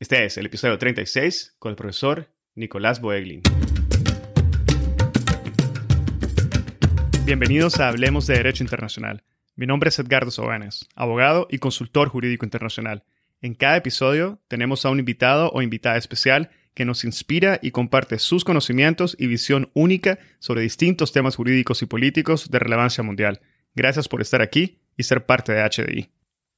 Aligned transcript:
Este 0.00 0.24
es 0.24 0.36
el 0.38 0.46
episodio 0.46 0.76
36 0.76 1.54
con 1.60 1.70
el 1.70 1.76
profesor 1.76 2.28
Nicolás 2.56 3.00
Boeglin. 3.00 3.42
Bienvenidos 7.24 7.78
a 7.78 7.88
Hablemos 7.88 8.26
de 8.26 8.34
Derecho 8.34 8.64
Internacional. 8.64 9.22
Mi 9.54 9.66
nombre 9.66 9.90
es 9.90 9.98
Edgardo 10.00 10.32
Sobanes, 10.32 10.88
abogado 10.96 11.46
y 11.48 11.58
consultor 11.58 12.08
jurídico 12.08 12.44
internacional. 12.44 13.04
En 13.40 13.54
cada 13.54 13.76
episodio 13.76 14.40
tenemos 14.48 14.84
a 14.84 14.90
un 14.90 14.98
invitado 14.98 15.52
o 15.52 15.62
invitada 15.62 15.96
especial 15.96 16.50
que 16.74 16.84
nos 16.84 17.04
inspira 17.04 17.60
y 17.62 17.70
comparte 17.70 18.18
sus 18.18 18.44
conocimientos 18.44 19.14
y 19.16 19.28
visión 19.28 19.70
única 19.74 20.18
sobre 20.40 20.62
distintos 20.62 21.12
temas 21.12 21.36
jurídicos 21.36 21.82
y 21.82 21.86
políticos 21.86 22.50
de 22.50 22.58
relevancia 22.58 23.04
mundial. 23.04 23.40
Gracias 23.76 24.08
por 24.08 24.20
estar 24.20 24.42
aquí 24.42 24.80
y 24.96 25.04
ser 25.04 25.24
parte 25.24 25.52
de 25.52 25.62
HDI. 25.62 26.10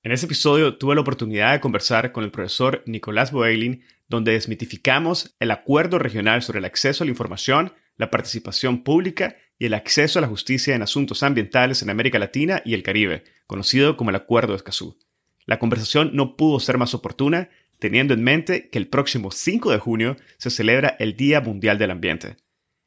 En 0.06 0.12
este 0.12 0.26
episodio 0.26 0.76
tuve 0.76 0.94
la 0.94 1.00
oportunidad 1.00 1.52
de 1.52 1.60
conversar 1.60 2.12
con 2.12 2.22
el 2.22 2.30
profesor 2.30 2.80
Nicolás 2.86 3.32
Boeglin, 3.32 3.82
donde 4.06 4.30
desmitificamos 4.30 5.34
el 5.40 5.50
acuerdo 5.50 5.98
regional 5.98 6.42
sobre 6.42 6.60
el 6.60 6.64
acceso 6.64 7.02
a 7.02 7.06
la 7.06 7.10
información, 7.10 7.72
la 7.96 8.08
participación 8.08 8.84
pública 8.84 9.34
y 9.58 9.66
el 9.66 9.74
acceso 9.74 10.20
a 10.20 10.22
la 10.22 10.28
justicia 10.28 10.76
en 10.76 10.82
asuntos 10.82 11.24
ambientales 11.24 11.82
en 11.82 11.90
América 11.90 12.20
Latina 12.20 12.62
y 12.64 12.74
el 12.74 12.84
Caribe, 12.84 13.24
conocido 13.48 13.96
como 13.96 14.10
el 14.10 14.16
Acuerdo 14.16 14.52
de 14.52 14.58
Escazú. 14.58 14.96
La 15.44 15.58
conversación 15.58 16.12
no 16.14 16.36
pudo 16.36 16.60
ser 16.60 16.78
más 16.78 16.94
oportuna, 16.94 17.48
teniendo 17.80 18.14
en 18.14 18.22
mente 18.22 18.68
que 18.68 18.78
el 18.78 18.86
próximo 18.86 19.32
5 19.32 19.72
de 19.72 19.78
junio 19.78 20.16
se 20.38 20.50
celebra 20.50 20.94
el 21.00 21.16
Día 21.16 21.40
Mundial 21.40 21.78
del 21.78 21.90
Ambiente. 21.90 22.36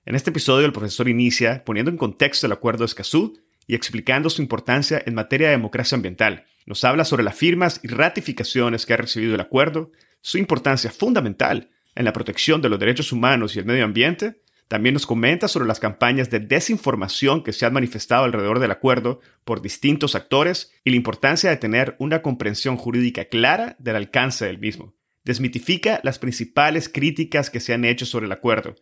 En 0.05 0.15
este 0.15 0.29
episodio 0.29 0.65
el 0.65 0.71
profesor 0.71 1.09
inicia 1.09 1.65
poniendo 1.65 1.91
en 1.91 1.97
contexto 1.97 2.45
el 2.45 2.53
Acuerdo 2.53 2.83
de 2.83 2.85
Escazú 2.85 3.41
y 3.69 3.75
explicando 3.75 4.31
su 4.31 4.41
importancia 4.41 4.99
en 5.05 5.13
materia 5.13 5.49
de 5.49 5.55
democracia 5.55 5.95
ambiental. 5.95 6.47
Nos 6.65 6.83
habla 6.83 7.05
sobre 7.05 7.23
las 7.23 7.37
firmas 7.37 7.79
y 7.83 7.87
ratificaciones 7.87 8.83
que 8.83 8.95
ha 8.95 8.97
recibido 8.97 9.35
el 9.35 9.41
acuerdo, 9.41 9.91
su 10.21 10.39
importancia 10.39 10.89
fundamental 10.89 11.69
en 11.93 12.05
la 12.05 12.11
protección 12.11 12.63
de 12.63 12.69
los 12.69 12.79
derechos 12.79 13.11
humanos 13.11 13.55
y 13.55 13.59
el 13.59 13.65
medio 13.65 13.85
ambiente. 13.85 14.41
También 14.67 14.93
nos 14.93 15.05
comenta 15.05 15.47
sobre 15.47 15.67
las 15.67 15.79
campañas 15.79 16.31
de 16.31 16.39
desinformación 16.39 17.43
que 17.43 17.53
se 17.53 17.67
han 17.67 17.73
manifestado 17.73 18.23
alrededor 18.23 18.57
del 18.57 18.71
acuerdo 18.71 19.19
por 19.45 19.61
distintos 19.61 20.15
actores 20.15 20.73
y 20.83 20.89
la 20.89 20.95
importancia 20.95 21.51
de 21.51 21.57
tener 21.57 21.95
una 21.99 22.23
comprensión 22.23 22.75
jurídica 22.75 23.25
clara 23.25 23.75
del 23.77 23.97
alcance 23.97 24.47
del 24.47 24.57
mismo. 24.57 24.95
Desmitifica 25.25 25.99
las 26.01 26.17
principales 26.17 26.89
críticas 26.89 27.51
que 27.51 27.59
se 27.59 27.75
han 27.75 27.85
hecho 27.85 28.07
sobre 28.07 28.25
el 28.25 28.31
acuerdo, 28.31 28.73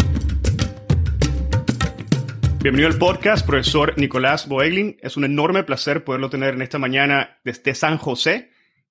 Bienvenido 2.61 2.91
al 2.91 2.99
podcast, 2.99 3.47
profesor 3.47 3.95
Nicolás 3.97 4.49
Boeglin. 4.49 4.97
Es 5.01 5.17
un 5.17 5.25
enorme 5.25 5.63
placer 5.63 6.03
poderlo 6.03 6.31
tener 6.31 6.55
en 6.55 6.63
esta 6.63 6.79
mañana 6.79 7.39
desde 7.45 7.75
San 7.75 7.97
José. 7.97 8.51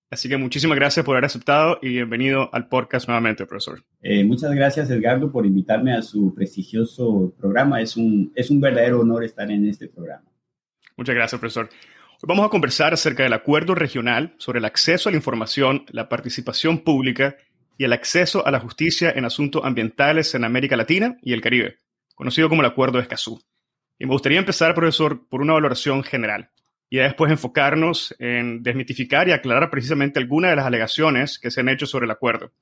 Así 0.09 0.29
que 0.29 0.37
muchísimas 0.37 0.77
gracias 0.77 1.05
por 1.05 1.15
haber 1.15 1.25
aceptado 1.25 1.79
y 1.81 1.89
bienvenido 1.89 2.49
al 2.53 2.69
podcast 2.69 3.09
nuevamente, 3.09 3.45
profesor. 3.45 3.83
Eh, 4.01 4.23
muchas 4.23 4.53
gracias, 4.53 4.89
Edgardo, 4.89 5.29
por 5.29 5.45
invitarme 5.45 5.93
a 5.93 6.01
su 6.01 6.33
prestigioso 6.33 7.33
programa. 7.37 7.81
Es 7.81 7.97
un, 7.97 8.31
es 8.33 8.49
un 8.49 8.61
verdadero 8.61 9.01
honor 9.01 9.25
estar 9.25 9.51
en 9.51 9.67
este 9.67 9.89
programa. 9.89 10.23
Muchas 10.95 11.15
gracias, 11.15 11.39
profesor. 11.39 11.69
Hoy 12.21 12.27
vamos 12.29 12.45
a 12.45 12.49
conversar 12.49 12.93
acerca 12.93 13.23
del 13.23 13.33
acuerdo 13.33 13.75
regional 13.75 14.35
sobre 14.37 14.59
el 14.59 14.65
acceso 14.65 15.09
a 15.09 15.11
la 15.11 15.17
información, 15.17 15.85
la 15.89 16.07
participación 16.07 16.79
pública 16.79 17.35
y 17.77 17.83
el 17.83 17.91
acceso 17.91 18.47
a 18.47 18.51
la 18.51 18.61
justicia 18.61 19.11
en 19.13 19.25
asuntos 19.25 19.63
ambientales 19.65 20.33
en 20.33 20.45
América 20.45 20.77
Latina 20.77 21.17
y 21.21 21.33
el 21.33 21.41
Caribe, 21.41 21.79
conocido 22.15 22.47
como 22.47 22.61
el 22.61 22.67
Acuerdo 22.67 22.99
de 22.99 23.01
Escazú. 23.01 23.43
Y 23.99 24.05
me 24.05 24.13
gustaría 24.13 24.39
empezar, 24.39 24.73
profesor, 24.73 25.27
por 25.27 25.41
una 25.41 25.53
valoración 25.53 26.03
general 26.03 26.51
y 26.89 26.97
después 26.97 27.29
enfocarnos 27.29 28.15
en 28.17 28.63
desmitificar 28.63 29.27
y 29.27 29.33
aclarar 29.33 29.69
precisamente 29.69 30.17
algunas 30.17 30.51
de 30.51 30.55
las 30.55 30.65
alegaciones 30.65 31.37
que 31.37 31.51
se 31.51 31.59
han 31.59 31.67
hecho 31.67 31.85
sobre 31.85 32.05
el 32.05 32.11
acuerdo. 32.11 32.53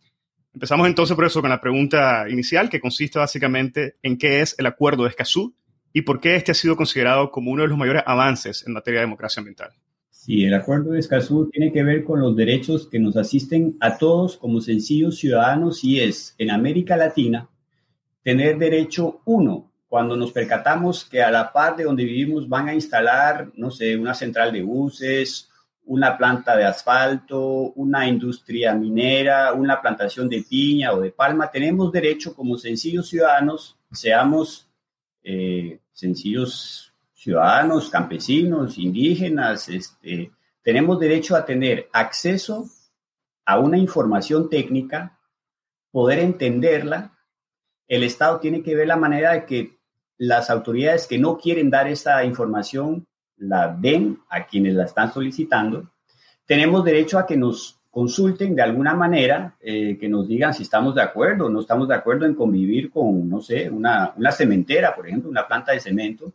Empezamos 0.55 0.87
entonces, 0.87 1.15
profesor, 1.15 1.43
con 1.43 1.51
la 1.51 1.61
pregunta 1.61 2.25
inicial, 2.27 2.71
que 2.71 2.79
consiste 2.79 3.19
básicamente 3.19 3.97
en 4.01 4.17
qué 4.17 4.41
es 4.41 4.55
el 4.57 4.65
Acuerdo 4.65 5.03
de 5.03 5.09
Escazú 5.09 5.55
y 5.93 6.01
por 6.01 6.19
qué 6.19 6.35
este 6.35 6.51
ha 6.51 6.55
sido 6.55 6.75
considerado 6.75 7.31
como 7.31 7.51
uno 7.51 7.61
de 7.61 7.69
los 7.69 7.77
mayores 7.77 8.03
avances 8.05 8.65
en 8.67 8.73
materia 8.73 8.99
de 8.99 9.05
democracia 9.05 9.39
ambiental. 9.39 9.71
Sí, 10.09 10.43
el 10.43 10.53
Acuerdo 10.53 10.91
de 10.91 10.99
Escazú 10.99 11.49
tiene 11.49 11.71
que 11.71 11.83
ver 11.83 12.03
con 12.03 12.19
los 12.19 12.35
derechos 12.35 12.87
que 12.87 12.97
nos 12.97 13.15
asisten 13.17 13.77
a 13.79 13.97
todos 13.97 14.37
como 14.37 14.61
sencillos 14.61 15.17
ciudadanos 15.17 15.83
y 15.83 15.99
es 15.99 16.33
en 16.37 16.49
América 16.49 16.97
Latina 16.97 17.49
tener 18.23 18.57
derecho 18.57 19.21
uno 19.25 19.71
cuando 19.87 20.15
nos 20.15 20.31
percatamos 20.31 21.05
que 21.05 21.21
a 21.21 21.29
la 21.29 21.51
par 21.51 21.75
de 21.75 21.83
donde 21.83 22.05
vivimos 22.05 22.49
van 22.49 22.69
a 22.69 22.73
instalar, 22.73 23.51
no 23.55 23.69
sé, 23.69 23.95
una 23.95 24.15
central 24.15 24.51
de 24.51 24.63
buses, 24.63 25.49
una 25.85 26.17
planta 26.17 26.55
de 26.55 26.65
asfalto, 26.65 27.73
una 27.75 28.07
industria 28.07 28.73
minera, 28.73 29.53
una 29.53 29.81
plantación 29.81 30.29
de 30.29 30.43
piña 30.49 30.93
o 30.93 31.01
de 31.01 31.11
palma, 31.11 31.51
tenemos 31.51 31.91
derecho 31.91 32.33
como 32.33 32.57
sencillos 32.57 33.09
ciudadanos, 33.09 33.77
seamos 33.91 34.67
eh, 35.23 35.79
sencillos 35.93 36.93
ciudadanos, 37.13 37.89
campesinos, 37.89 38.77
indígenas, 38.77 39.69
este, 39.69 40.31
tenemos 40.61 40.99
derecho 40.99 41.35
a 41.35 41.45
tener 41.45 41.89
acceso 41.93 42.69
a 43.45 43.59
una 43.59 43.77
información 43.77 44.49
técnica, 44.49 45.19
poder 45.91 46.19
entenderla. 46.19 47.17
El 47.87 48.03
Estado 48.03 48.39
tiene 48.39 48.63
que 48.63 48.75
ver 48.75 48.87
la 48.87 48.97
manera 48.97 49.33
de 49.33 49.45
que 49.45 49.77
las 50.17 50.49
autoridades 50.49 51.07
que 51.07 51.17
no 51.17 51.37
quieren 51.37 51.69
dar 51.69 51.87
esta 51.87 52.23
información 52.23 53.07
la 53.37 53.67
den 53.67 54.19
a 54.29 54.45
quienes 54.45 54.73
la 54.73 54.85
están 54.85 55.13
solicitando. 55.13 55.91
Tenemos 56.45 56.83
derecho 56.83 57.17
a 57.17 57.25
que 57.25 57.37
nos 57.37 57.79
consulten 57.93 58.55
de 58.55 58.63
alguna 58.63 58.95
manera, 58.95 59.55
eh, 59.61 59.99
que 59.99 60.09
nos 60.09 60.27
digan 60.27 60.51
si 60.51 60.63
estamos 60.63 60.95
de 60.95 61.03
acuerdo 61.03 61.45
o 61.45 61.49
no 61.49 61.59
estamos 61.59 61.87
de 61.87 61.93
acuerdo 61.93 62.25
en 62.25 62.33
convivir 62.33 62.89
con, 62.89 63.29
no 63.29 63.39
sé, 63.39 63.69
una, 63.69 64.11
una 64.17 64.31
cementera, 64.31 64.95
por 64.95 65.07
ejemplo, 65.07 65.29
una 65.29 65.47
planta 65.47 65.73
de 65.73 65.79
cemento. 65.79 66.33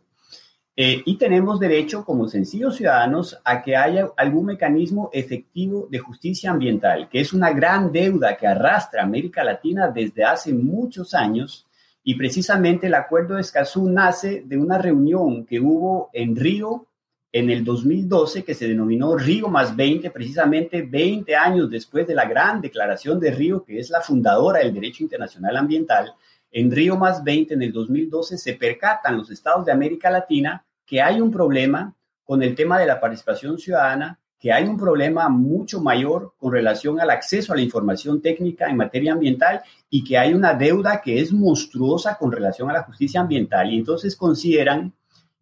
Eh, 0.73 1.03
y 1.05 1.17
tenemos 1.17 1.59
derecho, 1.59 2.05
como 2.05 2.29
sencillos 2.29 2.77
ciudadanos, 2.77 3.37
a 3.43 3.61
que 3.61 3.75
haya 3.75 4.07
algún 4.15 4.45
mecanismo 4.45 5.09
efectivo 5.11 5.89
de 5.91 5.99
justicia 5.99 6.51
ambiental, 6.51 7.09
que 7.09 7.19
es 7.19 7.33
una 7.33 7.51
gran 7.51 7.91
deuda 7.91 8.37
que 8.37 8.47
arrastra 8.47 9.03
América 9.03 9.43
Latina 9.43 9.89
desde 9.89 10.23
hace 10.23 10.53
muchos 10.53 11.13
años. 11.13 11.67
Y 12.05 12.15
precisamente 12.15 12.87
el 12.87 12.93
Acuerdo 12.93 13.35
de 13.35 13.41
Escazú 13.41 13.89
nace 13.89 14.43
de 14.45 14.57
una 14.57 14.77
reunión 14.77 15.45
que 15.45 15.59
hubo 15.59 16.09
en 16.13 16.37
Río 16.37 16.85
en 17.31 17.49
el 17.49 17.63
2012, 17.63 18.43
que 18.43 18.55
se 18.55 18.67
denominó 18.67 19.15
Río 19.15 19.49
más 19.49 19.75
20, 19.75 20.09
precisamente 20.09 20.81
20 20.81 21.35
años 21.35 21.69
después 21.69 22.07
de 22.07 22.15
la 22.15 22.25
gran 22.25 22.59
declaración 22.59 23.19
de 23.19 23.31
Río, 23.31 23.63
que 23.63 23.79
es 23.79 23.89
la 23.89 24.01
fundadora 24.01 24.59
del 24.59 24.73
derecho 24.73 25.03
internacional 25.03 25.57
ambiental. 25.57 26.13
En 26.51 26.71
Río 26.71 26.97
más 26.97 27.23
20, 27.23 27.53
en 27.53 27.61
el 27.61 27.71
2012, 27.71 28.37
se 28.37 28.53
percatan 28.53 29.17
los 29.17 29.29
estados 29.29 29.65
de 29.65 29.71
América 29.71 30.09
Latina 30.09 30.65
que 30.85 31.01
hay 31.01 31.21
un 31.21 31.29
problema 31.29 31.93
con 32.23 32.41
el 32.41 32.55
tema 32.55 32.79
de 32.79 32.87
la 32.87 32.99
participación 32.99 33.59
ciudadana, 33.59 34.19
que 34.39 34.51
hay 34.51 34.63
un 34.63 34.77
problema 34.77 35.29
mucho 35.29 35.81
mayor 35.81 36.33
con 36.37 36.51
relación 36.51 36.99
al 36.99 37.11
acceso 37.11 37.53
a 37.53 37.55
la 37.55 37.61
información 37.61 38.21
técnica 38.21 38.67
en 38.69 38.77
materia 38.77 39.13
ambiental 39.13 39.61
y 39.89 40.03
que 40.03 40.17
hay 40.17 40.33
una 40.33 40.53
deuda 40.53 41.01
que 41.01 41.19
es 41.19 41.31
monstruosa 41.31 42.17
con 42.17 42.31
relación 42.31 42.69
a 42.69 42.73
la 42.73 42.83
justicia 42.83 43.21
ambiental. 43.21 43.71
Y 43.71 43.77
entonces 43.77 44.15
consideran 44.15 44.93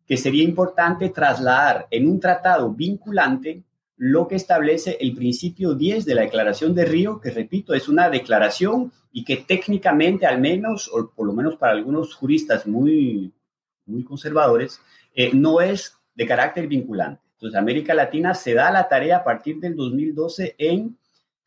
que 0.08 0.18
sería 0.18 0.44
importante 0.44 1.10
trasladar 1.10 1.88
en 1.92 2.08
un 2.08 2.20
tratado 2.20 2.72
vinculante 2.72 3.64
lo 3.98 4.28
que 4.28 4.36
establece 4.36 4.98
el 5.02 5.14
principio 5.14 5.74
10 5.74 6.06
de 6.06 6.16
la 6.16 6.22
Declaración 6.22 6.74
de 6.74 6.86
Río, 6.86 7.20
que 7.20 7.32
repito, 7.32 7.74
es 7.74 7.90
una 7.90 8.10
declaración 8.10 8.92
y 9.12 9.26
que 9.26 9.38
técnicamente 9.38 10.26
al 10.28 10.40
menos, 10.40 10.90
o 10.94 11.10
por 11.10 11.26
lo 11.26 11.34
menos 11.34 11.56
para 11.56 11.74
algunos 11.74 12.14
juristas 12.14 12.68
muy, 12.68 13.34
muy 13.86 14.04
conservadores, 14.04 14.80
eh, 15.16 15.32
no 15.34 15.60
es 15.60 15.98
de 16.14 16.28
carácter 16.28 16.68
vinculante. 16.68 17.22
Entonces, 17.34 17.60
América 17.60 17.94
Latina 17.94 18.34
se 18.34 18.54
da 18.54 18.72
la 18.72 18.88
tarea 18.88 19.18
a 19.18 19.24
partir 19.24 19.60
del 19.60 19.76
2012 19.76 20.56
en 20.58 20.98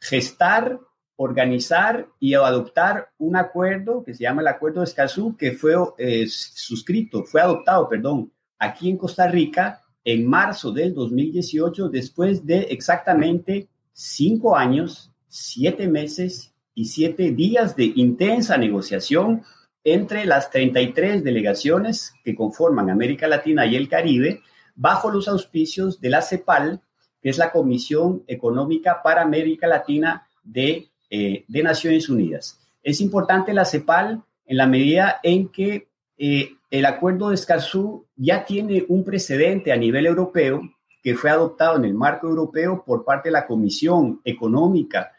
gestar, 0.01 0.81
organizar 1.17 2.09
y 2.19 2.35
adoptar 2.35 3.11
un 3.19 3.37
acuerdo 3.37 4.03
que 4.03 4.15
se 4.15 4.25
llama 4.25 4.43
el 4.43 4.49
Acuerdo 4.49 4.81
de 4.81 4.87
Escazú, 4.87 5.37
que 5.37 5.53
fue 5.53 5.75
eh, 5.99 6.27
suscrito, 6.29 7.25
fue 7.25 7.41
adoptado, 7.41 7.89
perdón, 7.89 8.33
aquí 8.61 8.91
en 8.91 8.97
Costa 8.97 9.27
Rica 9.27 9.83
en 10.05 10.27
marzo 10.27 10.71
del 10.71 10.95
2018, 10.95 11.89
después 11.89 12.47
de 12.47 12.61
exactamente 12.71 13.69
cinco 13.93 14.57
años, 14.57 15.11
siete 15.29 15.89
meses 15.89 16.55
y 16.75 16.85
siete 16.85 17.33
días 17.33 17.75
de 17.75 17.93
intensa 17.97 18.57
negociación 18.57 19.43
entre 19.83 20.27
las 20.27 20.51
33 20.51 21.25
delegaciones 21.25 22.15
que 22.23 22.35
conforman 22.35 22.91
América 22.91 23.27
Latina 23.27 23.67
y 23.67 23.77
el 23.77 23.89
Caribe, 23.89 24.43
bajo 24.75 25.11
los 25.11 25.27
auspicios 25.29 26.01
de 26.01 26.11
la 26.11 26.23
CEPAL, 26.23 26.81
que 27.21 27.31
es 27.31 27.39
la 27.39 27.51
Comisión 27.51 28.23
Económica 28.27 29.01
para 29.03 29.23
América 29.23 29.67
Latina 29.67 30.27
de, 30.43 30.89
eh, 31.11 31.45
Naciones 31.49 32.09
Unidas. 32.09 32.61
Es 32.83 33.01
importante 33.01 33.53
la 33.53 33.65
CEPAL 33.65 34.23
en 34.47 34.57
la 34.57 34.67
medida 34.67 35.21
en 35.23 35.49
que 35.49 35.89
eh, 36.17 36.53
el 36.71 36.87
acuerdo 36.87 37.29
de 37.29 37.35
Escazú 37.35 38.07
ya 38.17 38.45
tiene 38.45 38.85
un 38.89 39.05
precedente 39.05 39.73
a 39.73 39.77
nivel 39.77 40.07
europeo 40.07 40.63
que 41.03 41.17
fue 41.17 41.31
adoptado 41.31 41.77
en 41.77 41.85
el 41.85 41.95
marco 41.95 42.29
europeo 42.29 42.85
por 42.85 43.05
parte 43.05 43.29
de 43.29 43.33
la 43.33 43.47
Comisión 43.47 44.21
Económica 44.25 45.11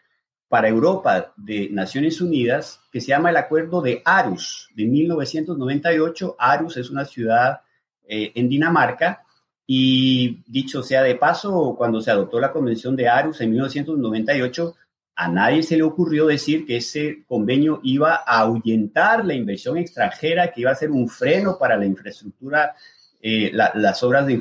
para 0.47 0.69
Europa 0.69 1.33
de 1.35 1.69
Naciones 1.71 2.21
Unidas 2.21 2.81
que 2.91 3.01
se 3.01 3.07
llama 3.07 3.29
el 3.29 3.37
Acuerdo 3.37 3.81
de 3.81 4.01
Arus 4.05 4.69
de 4.75 4.85
1998. 4.85 6.35
Arus 6.37 6.77
es 6.77 6.89
una 6.89 7.05
ciudad 7.05 7.61
eh, 8.03 8.31
en 8.35 8.49
Dinamarca 8.49 9.23
y 9.65 10.43
dicho 10.47 10.83
sea 10.83 11.03
de 11.03 11.15
paso, 11.15 11.75
cuando 11.77 12.01
se 12.01 12.11
adoptó 12.11 12.39
la 12.39 12.51
Convención 12.51 12.95
de 12.95 13.07
Arus 13.07 13.39
en 13.41 13.51
1998, 13.51 14.75
a 15.21 15.27
nadie 15.27 15.61
se 15.61 15.77
le 15.77 15.83
ocurrió 15.83 16.25
decir 16.25 16.65
que 16.65 16.77
ese 16.77 17.23
convenio 17.27 17.79
iba 17.83 18.23
a 18.25 18.39
ahuyentar 18.39 19.23
la 19.23 19.35
inversión 19.35 19.77
extranjera, 19.77 20.51
que 20.51 20.61
iba 20.61 20.71
a 20.71 20.75
ser 20.75 20.89
un 20.89 21.07
freno 21.07 21.59
para 21.59 21.77
la 21.77 21.85
infraestructura, 21.85 22.73
eh, 23.21 23.51
las 23.53 24.01
obras 24.01 24.25
de 24.25 24.33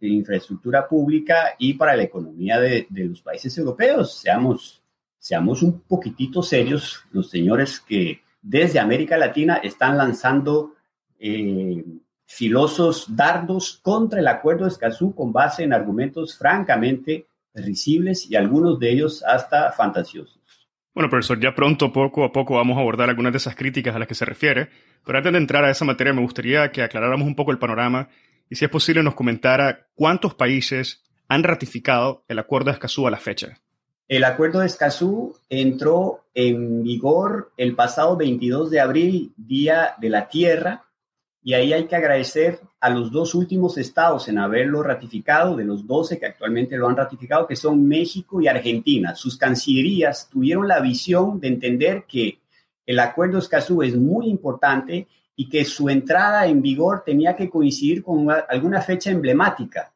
infraestructura, 0.00 0.88
pública 0.88 1.54
y 1.60 1.74
para 1.74 1.94
la 1.94 2.02
economía 2.02 2.58
de, 2.58 2.88
los 2.90 3.22
países 3.22 3.56
europeos. 3.56 4.18
Seamos 4.18 4.82
seamos 5.16 5.62
un 5.62 5.82
poquitito 5.82 6.42
serios, 6.42 7.04
los 7.12 7.30
señores 7.30 7.78
que 7.78 8.22
desde 8.42 8.80
América 8.80 9.16
Latina 9.16 9.60
están 9.62 9.96
lanzando 9.96 10.74
eh, 11.20 11.84
filosos 12.24 13.14
dardos 13.14 13.78
contra 13.80 14.18
el 14.18 14.26
acuerdo 14.26 14.64
de 14.64 14.70
Escazú 14.70 15.14
con 15.14 15.32
base 15.32 15.62
en 15.62 15.72
argumentos 15.72 16.36
francamente 16.36 17.28
risibles 17.64 18.30
y 18.30 18.36
algunos 18.36 18.78
de 18.78 18.90
ellos 18.90 19.22
hasta 19.24 19.72
fantasiosos. 19.72 20.40
Bueno, 20.94 21.10
profesor, 21.10 21.38
ya 21.38 21.54
pronto, 21.54 21.92
poco 21.92 22.24
a 22.24 22.32
poco, 22.32 22.54
vamos 22.54 22.78
a 22.78 22.80
abordar 22.80 23.10
algunas 23.10 23.32
de 23.32 23.38
esas 23.38 23.54
críticas 23.54 23.94
a 23.94 23.98
las 23.98 24.08
que 24.08 24.14
se 24.14 24.24
refiere, 24.24 24.70
pero 25.04 25.18
antes 25.18 25.30
de 25.32 25.38
entrar 25.38 25.64
a 25.64 25.70
esa 25.70 25.84
materia 25.84 26.14
me 26.14 26.22
gustaría 26.22 26.72
que 26.72 26.82
aclaráramos 26.82 27.26
un 27.26 27.36
poco 27.36 27.50
el 27.50 27.58
panorama 27.58 28.08
y 28.48 28.56
si 28.56 28.64
es 28.64 28.70
posible 28.70 29.02
nos 29.02 29.14
comentara 29.14 29.88
cuántos 29.94 30.34
países 30.34 31.04
han 31.28 31.42
ratificado 31.42 32.24
el 32.28 32.38
acuerdo 32.38 32.70
de 32.70 32.74
Escazú 32.74 33.06
a 33.06 33.10
la 33.10 33.18
fecha. 33.18 33.60
El 34.08 34.24
acuerdo 34.24 34.60
de 34.60 34.66
Escazú 34.66 35.36
entró 35.50 36.24
en 36.32 36.82
vigor 36.84 37.52
el 37.56 37.74
pasado 37.74 38.16
22 38.16 38.70
de 38.70 38.80
abril, 38.80 39.32
Día 39.36 39.96
de 40.00 40.08
la 40.08 40.28
Tierra, 40.28 40.85
y 41.46 41.54
ahí 41.54 41.72
hay 41.72 41.86
que 41.86 41.94
agradecer 41.94 42.58
a 42.80 42.90
los 42.90 43.12
dos 43.12 43.32
últimos 43.36 43.78
estados 43.78 44.26
en 44.26 44.36
haberlo 44.36 44.82
ratificado, 44.82 45.54
de 45.54 45.64
los 45.64 45.86
12 45.86 46.18
que 46.18 46.26
actualmente 46.26 46.76
lo 46.76 46.88
han 46.88 46.96
ratificado, 46.96 47.46
que 47.46 47.54
son 47.54 47.86
México 47.86 48.40
y 48.40 48.48
Argentina. 48.48 49.14
Sus 49.14 49.38
cancillerías 49.38 50.28
tuvieron 50.28 50.66
la 50.66 50.80
visión 50.80 51.38
de 51.38 51.46
entender 51.46 52.04
que 52.08 52.40
el 52.84 52.98
acuerdo 52.98 53.38
Escazú 53.38 53.80
es 53.84 53.94
muy 53.94 54.26
importante 54.26 55.06
y 55.36 55.48
que 55.48 55.64
su 55.64 55.88
entrada 55.88 56.48
en 56.48 56.62
vigor 56.62 57.04
tenía 57.06 57.36
que 57.36 57.48
coincidir 57.48 58.02
con 58.02 58.26
alguna 58.48 58.82
fecha 58.82 59.12
emblemática. 59.12 59.94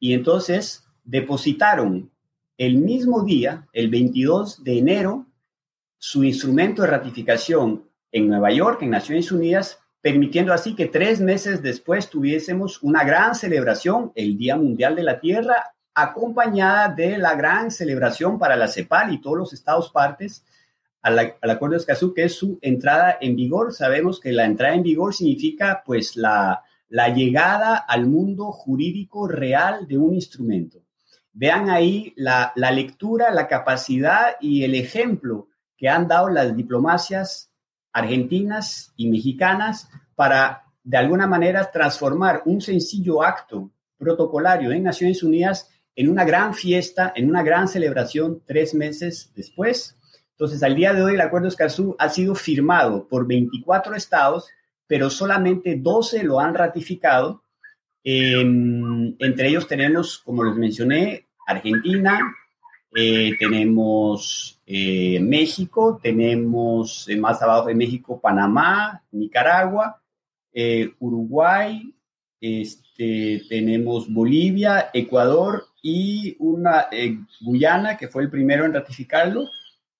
Y 0.00 0.14
entonces 0.14 0.86
depositaron 1.04 2.10
el 2.56 2.78
mismo 2.78 3.24
día, 3.24 3.68
el 3.74 3.90
22 3.90 4.64
de 4.64 4.78
enero, 4.78 5.26
su 5.98 6.24
instrumento 6.24 6.80
de 6.80 6.88
ratificación 6.88 7.84
en 8.10 8.26
Nueva 8.26 8.50
York, 8.52 8.80
en 8.80 8.88
Naciones 8.88 9.30
Unidas, 9.30 9.77
permitiendo 10.00 10.52
así 10.52 10.74
que 10.74 10.86
tres 10.86 11.20
meses 11.20 11.62
después 11.62 12.08
tuviésemos 12.08 12.82
una 12.82 13.04
gran 13.04 13.34
celebración, 13.34 14.12
el 14.14 14.36
Día 14.36 14.56
Mundial 14.56 14.94
de 14.94 15.02
la 15.02 15.20
Tierra, 15.20 15.72
acompañada 15.94 16.88
de 16.88 17.18
la 17.18 17.34
gran 17.34 17.70
celebración 17.70 18.38
para 18.38 18.56
la 18.56 18.68
CEPAL 18.68 19.12
y 19.12 19.20
todos 19.20 19.36
los 19.36 19.52
estados 19.52 19.90
partes 19.90 20.44
al, 21.02 21.18
Acuerdo 21.18 21.72
de 21.74 21.78
Escazú, 21.78 22.14
que 22.14 22.24
es 22.24 22.34
su 22.34 22.58
entrada 22.60 23.18
en 23.20 23.34
vigor. 23.34 23.72
Sabemos 23.72 24.20
que 24.20 24.32
la 24.32 24.44
entrada 24.44 24.74
en 24.74 24.82
vigor 24.82 25.14
significa 25.14 25.82
pues 25.84 26.16
la, 26.16 26.62
la 26.88 27.08
llegada 27.08 27.76
al 27.76 28.06
mundo 28.06 28.52
jurídico 28.52 29.28
real 29.28 29.86
de 29.86 29.98
un 29.98 30.14
instrumento. 30.14 30.82
Vean 31.32 31.70
ahí 31.70 32.12
la, 32.16 32.52
lectura, 32.72 33.30
la 33.30 33.46
capacidad 33.46 34.36
y 34.40 34.64
el 34.64 34.74
ejemplo 34.74 35.48
que 35.76 35.88
han 35.88 36.08
dado 36.08 36.28
las 36.28 36.56
diplomacias 36.56 37.47
argentinas 37.92 38.92
y 38.96 39.08
mexicanas 39.08 39.88
para, 40.14 40.64
de 40.82 40.96
alguna 40.96 41.26
manera, 41.26 41.70
transformar 41.70 42.42
un 42.44 42.60
sencillo 42.60 43.22
acto 43.22 43.70
protocolario 43.96 44.72
en 44.72 44.84
Naciones 44.84 45.22
Unidas 45.22 45.68
en 45.94 46.08
una 46.08 46.24
gran 46.24 46.54
fiesta, 46.54 47.12
en 47.16 47.28
una 47.28 47.42
gran 47.42 47.66
celebración 47.66 48.42
tres 48.46 48.72
meses 48.72 49.32
después. 49.34 49.96
Entonces, 50.30 50.62
al 50.62 50.76
día 50.76 50.94
de 50.94 51.02
hoy, 51.02 51.14
el 51.14 51.20
Acuerdo 51.20 51.48
Escazú 51.48 51.96
ha 51.98 52.08
sido 52.08 52.36
firmado 52.36 53.08
por 53.08 53.26
24 53.26 53.96
estados, 53.96 54.48
pero 54.86 55.10
solamente 55.10 55.76
12 55.76 56.22
lo 56.22 56.38
han 56.38 56.54
ratificado. 56.54 57.42
entre 58.04 59.48
ellos 59.48 59.66
tenemos, 59.66 60.18
como 60.18 60.44
les 60.44 60.54
mencioné, 60.54 61.26
Argentina, 61.46 62.20
eh, 62.94 63.36
tenemos 63.38 64.60
eh, 64.66 65.20
México, 65.20 65.98
tenemos 66.02 67.08
eh, 67.08 67.16
más 67.16 67.40
abajo 67.42 67.68
de 67.68 67.74
México 67.74 68.20
Panamá, 68.20 69.02
Nicaragua, 69.12 70.00
Uruguay, 70.98 71.94
este, 72.40 73.42
tenemos 73.48 74.12
Bolivia, 74.12 74.90
Ecuador 74.92 75.66
y 75.80 76.34
una 76.40 76.88
Guyana, 77.40 77.96
que 77.96 78.08
fue 78.08 78.24
el 78.24 78.30
primero 78.30 78.64
en 78.64 78.74
ratificarlo, 78.74 79.48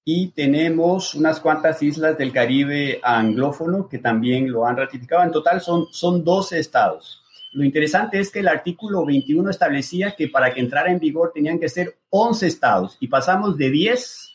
y 0.05 0.29
tenemos 0.29 1.15
unas 1.15 1.39
cuantas 1.39 1.81
islas 1.81 2.19
del 2.19 2.33
Caribe 2.33 2.99
anglófono 3.05 3.89
que 3.89 3.99
también 3.99 4.51
lo 4.51 4.67
han 4.67 4.79
ratificado. 4.79 5.23
En 5.23 5.31
total 5.31 5.61
son, 5.61 5.87
son 5.93 6.25
12 6.25 6.59
estados. 6.59 7.23
Lo 7.53 7.65
interesante 7.65 8.21
es 8.21 8.31
que 8.31 8.41
el 8.41 8.49
artículo 8.49 9.05
21 9.05 9.51
establecía 9.51 10.15
que 10.17 10.29
para 10.29 10.53
que 10.53 10.61
entrara 10.61 10.91
en 10.91 10.99
vigor 10.99 11.33
tenían 11.35 11.59
que 11.59 11.69
ser 11.69 11.99
11 12.11 12.47
estados 12.47 12.97
y 13.01 13.09
pasamos 13.09 13.57
de 13.57 13.71
10 13.71 14.35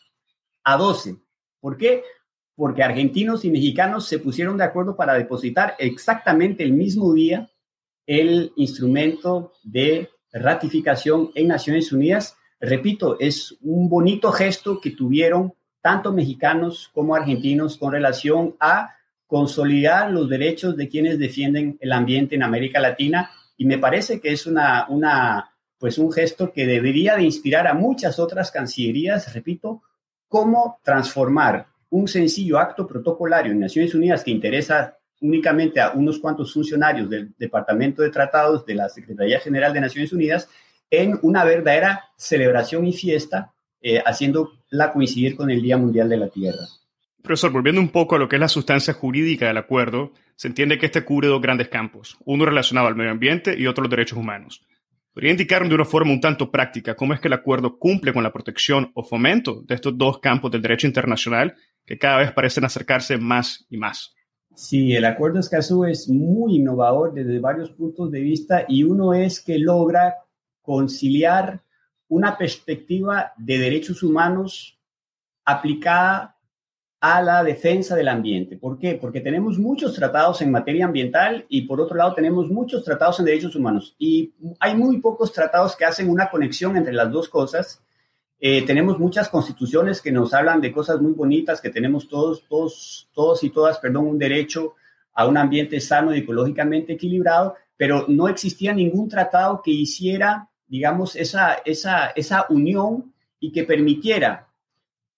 a 0.64 0.76
12. 0.76 1.16
¿Por 1.60 1.76
qué? 1.76 2.02
Porque 2.56 2.82
argentinos 2.82 3.44
y 3.44 3.50
mexicanos 3.50 4.06
se 4.06 4.18
pusieron 4.18 4.56
de 4.58 4.64
acuerdo 4.64 4.96
para 4.96 5.14
depositar 5.14 5.74
exactamente 5.78 6.64
el 6.64 6.72
mismo 6.72 7.12
día 7.14 7.50
el 8.06 8.52
instrumento 8.56 9.52
de 9.62 10.10
ratificación 10.32 11.30
en 11.34 11.48
Naciones 11.48 11.92
Unidas. 11.92 12.36
Repito, 12.60 13.18
es 13.18 13.56
un 13.62 13.88
bonito 13.88 14.30
gesto 14.32 14.80
que 14.80 14.90
tuvieron 14.90 15.54
tanto 15.80 16.12
mexicanos 16.12 16.90
como 16.92 17.14
argentinos 17.14 17.76
con 17.78 17.92
relación 17.92 18.56
a 18.60 18.94
consolidar 19.34 20.12
los 20.12 20.28
derechos 20.28 20.76
de 20.76 20.88
quienes 20.88 21.18
defienden 21.18 21.76
el 21.80 21.90
ambiente 21.90 22.36
en 22.36 22.44
América 22.44 22.78
Latina 22.78 23.32
y 23.56 23.64
me 23.64 23.78
parece 23.78 24.20
que 24.20 24.30
es 24.30 24.46
una, 24.46 24.86
una 24.88 25.50
pues 25.76 25.98
un 25.98 26.12
gesto 26.12 26.52
que 26.52 26.64
debería 26.64 27.16
de 27.16 27.24
inspirar 27.24 27.66
a 27.66 27.74
muchas 27.74 28.20
otras 28.20 28.52
cancillerías, 28.52 29.34
repito, 29.34 29.82
cómo 30.28 30.78
transformar 30.84 31.66
un 31.90 32.06
sencillo 32.06 32.60
acto 32.60 32.86
protocolario 32.86 33.50
en 33.50 33.58
Naciones 33.58 33.92
Unidas 33.96 34.22
que 34.22 34.30
interesa 34.30 34.98
únicamente 35.20 35.80
a 35.80 35.90
unos 35.90 36.20
cuantos 36.20 36.54
funcionarios 36.54 37.10
del 37.10 37.34
Departamento 37.36 38.02
de 38.02 38.10
Tratados 38.10 38.64
de 38.64 38.76
la 38.76 38.88
Secretaría 38.88 39.40
General 39.40 39.72
de 39.72 39.80
Naciones 39.80 40.12
Unidas 40.12 40.48
en 40.88 41.18
una 41.22 41.42
verdadera 41.42 42.04
celebración 42.16 42.86
y 42.86 42.92
fiesta, 42.92 43.52
eh, 43.80 44.00
haciéndola 44.06 44.92
coincidir 44.92 45.34
con 45.34 45.50
el 45.50 45.60
Día 45.60 45.76
Mundial 45.76 46.08
de 46.08 46.18
la 46.18 46.28
Tierra. 46.28 46.68
Profesor, 47.24 47.52
volviendo 47.52 47.80
un 47.80 47.88
poco 47.88 48.16
a 48.16 48.18
lo 48.18 48.28
que 48.28 48.36
es 48.36 48.40
la 48.40 48.48
sustancia 48.48 48.92
jurídica 48.92 49.46
del 49.46 49.56
acuerdo, 49.56 50.12
se 50.36 50.46
entiende 50.46 50.76
que 50.76 50.84
este 50.84 51.06
cubre 51.06 51.26
dos 51.26 51.40
grandes 51.40 51.68
campos, 51.68 52.18
uno 52.26 52.44
relacionado 52.44 52.86
al 52.86 52.96
medio 52.96 53.12
ambiente 53.12 53.58
y 53.58 53.66
otro 53.66 53.82
los 53.82 53.90
derechos 53.90 54.18
humanos. 54.18 54.62
¿Podría 55.14 55.30
indicarnos 55.30 55.70
de 55.70 55.74
una 55.74 55.86
forma 55.86 56.12
un 56.12 56.20
tanto 56.20 56.50
práctica 56.50 56.94
cómo 56.94 57.14
es 57.14 57.20
que 57.20 57.28
el 57.28 57.32
acuerdo 57.32 57.78
cumple 57.78 58.12
con 58.12 58.24
la 58.24 58.30
protección 58.30 58.90
o 58.92 59.02
fomento 59.02 59.62
de 59.62 59.74
estos 59.74 59.96
dos 59.96 60.18
campos 60.18 60.50
del 60.50 60.60
derecho 60.60 60.86
internacional 60.86 61.54
que 61.86 61.96
cada 61.96 62.18
vez 62.18 62.30
parecen 62.32 62.66
acercarse 62.66 63.16
más 63.16 63.64
y 63.70 63.78
más? 63.78 64.14
Sí, 64.54 64.94
el 64.94 65.06
acuerdo 65.06 65.40
Escazú 65.40 65.86
es 65.86 66.10
muy 66.10 66.56
innovador 66.56 67.14
desde 67.14 67.38
varios 67.38 67.70
puntos 67.70 68.10
de 68.10 68.20
vista 68.20 68.66
y 68.68 68.84
uno 68.84 69.14
es 69.14 69.40
que 69.40 69.58
logra 69.58 70.16
conciliar 70.60 71.62
una 72.06 72.36
perspectiva 72.36 73.32
de 73.38 73.56
derechos 73.56 74.02
humanos 74.02 74.78
aplicada 75.46 76.33
a 77.06 77.20
la 77.20 77.44
defensa 77.44 77.94
del 77.94 78.08
ambiente. 78.08 78.56
¿Por 78.56 78.78
qué? 78.78 78.94
Porque 78.94 79.20
tenemos 79.20 79.58
muchos 79.58 79.92
tratados 79.92 80.40
en 80.40 80.50
materia 80.50 80.86
ambiental 80.86 81.44
y 81.50 81.60
por 81.66 81.78
otro 81.78 81.98
lado 81.98 82.14
tenemos 82.14 82.48
muchos 82.48 82.82
tratados 82.82 83.18
en 83.18 83.26
derechos 83.26 83.54
humanos 83.54 83.94
y 83.98 84.32
hay 84.58 84.74
muy 84.74 84.98
pocos 85.02 85.30
tratados 85.30 85.76
que 85.76 85.84
hacen 85.84 86.08
una 86.08 86.30
conexión 86.30 86.78
entre 86.78 86.94
las 86.94 87.12
dos 87.12 87.28
cosas. 87.28 87.82
Eh, 88.40 88.62
tenemos 88.62 88.98
muchas 88.98 89.28
constituciones 89.28 90.00
que 90.00 90.12
nos 90.12 90.32
hablan 90.32 90.62
de 90.62 90.72
cosas 90.72 90.98
muy 90.98 91.12
bonitas, 91.12 91.60
que 91.60 91.68
tenemos 91.68 92.08
todos, 92.08 92.42
todos, 92.48 93.10
todos 93.12 93.44
y 93.44 93.50
todas, 93.50 93.78
perdón, 93.80 94.06
un 94.06 94.18
derecho 94.18 94.72
a 95.12 95.26
un 95.26 95.36
ambiente 95.36 95.80
sano 95.80 96.14
y 96.14 96.20
ecológicamente 96.20 96.94
equilibrado, 96.94 97.54
pero 97.76 98.06
no 98.08 98.28
existía 98.28 98.72
ningún 98.72 99.10
tratado 99.10 99.60
que 99.62 99.72
hiciera, 99.72 100.48
digamos, 100.66 101.16
esa, 101.16 101.58
esa, 101.66 102.06
esa 102.16 102.46
unión 102.48 103.12
y 103.38 103.52
que 103.52 103.64
permitiera 103.64 104.48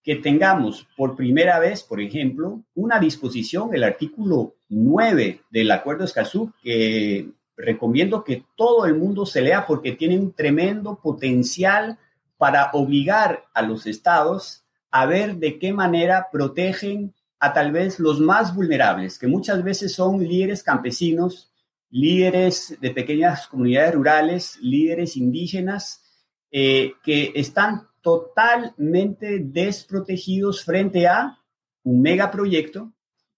que 0.07 0.15
tengamos 0.15 0.87
por 0.97 1.17
primera 1.17 1.59
vez, 1.59 1.83
por 1.83 2.01
ejemplo, 2.01 2.63
una 2.77 3.01
disposición, 3.01 3.75
el 3.75 3.83
artículo 3.83 4.55
9 4.69 5.41
del 5.51 5.69
Acuerdo 5.73 6.05
Escazú, 6.05 6.53
que 6.63 7.29
recomiendo 7.57 8.23
que 8.23 8.45
todo 8.55 8.87
el 8.87 8.95
mundo 8.95 9.27
se 9.27 9.41
lea 9.41 9.67
porque 9.67 9.91
tiene 9.91 10.17
un 10.17 10.33
tremendo 10.33 11.01
potencial 11.03 11.99
para 12.37 12.71
obligar 12.73 13.47
a 13.53 13.63
los 13.63 13.89
estados 13.89 14.65
a 14.93 15.07
ver 15.07 15.39
de 15.39 15.59
qué 15.59 15.73
manera 15.73 16.29
protegen 16.31 17.13
a 17.41 17.53
tal 17.53 17.73
vez 17.73 17.99
los 17.99 18.21
más 18.21 18.55
vulnerables, 18.55 19.19
que 19.19 19.27
muchas 19.27 19.65
veces 19.65 19.93
son 19.93 20.21
líderes 20.21 20.63
campesinos, 20.63 21.51
líderes 21.91 22.79
de 22.81 22.93
pequeñas 22.93 23.49
comunidades 23.49 23.97
rurales, 23.97 24.57
líderes 24.61 25.17
indígenas, 25.17 26.05
eh, 26.53 26.93
que 27.03 27.33
están 27.35 27.86
totalmente 28.07 29.41
desprotegidos 29.41 30.65
frente 30.65 31.09
a 31.09 31.41
un 31.83 32.01
megaproyecto 32.01 32.93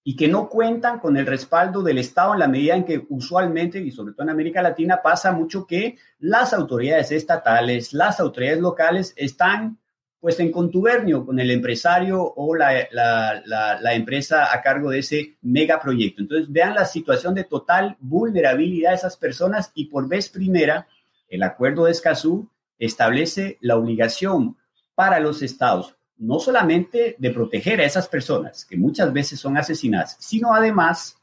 y 0.05 0.15
que 0.15 0.29
no 0.29 0.51
cuentan 0.51 0.99
con 0.99 1.17
el 1.17 1.25
respaldo 1.25 1.83
del 1.83 1.97
Estado 1.97 2.35
en 2.35 2.41
la 2.41 2.49
medida 2.49 2.77
en 2.77 2.85
que 2.85 3.07
usualmente, 3.09 3.79
y 3.79 3.91
sobre 3.91 4.13
todo 4.13 4.25
en 4.25 4.29
América 4.29 4.61
Latina, 4.61 5.01
pasa 5.03 5.33
mucho 5.33 5.67
que 5.67 5.97
las 6.19 6.53
autoridades 6.53 7.13
estatales, 7.13 7.95
las 7.95 8.21
autoridades 8.21 8.61
locales 8.61 9.15
están 9.17 9.79
pues 10.21 10.39
en 10.39 10.53
contubernio 10.53 11.25
con 11.25 11.41
el 11.41 11.51
empresario 11.51 12.23
o 12.23 12.55
la, 12.55 12.89
la, 12.93 13.95
empresa 13.95 14.55
a 14.55 14.61
cargo 14.61 14.91
de 14.91 14.99
ese 14.99 15.39
megaproyecto. 15.41 16.21
Entonces, 16.21 16.53
vean 16.53 16.75
la 16.75 16.85
situación 16.85 17.35
de 17.35 17.45
total 17.45 17.97
vulnerabilidad 18.01 18.91
de 18.91 18.97
esas 18.97 19.17
personas 19.17 19.73
y 19.75 19.87
por 19.87 20.07
vez 20.07 20.29
primera, 20.29 20.87
el 21.31 21.43
acuerdo 21.43 21.87
de 21.87 21.93
Escazú 21.93 22.51
establece 22.79 23.59
la 23.61 23.77
obligación 23.77 24.57
para 24.95 25.21
los 25.21 25.43
estados 25.43 25.99
no 26.19 26.41
solamente 26.41 27.15
de 27.19 27.31
proteger 27.31 27.81
a 27.81 27.85
esas 27.85 28.09
personas 28.09 28.65
que 28.65 28.77
muchas 28.77 29.13
veces 29.13 29.39
son 29.39 29.57
asesinadas, 29.57 30.17
sino 30.19 30.53
además 30.53 31.17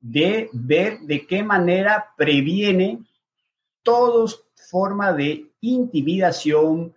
de 0.00 0.48
ver 0.52 1.00
de 1.00 1.26
qué 1.26 1.42
manera 1.42 2.12
previene 2.16 3.00
toda 3.82 4.32
forma 4.54 5.12
de 5.12 5.50
intimidación, 5.60 6.94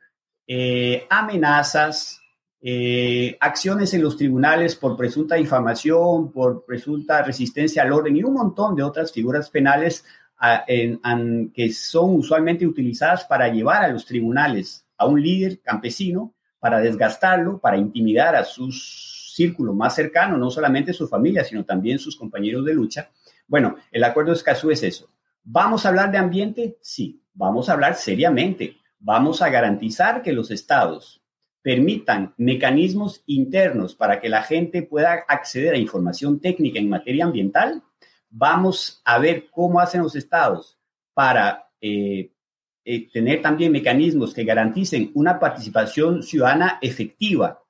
eh, 0.47 1.07
amenazas, 1.09 2.21
eh, 2.61 3.37
acciones 3.39 3.93
en 3.93 4.03
los 4.03 4.17
tribunales 4.17 4.75
por 4.75 4.95
presunta 4.95 5.35
difamación, 5.35 6.31
por 6.31 6.65
presunta 6.65 7.23
resistencia 7.23 7.83
al 7.83 7.93
orden 7.93 8.15
y 8.15 8.23
un 8.23 8.33
montón 8.33 8.75
de 8.75 8.83
otras 8.83 9.11
figuras 9.11 9.49
penales 9.49 10.03
que 10.39 11.71
son 11.73 12.15
usualmente 12.15 12.65
utilizadas 12.65 13.25
para 13.25 13.49
llevar 13.49 13.83
a 13.83 13.89
los 13.89 14.05
tribunales 14.05 14.85
a 14.97 15.05
un 15.05 15.21
líder 15.21 15.59
campesino, 15.61 16.33
para 16.59 16.79
desgastarlo, 16.79 17.59
para 17.59 17.77
intimidar 17.77 18.35
a 18.35 18.43
su 18.43 18.71
círculo 18.71 19.73
más 19.73 19.95
cercano, 19.95 20.37
no 20.37 20.51
solamente 20.51 20.93
su 20.93 21.07
familia, 21.07 21.43
sino 21.43 21.63
también 21.63 21.99
sus 21.99 22.17
compañeros 22.17 22.65
de 22.65 22.73
lucha. 22.73 23.09
Bueno, 23.47 23.77
el 23.91 24.03
acuerdo 24.03 24.31
de 24.31 24.37
Escazú 24.37 24.69
es 24.71 24.83
eso. 24.83 25.09
¿Vamos 25.43 25.85
a 25.85 25.89
hablar 25.89 26.11
de 26.11 26.17
ambiente? 26.17 26.77
Sí, 26.81 27.23
vamos 27.33 27.69
a 27.69 27.73
hablar 27.73 27.95
seriamente. 27.95 28.77
Vamos 28.99 29.41
a 29.41 29.49
garantizar 29.49 30.21
que 30.21 30.33
los 30.33 30.51
estados 30.51 31.21
permitan 31.61 32.33
mecanismos 32.37 33.23
internos 33.25 33.95
para 33.95 34.19
que 34.19 34.29
la 34.29 34.43
gente 34.43 34.83
pueda 34.83 35.13
acceder 35.27 35.73
a 35.73 35.77
información 35.77 36.39
técnica 36.39 36.79
en 36.79 36.89
materia 36.89 37.25
ambiental 37.25 37.83
Vamos 38.29 39.01
a 39.05 39.17
ver 39.17 39.47
cómo 39.49 39.79
hacen 39.79 40.01
los 40.01 40.15
estados 40.15 40.77
para 41.13 41.67
eh, 41.81 42.31
eh, 42.85 43.11
tener 43.11 43.41
también 43.41 43.71
mecanismos 43.71 44.33
que 44.33 44.43
garanticen 44.43 45.11
una 45.15 45.39
participación 45.39 46.21
ciudadana 46.21 46.77
efectiva. 46.81 47.61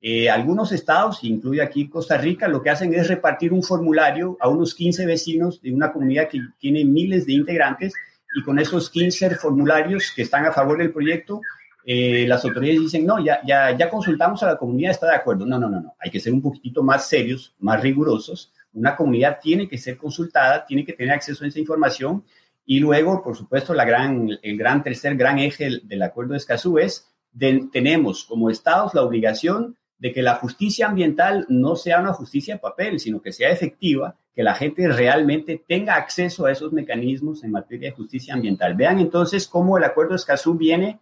Eh, 0.00 0.28
algunos 0.28 0.72
estados, 0.72 1.22
incluye 1.22 1.62
aquí 1.62 1.88
Costa 1.88 2.18
Rica, 2.18 2.48
lo 2.48 2.60
que 2.60 2.70
hacen 2.70 2.92
es 2.92 3.08
repartir 3.08 3.52
un 3.52 3.62
formulario 3.62 4.36
a 4.40 4.48
unos 4.48 4.74
15 4.74 5.06
vecinos 5.06 5.62
de 5.62 5.72
una 5.72 5.92
comunidad 5.92 6.28
que 6.28 6.40
tiene 6.58 6.84
miles 6.84 7.24
de 7.24 7.34
integrantes 7.34 7.94
y 8.34 8.42
con 8.42 8.58
esos 8.58 8.90
15 8.90 9.36
formularios 9.36 10.12
que 10.14 10.22
están 10.22 10.44
a 10.46 10.52
favor 10.52 10.78
del 10.78 10.92
proyecto, 10.92 11.40
las 11.84 12.44
autoridades 12.44 12.80
dicen, 12.80 13.04
no, 13.04 13.24
ya, 13.24 13.40
ya, 13.44 13.76
ya 13.76 13.90
consultamos 13.90 14.42
a 14.42 14.46
la 14.46 14.56
comunidad, 14.56 14.92
está 14.92 15.08
de 15.08 15.16
acuerdo. 15.16 15.44
No, 15.44 15.58
no, 15.58 15.68
no, 15.68 15.80
no, 15.80 15.94
hay 15.98 16.10
que 16.10 16.20
ser 16.20 16.32
un 16.32 16.40
poquitito 16.40 16.82
más 16.82 17.08
serios, 17.08 17.54
más 17.58 17.80
rigurosos 17.80 18.52
una 18.74 18.96
comunidad 18.96 19.38
tiene 19.40 19.68
que 19.68 19.78
ser 19.78 19.96
consultada, 19.96 20.64
tiene 20.64 20.84
que 20.84 20.92
tener 20.92 21.12
acceso 21.12 21.44
a 21.44 21.48
esa 21.48 21.58
información 21.58 22.24
y 22.64 22.80
luego, 22.80 23.22
por 23.22 23.36
supuesto, 23.36 23.74
la 23.74 23.84
gran, 23.84 24.30
el 24.42 24.56
gran 24.56 24.82
tercer 24.82 25.16
gran 25.16 25.38
eje 25.38 25.80
del 25.82 26.02
acuerdo 26.02 26.32
de 26.32 26.38
Escazú 26.38 26.78
es 26.78 27.08
tenemos 27.72 28.24
como 28.24 28.50
estados 28.50 28.94
la 28.94 29.02
obligación 29.02 29.76
de 29.98 30.12
que 30.12 30.22
la 30.22 30.34
justicia 30.34 30.86
ambiental 30.86 31.46
no 31.48 31.76
sea 31.76 32.00
una 32.00 32.12
justicia 32.12 32.54
de 32.54 32.60
papel, 32.60 33.00
sino 33.00 33.22
que 33.22 33.32
sea 33.32 33.50
efectiva, 33.50 34.16
que 34.34 34.42
la 34.42 34.54
gente 34.54 34.88
realmente 34.88 35.62
tenga 35.66 35.94
acceso 35.94 36.46
a 36.46 36.52
esos 36.52 36.72
mecanismos 36.72 37.44
en 37.44 37.52
materia 37.52 37.90
de 37.90 37.96
justicia 37.96 38.34
ambiental. 38.34 38.74
Vean 38.74 38.98
entonces 38.98 39.46
cómo 39.46 39.78
el 39.78 39.84
acuerdo 39.84 40.10
de 40.10 40.16
Escazú 40.16 40.54
viene 40.54 40.98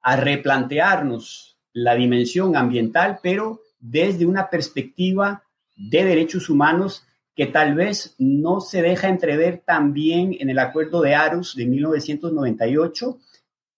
a 0.00 0.16
replantearnos 0.16 1.58
la 1.72 1.94
dimensión 1.94 2.56
ambiental, 2.56 3.18
pero 3.22 3.60
desde 3.78 4.26
una 4.26 4.48
perspectiva 4.48 5.42
de 5.76 6.04
derechos 6.04 6.48
humanos 6.48 7.05
que 7.36 7.46
tal 7.46 7.74
vez 7.74 8.16
no 8.18 8.60
se 8.60 8.80
deja 8.80 9.08
entrever 9.08 9.62
también 9.64 10.34
en 10.40 10.48
el 10.48 10.58
acuerdo 10.58 11.02
de 11.02 11.14
Arus 11.14 11.54
de 11.54 11.66
1998, 11.66 13.18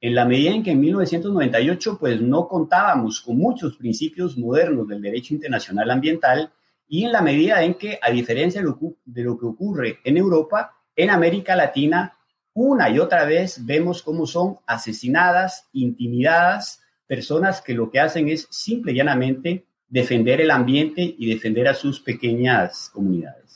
en 0.01 0.15
la 0.15 0.25
medida 0.25 0.53
en 0.53 0.63
que 0.63 0.71
en 0.71 0.81
1998 0.81 1.99
pues 1.99 2.21
no 2.21 2.47
contábamos 2.47 3.21
con 3.21 3.37
muchos 3.37 3.77
principios 3.77 4.39
modernos 4.39 4.87
del 4.87 5.03
derecho 5.03 5.35
internacional 5.35 5.91
ambiental 5.91 6.53
y 6.87 7.05
en 7.05 7.11
la 7.11 7.21
medida 7.21 7.65
en 7.65 7.75
que, 7.75 7.99
a 8.01 8.11
diferencia 8.13 8.61
de 8.61 9.23
lo, 9.25 9.39
que 9.39 9.47
ocurre 9.47 9.99
en 10.05 10.17
Europa, 10.17 10.77
en 10.95 11.11
América 11.11 11.57
Latina 11.57 12.15
una 12.55 12.91
y 12.91 13.01
otra 13.01 13.25
vez 13.25 13.65
vemos 13.67 14.03
cómo 14.03 14.27
son 14.27 14.59
asesinadas, 14.67 15.69
intimidadas, 15.73 16.81
personas 17.07 17.61
que 17.61 17.75
lo 17.75 17.91
que 17.91 18.01
hacen 18.01 18.29
es 18.29 18.47
simple 18.51 18.93
y 18.93 18.97
llanamente 18.97 19.67
defender 19.89 20.41
el 20.41 20.51
ambiente 20.51 21.03
y 21.03 21.29
defender 21.29 21.69
a 21.69 21.75
sus 21.75 22.01
pequeñas 22.01 22.91
comunidades. 22.93 23.48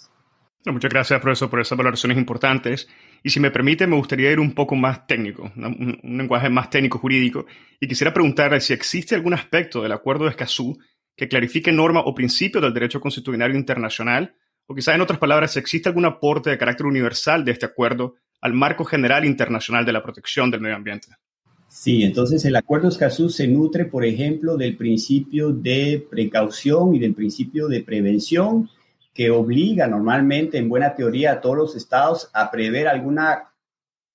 Muchas 0.67 0.91
gracias, 0.91 1.21
profesor, 1.21 1.51
por 1.51 1.61
esas 1.61 1.77
valoraciones 1.77 2.19
importantes. 2.19 2.89
Y 3.23 3.31
si 3.31 3.41
me 3.41 3.51
permite, 3.51 3.87
me 3.87 3.97
gustaría 3.97 4.31
ir 4.31 4.39
un 4.39 4.53
poco 4.53 4.77
más 4.77 5.07
técnico, 5.07 5.51
un, 5.57 5.99
lenguaje 6.03 6.49
más 6.49 6.71
técnico 6.71 6.99
jurídico, 6.99 7.47
y 7.81 7.89
quisiera 7.89 8.15
preguntarle 8.15 8.61
si 8.61 8.73
existe 8.73 9.15
algún 9.15 9.35
aspecto 9.35 9.83
del 9.83 9.93
Acuerdo 9.93 10.25
de 10.25 10.31
Escazú 10.31 10.79
que 11.17 11.29
clarifique 11.29 11.73
normas 11.73 12.05
o 12.07 12.15
principios 12.15 12.63
del 12.63 12.73
derecho 12.73 13.01
constitucional 13.01 13.55
internacional, 13.55 14.35
o 14.67 14.75
quizá 14.75 14.95
en 14.95 15.01
otras 15.01 15.19
palabras, 15.19 15.53
si 15.53 15.59
existe 15.59 15.89
algún 15.89 16.05
aporte 16.05 16.51
de 16.51 16.59
carácter 16.59 16.87
universal 16.87 17.45
de 17.45 17.53
este 17.53 17.67
acuerdo 17.67 18.15
al 18.41 18.55
marco 18.55 18.85
general 18.85 19.25
internacional 19.25 19.85
de 19.85 19.93
la 19.93 20.03
protección 20.03 20.51
del 20.51 20.61
medio 20.61 20.77
ambiente. 20.77 21.09
Sí, 21.69 22.03
entonces 22.03 22.45
el 22.45 22.55
Acuerdo 22.55 22.89
Escazú 22.89 23.31
se 23.31 23.49
nutre, 23.49 23.87
por 23.87 24.05
ejemplo, 24.05 24.57
del 24.57 24.77
principio 24.77 25.53
de 25.53 26.07
precaución 26.11 26.95
y 26.95 26.99
del 26.99 27.15
principio 27.15 27.67
de 27.67 27.81
prevención 27.81 28.69
que 29.13 29.31
obliga 29.31 29.87
normalmente, 29.87 30.59
en 30.59 30.69
buena 30.69 30.95
teoría, 30.95 31.33
a 31.33 31.41
todos 31.41 31.57
los 31.57 31.77
estados 31.77 32.31
a 32.33 32.51
prever 32.51 32.89
alguna 32.89 33.53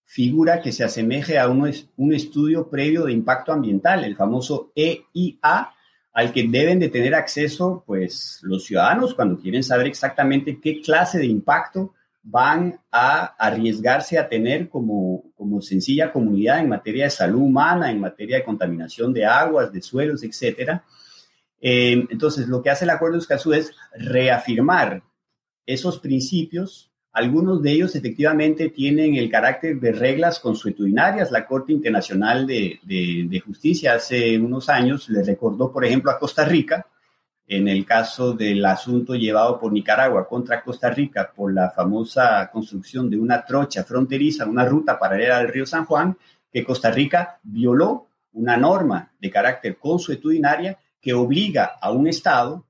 figura 0.05 0.61
que 0.61 0.71
se 0.71 0.83
asemeje 0.83 1.37
a 1.37 1.49
un, 1.49 1.67
estudio 2.13 2.69
previo 2.69 3.05
de 3.05 3.11
impacto 3.11 3.51
ambiental, 3.51 4.05
el 4.05 4.15
famoso 4.15 4.71
EIA, 4.73 5.73
al 6.13 6.31
que 6.31 6.47
deben 6.47 6.79
de 6.79 6.89
tener 6.89 7.13
acceso 7.13 7.83
pues 7.85 8.39
los 8.41 8.65
ciudadanos 8.65 9.13
cuando 9.13 9.37
quieren 9.37 9.63
saber 9.63 9.85
exactamente 9.85 10.59
qué 10.59 10.81
clase 10.81 11.19
de 11.19 11.27
impacto 11.27 11.93
van 12.23 12.79
a 12.91 13.25
arriesgarse 13.37 14.17
a 14.17 14.27
tener 14.27 14.69
como, 14.69 15.25
como 15.35 15.61
sencilla 15.61 16.11
comunidad 16.11 16.59
en 16.59 16.69
materia 16.69 17.03
de 17.03 17.09
salud 17.09 17.41
humana, 17.41 17.91
en 17.91 17.99
materia 17.99 18.37
de 18.37 18.43
contaminación 18.43 19.13
de 19.13 19.25
aguas, 19.25 19.71
de 19.71 19.81
suelos, 19.81 20.23
etcétera. 20.23 20.83
Eh, 21.61 22.05
entonces, 22.09 22.47
lo 22.47 22.61
que 22.61 22.69
hace 22.69 22.85
el 22.85 22.91
Acuerdo 22.91 23.15
de 23.15 23.21
Escazú 23.21 23.53
es 23.53 23.71
reafirmar 23.95 25.03
esos 25.65 25.99
principios. 25.99 26.91
Algunos 27.11 27.61
de 27.63 27.71
ellos 27.71 27.95
efectivamente 27.95 28.69
tienen 28.69 29.15
el 29.15 29.29
carácter 29.29 29.79
de 29.79 29.91
reglas 29.91 30.39
consuetudinarias. 30.39 31.31
La 31.31 31.45
Corte 31.45 31.73
Internacional 31.73 32.45
de, 32.45 32.79
de 32.85 33.39
Justicia 33.39 33.95
hace 33.95 34.37
unos 34.37 34.69
años 34.69 35.09
le 35.09 35.23
recordó, 35.23 35.71
por 35.71 35.83
ejemplo, 35.83 36.11
a 36.11 36.19
Costa 36.19 36.45
Rica, 36.45 36.85
en 37.47 37.67
el 37.69 37.85
caso 37.85 38.33
del 38.33 38.63
asunto 38.65 39.15
llevado 39.15 39.57
por 39.57 39.71
Nicaragua 39.71 40.27
contra 40.27 40.61
Costa 40.61 40.89
Rica 40.89 41.31
por 41.33 41.53
la 41.53 41.69
famosa 41.69 42.49
construcción 42.51 43.09
de 43.09 43.17
una 43.17 43.45
trocha 43.45 43.85
fronteriza, 43.85 44.45
una 44.45 44.65
ruta 44.65 44.99
paralela 44.99 45.37
al 45.37 45.47
río 45.47 45.65
San 45.65 45.85
Juan, 45.85 46.17
que 46.51 46.65
Costa 46.65 46.91
Rica 46.91 47.39
violó 47.43 48.07
una 48.33 48.57
norma 48.57 49.13
de 49.19 49.31
carácter 49.31 49.77
consuetudinaria 49.77 50.77
que 51.07 51.13
obliga 51.13 51.77
a 51.79 51.89
un 51.89 52.05
Estado 52.05 52.67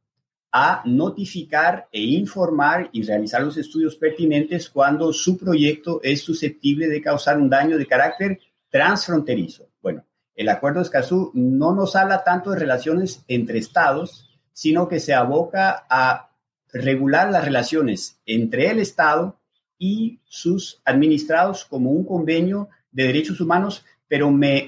a 0.52 0.84
notificar 0.86 1.88
e 1.92 2.04
informar 2.04 2.88
y 2.92 3.02
realizar 3.02 3.42
los 3.42 3.58
estudios 3.58 3.96
pertinentes 3.96 4.70
cuando 4.70 5.12
su 5.12 5.40
proyecto 5.40 6.00
es 6.04 6.22
susceptible 6.22 6.88
de 6.88 7.02
causar 7.02 7.40
un 7.40 7.50
daño 7.50 7.80
de 7.80 7.88
carácter 7.88 8.40
transfronterizo. 8.70 9.70
Bueno, 9.82 10.06
el 10.36 10.50
Acuerdo 10.50 10.82
de 10.82 10.84
Escazú 10.84 11.32
no 11.34 11.74
nos 11.74 11.96
habla 11.96 12.24
tanto 12.24 12.52
de 12.52 12.60
relaciones 12.60 13.24
entre 13.28 13.58
estados, 13.58 14.30
sino 14.54 14.88
que 14.88 15.00
se 15.00 15.16
aboca 15.16 15.88
a 15.90 16.30
regular 16.72 17.32
las 17.32 17.44
relaciones 17.44 18.22
entre 18.28 18.70
el 18.70 18.78
Estado 18.78 19.40
y 19.80 20.20
sus 20.26 20.80
administrados 20.86 21.66
como 21.66 21.90
un 21.90 22.06
convenio 22.06 22.70
de 22.92 23.06
derechos 23.06 23.42
humanos, 23.42 23.84
pero 24.08 24.30
me, 24.30 24.68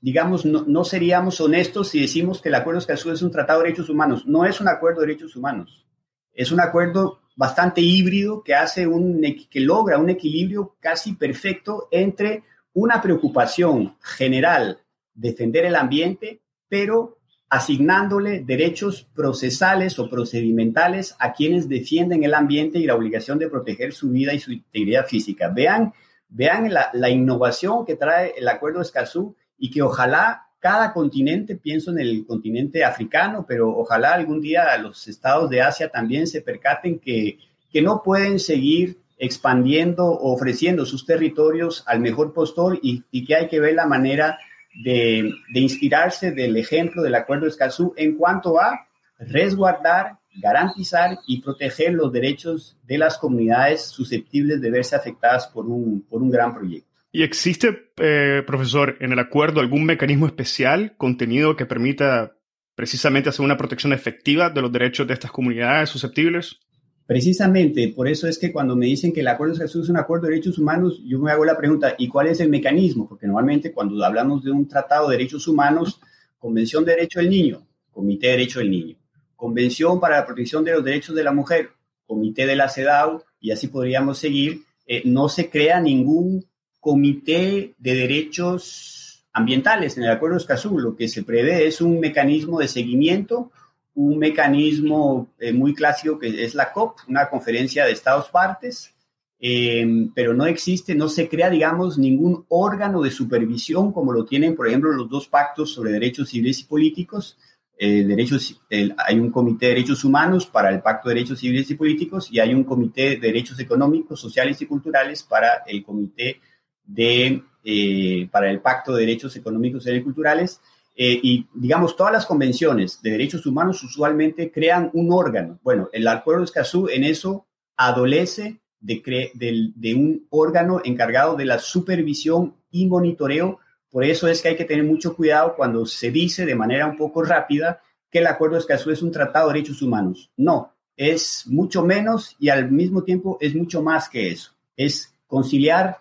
digamos, 0.00 0.44
no, 0.44 0.84
seríamos 0.84 1.40
honestos 1.40 1.88
si 1.88 2.00
decimos 2.00 2.40
que 2.40 2.48
el 2.48 2.54
Acuerdo 2.54 2.78
de 2.78 2.82
Escazú 2.82 3.10
es 3.10 3.22
un 3.22 3.30
tratado 3.30 3.60
de 3.60 3.66
derechos 3.66 3.88
humanos. 3.88 4.26
No 4.26 4.44
es 4.44 4.60
un 4.60 4.68
acuerdo 4.68 5.00
de 5.00 5.08
derechos 5.08 5.34
humanos. 5.36 5.86
Es 6.32 6.52
un 6.52 6.60
acuerdo 6.60 7.20
bastante 7.34 7.80
híbrido 7.80 8.42
que 8.42 8.54
hace 8.54 8.86
un, 8.86 9.20
que 9.50 9.60
logra 9.60 9.98
un 9.98 10.10
equilibrio 10.10 10.76
casi 10.80 11.14
perfecto 11.14 11.88
entre 11.90 12.44
una 12.72 13.02
preocupación 13.02 13.96
general, 14.00 14.80
defender 15.14 15.64
el 15.64 15.74
ambiente, 15.74 16.42
pero 16.68 17.18
asignándole 17.50 18.40
derechos 18.40 19.08
procesales 19.14 19.98
o 19.98 20.08
procedimentales 20.10 21.16
a 21.18 21.32
quienes 21.32 21.68
defienden 21.68 22.22
el 22.22 22.34
ambiente 22.34 22.78
y 22.78 22.86
la 22.86 22.94
obligación 22.94 23.38
de 23.38 23.48
proteger 23.48 23.92
su 23.92 24.10
vida 24.10 24.34
y 24.34 24.38
su 24.38 24.52
integridad 24.52 25.06
física. 25.06 25.48
Vean, 25.48 25.92
vean 26.28 26.70
la, 26.72 27.10
innovación 27.10 27.86
que 27.86 27.96
trae 27.96 28.34
el 28.36 28.48
Acuerdo 28.48 28.78
de 28.78 28.84
Escazú 28.84 29.34
y 29.58 29.70
que 29.70 29.82
ojalá 29.82 30.46
cada 30.60 30.92
continente, 30.92 31.56
pienso 31.56 31.90
en 31.92 32.00
el 32.00 32.26
continente 32.26 32.84
africano, 32.84 33.44
pero 33.46 33.68
ojalá 33.76 34.14
algún 34.14 34.40
día 34.40 34.76
los 34.78 35.06
estados 35.06 35.48
de 35.50 35.62
Asia 35.62 35.88
también 35.88 36.26
se 36.26 36.40
percaten 36.40 36.98
que, 36.98 37.38
que 37.70 37.82
no 37.82 38.02
pueden 38.02 38.40
seguir 38.40 38.98
expandiendo 39.18 40.06
o 40.06 40.32
ofreciendo 40.32 40.86
sus 40.86 41.04
territorios 41.04 41.82
al 41.86 42.00
mejor 42.00 42.32
postor 42.32 42.78
y, 42.82 43.02
que 43.24 43.34
hay 43.34 43.48
que 43.48 43.60
ver 43.60 43.74
la 43.74 43.86
manera 43.86 44.38
de, 44.84 45.32
inspirarse 45.54 46.30
del 46.30 46.56
ejemplo 46.56 47.02
del 47.02 47.14
Acuerdo 47.14 47.44
de 47.44 47.50
Escazú 47.50 47.92
en 47.96 48.16
cuanto 48.16 48.60
a 48.60 48.86
resguardar, 49.18 50.18
garantizar 50.40 51.18
y 51.26 51.40
proteger 51.40 51.94
los 51.94 52.12
derechos 52.12 52.76
de 52.86 52.98
las 52.98 53.18
comunidades 53.18 53.86
susceptibles 53.86 54.60
de 54.60 54.70
verse 54.70 54.94
afectadas 54.94 55.48
por 55.48 55.66
un, 55.66 56.02
por 56.02 56.22
un 56.22 56.30
gran 56.30 56.54
proyecto. 56.54 56.88
¿Y 57.10 57.22
existe, 57.22 57.90
eh, 57.96 58.42
profesor, 58.46 58.96
en 59.00 59.12
el 59.12 59.18
acuerdo 59.18 59.60
algún 59.60 59.84
mecanismo 59.84 60.26
especial, 60.26 60.94
contenido 60.98 61.56
que 61.56 61.64
permita 61.64 62.36
precisamente 62.74 63.30
hacer 63.30 63.44
una 63.44 63.56
protección 63.56 63.92
efectiva 63.92 64.50
de 64.50 64.60
los 64.60 64.70
derechos 64.70 65.06
de 65.06 65.14
estas 65.14 65.30
comunidades 65.30 65.88
susceptibles? 65.88 66.60
Precisamente, 67.06 67.88
por 67.96 68.06
eso 68.06 68.28
es 68.28 68.38
que 68.38 68.52
cuando 68.52 68.76
me 68.76 68.84
dicen 68.84 69.14
que 69.14 69.20
el 69.20 69.28
Acuerdo 69.28 69.54
de 69.54 69.60
Jesús 69.60 69.84
es 69.84 69.88
un 69.88 69.96
acuerdo 69.96 70.26
de 70.26 70.32
derechos 70.32 70.58
humanos, 70.58 71.00
yo 71.06 71.18
me 71.18 71.30
hago 71.30 71.46
la 71.46 71.56
pregunta, 71.56 71.94
¿y 71.96 72.06
cuál 72.06 72.26
es 72.26 72.38
el 72.40 72.50
mecanismo? 72.50 73.08
Porque 73.08 73.26
normalmente 73.26 73.72
cuando 73.72 74.04
hablamos 74.04 74.44
de 74.44 74.50
un 74.50 74.68
tratado 74.68 75.08
de 75.08 75.16
derechos 75.16 75.48
humanos, 75.48 76.02
Convención 76.38 76.84
de 76.84 76.92
Derecho 76.92 77.20
del 77.20 77.30
Niño, 77.30 77.66
Comité 77.90 78.26
de 78.26 78.32
Derecho 78.34 78.58
del 78.58 78.70
Niño, 78.70 78.96
Convención 79.34 79.98
para 79.98 80.16
la 80.18 80.26
Protección 80.26 80.62
de 80.64 80.72
los 80.72 80.84
Derechos 80.84 81.16
de 81.16 81.24
la 81.24 81.32
Mujer, 81.32 81.70
Comité 82.06 82.46
de 82.46 82.56
la 82.56 82.68
CEDAW, 82.68 83.22
y 83.40 83.52
así 83.52 83.68
podríamos 83.68 84.18
seguir, 84.18 84.60
eh, 84.86 85.00
no 85.06 85.30
se 85.30 85.48
crea 85.48 85.80
ningún 85.80 86.44
comité 86.80 87.74
de 87.78 87.94
derechos 87.94 89.26
ambientales 89.32 89.96
en 89.96 90.04
el 90.04 90.10
Acuerdo 90.10 90.36
de 90.36 90.42
Escazú. 90.42 90.78
Lo 90.78 90.96
que 90.96 91.08
se 91.08 91.22
prevé 91.22 91.66
es 91.66 91.80
un 91.80 92.00
mecanismo 92.00 92.60
de 92.60 92.68
seguimiento 92.68 93.50
un 93.98 94.16
mecanismo 94.16 95.28
eh, 95.40 95.52
muy 95.52 95.74
clásico 95.74 96.20
que 96.20 96.44
es 96.44 96.54
la 96.54 96.72
COP, 96.72 96.98
una 97.08 97.28
conferencia 97.28 97.84
de 97.84 97.90
Estados 97.90 98.28
partes, 98.28 98.94
em, 99.40 100.12
pero 100.14 100.34
no 100.34 100.46
existe, 100.46 100.94
no 100.94 101.08
se 101.08 101.28
crea, 101.28 101.50
digamos, 101.50 101.98
ningún 101.98 102.44
órgano 102.48 103.02
de 103.02 103.10
supervisión 103.10 103.92
como 103.92 104.12
lo 104.12 104.24
tienen, 104.24 104.54
por 104.54 104.68
ejemplo, 104.68 104.92
los 104.92 105.08
dos 105.10 105.26
pactos 105.26 105.72
sobre 105.72 105.90
derechos 105.90 106.28
civiles 106.28 106.60
y 106.60 106.64
políticos. 106.64 107.38
Eh, 107.76 108.04
derechos, 108.04 108.60
hay 108.70 109.18
un 109.18 109.30
comité 109.32 109.66
de 109.66 109.74
derechos 109.74 110.04
humanos 110.04 110.46
para 110.46 110.70
el 110.70 110.80
pacto 110.80 111.08
de 111.08 111.16
derechos 111.16 111.40
civiles 111.40 111.68
y 111.70 111.74
políticos 111.74 112.28
y 112.30 112.38
hay 112.38 112.54
un 112.54 112.64
comité 112.64 113.10
de 113.10 113.16
derechos 113.18 113.58
económicos, 113.58 114.20
sociales 114.20 114.62
y 114.62 114.66
culturales 114.66 115.24
para 115.24 115.64
el 115.66 115.84
comité 115.84 116.40
de, 116.88 117.42
eh, 117.62 118.28
para 118.32 118.50
el 118.50 118.60
pacto 118.60 118.94
de 118.94 119.02
derechos 119.02 119.36
económicos, 119.36 119.86
y 119.86 120.02
culturales. 120.02 120.60
Eh, 120.96 121.20
y 121.22 121.46
digamos, 121.54 121.94
todas 121.94 122.12
las 122.12 122.26
convenciones 122.26 123.00
de 123.02 123.12
derechos 123.12 123.46
humanos 123.46 123.84
usualmente 123.84 124.50
crean 124.50 124.90
un 124.94 125.12
órgano. 125.12 125.60
Bueno, 125.62 125.88
el 125.92 126.08
Acuerdo 126.08 126.40
de 126.40 126.46
Escazú 126.46 126.88
en 126.88 127.04
eso 127.04 127.46
adolece 127.76 128.58
de, 128.80 129.30
de, 129.76 129.94
un 129.94 130.26
órgano 130.30 130.80
encargado 130.84 131.36
de 131.36 131.44
la 131.44 131.60
supervisión 131.60 132.56
y 132.72 132.86
monitoreo. 132.86 133.60
Por 133.90 134.04
eso 134.04 134.26
es 134.26 134.42
que 134.42 134.48
hay 134.48 134.56
que 134.56 134.64
tener 134.64 134.84
mucho 134.84 135.14
cuidado 135.14 135.54
cuando 135.56 135.86
se 135.86 136.10
dice 136.10 136.44
de 136.44 136.56
manera 136.56 136.86
un 136.86 136.96
poco 136.96 137.22
rápida 137.22 137.80
que 138.10 138.18
el 138.18 138.26
Acuerdo 138.26 138.54
de 138.54 138.60
Escazú 138.60 138.90
es 138.90 139.02
un 139.02 139.12
tratado 139.12 139.48
de 139.48 139.54
derechos 139.54 139.82
humanos. 139.82 140.32
No, 140.36 140.72
es 140.96 141.44
mucho 141.46 141.84
menos 141.84 142.34
y 142.40 142.48
al 142.48 142.72
mismo 142.72 143.04
tiempo 143.04 143.38
es 143.40 143.54
mucho 143.54 143.82
más 143.82 144.08
que 144.08 144.30
eso. 144.30 144.52
Es 144.76 145.14
conciliar 145.28 145.98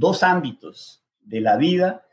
dos 0.00 0.24
ámbitos 0.24 1.04
de 1.20 1.40
la 1.40 1.56
vida 1.56 2.04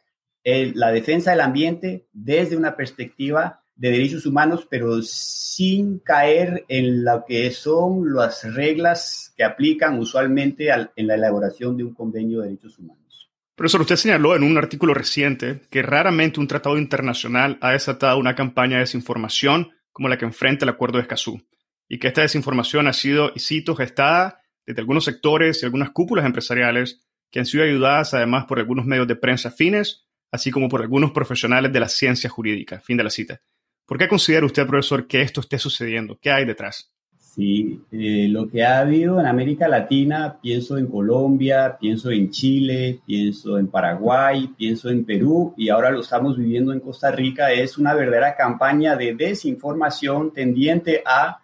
la 0.76 0.91
defensa 0.91 1.32
del 1.32 1.41
ambiente 1.41 2.08
desde 2.13 2.56
una 2.56 2.76
perspectiva 2.76 3.63
de 3.76 3.91
derechos 3.91 4.26
humanos, 4.26 4.65
pero 4.69 5.02
sin 5.02 6.00
caer 6.00 6.65
en 6.67 7.04
lo 7.04 7.26
que 7.28 7.52
son 7.52 8.13
las 8.15 8.43
reglas 8.56 9.34
que 9.36 9.43
aplican 9.43 10.00
usualmente 10.00 10.69
en 10.95 11.08
la 11.08 11.15
elaboración 11.15 11.78
de 11.78 11.84
un 11.84 11.93
convenio 11.93 12.39
de 12.39 12.47
derechos 12.47 12.80
humanos. 12.80 13.30
Profesor, 13.56 13.82
usted 13.82 13.97
señaló 13.97 14.36
en 14.36 14.43
un 14.43 14.58
artículo 14.58 14.93
reciente 14.93 15.62
que 15.69 15.82
raramente 15.82 16.39
un 16.39 16.47
tratado 16.47 16.78
internacional 16.78 17.58
ha 17.62 17.71
desatado 17.71 18.17
una 18.17 18.36
campaña 18.36 18.76
de 18.76 18.82
desinformación 18.82 19.71
como 19.91 20.10
la 20.10 20.17
que 20.17 20.26
enfrenta 20.26 20.63
el 20.63 20.69
Acuerdo 20.69 20.97
de 20.97 21.04
Escazú, 21.04 21.41
y 21.89 22.00
que 22.00 22.08
esta 22.08 22.21
desinformación 22.21 22.88
ha 22.88 22.93
sido, 22.93 23.32
y 23.36 23.39
cito, 23.39 23.76
gestada 23.76 24.41
desde 24.65 24.82
algunos 24.82 25.06
sectores 25.06 25.62
y 25.62 25.65
algunas 25.65 25.89
cúpulas 25.89 26.26
empresariales 26.26 27.07
que 27.32 27.40
han 27.40 27.46
sido 27.46 27.63
ayudadas 27.63 28.13
además 28.13 28.46
por 28.46 28.60
algunos 28.60 28.86
medios 28.86 29.08
de 29.08 29.16
prensa 29.16 29.50
afines, 29.50 30.06
así 30.32 30.52
como 30.52 30.70
por 30.70 30.82
algunos 30.82 31.12
profesionales 31.12 31.72
de 31.72 31.80
la 31.80 31.90
ciencia 31.90 32.30
jurídica. 32.30 32.80
Fin 32.80 32.98
de 32.98 33.04
la 33.04 33.10
cita. 33.10 33.42
¿Por 33.86 33.98
qué 33.98 34.08
considera 34.08 34.46
usted, 34.46 34.68
profesor, 34.68 35.08
que 35.08 35.22
esto 35.22 35.42
esté 35.42 35.58
sucediendo? 35.58 36.18
¿Qué 36.22 36.30
hay 36.30 36.46
detrás? 36.46 36.92
Sí, 37.38 37.84
eh, 37.92 38.28
lo 38.30 38.50
que 38.50 38.63
ha 38.63 38.80
habido 38.80 39.20
en 39.20 39.28
América 39.28 39.68
Latina, 39.68 40.40
pienso 40.42 40.76
en 40.78 40.88
Colombia, 40.88 41.78
pienso 41.80 42.10
en 42.10 42.32
Chile, 42.32 43.00
pienso 43.06 43.60
en 43.60 43.68
Paraguay, 43.68 44.48
pienso 44.58 44.90
en 44.90 45.06
Perú 45.06 45.54
y 45.56 45.70
ahora 45.70 45.92
lo 45.92 46.02
estamos 46.02 46.36
viviendo 46.36 46.74
en 46.74 46.80
Costa 46.80 47.12
Rica, 47.12 47.52
es 47.52 47.78
una 47.78 47.94
verdadera 47.94 48.36
campaña 48.36 48.96
de 48.96 49.13
desinformación 49.13 50.34
tendiente 50.34 51.04
a 51.06 51.40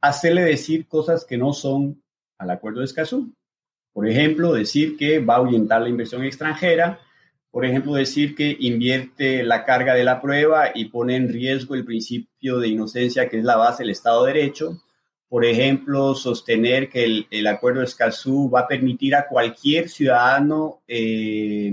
hacerle 0.00 0.42
decir 0.42 0.88
cosas 0.88 1.24
que 1.24 1.38
no 1.38 1.52
son 1.52 2.02
al 2.36 2.50
acuerdo 2.50 2.80
de 2.80 2.86
Escazú. 2.86 3.32
Por 3.92 4.08
ejemplo, 4.08 4.52
decir 4.52 4.96
que 4.96 5.18
va 5.18 5.34
a 5.34 5.36
ahuyentar 5.38 5.82
la 5.82 5.88
inversión 5.88 6.24
extranjera, 6.24 7.00
por 7.50 7.66
ejemplo, 7.66 7.94
decir 7.94 8.34
que 8.34 8.56
invierte 8.60 9.42
la 9.42 9.64
carga 9.64 9.94
de 9.94 10.04
la 10.04 10.22
prueba 10.22 10.70
y 10.74 10.86
pone 10.86 11.16
en 11.16 11.28
riesgo 11.28 11.74
el 11.74 11.84
principio 11.84 12.58
de 12.58 12.68
inocencia 12.68 13.28
que 13.28 13.38
es 13.38 13.44
la 13.44 13.56
base 13.56 13.82
del 13.82 13.90
Estado 13.90 14.24
de 14.24 14.32
Derecho 14.32 14.80
por 15.32 15.46
ejemplo, 15.46 16.14
sostener 16.14 16.90
que 16.90 17.24
el, 17.30 17.46
acuerdo 17.46 17.78
de 17.78 17.86
Escazú 17.86 18.50
va 18.50 18.60
a 18.60 18.68
permitir 18.68 19.14
a 19.14 19.26
cualquier 19.26 19.88
ciudadano, 19.88 20.82
eh, 20.86 21.72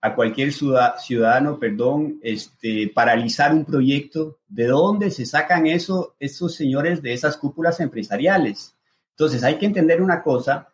a 0.00 0.14
cualquier 0.14 0.52
ciudadano, 0.52 1.58
perdón, 1.58 2.20
este, 2.22 2.92
paralizar 2.94 3.52
un 3.52 3.64
proyecto. 3.64 4.38
¿De 4.46 4.68
dónde 4.68 5.10
se 5.10 5.26
sacan 5.26 5.66
eso, 5.66 6.14
esos 6.20 6.54
señores 6.54 7.02
de 7.02 7.12
esas 7.12 7.36
cúpulas 7.36 7.80
empresariales? 7.80 8.76
Entonces, 9.10 9.42
hay 9.42 9.56
que 9.56 9.66
entender 9.66 10.00
una 10.00 10.22
cosa, 10.22 10.68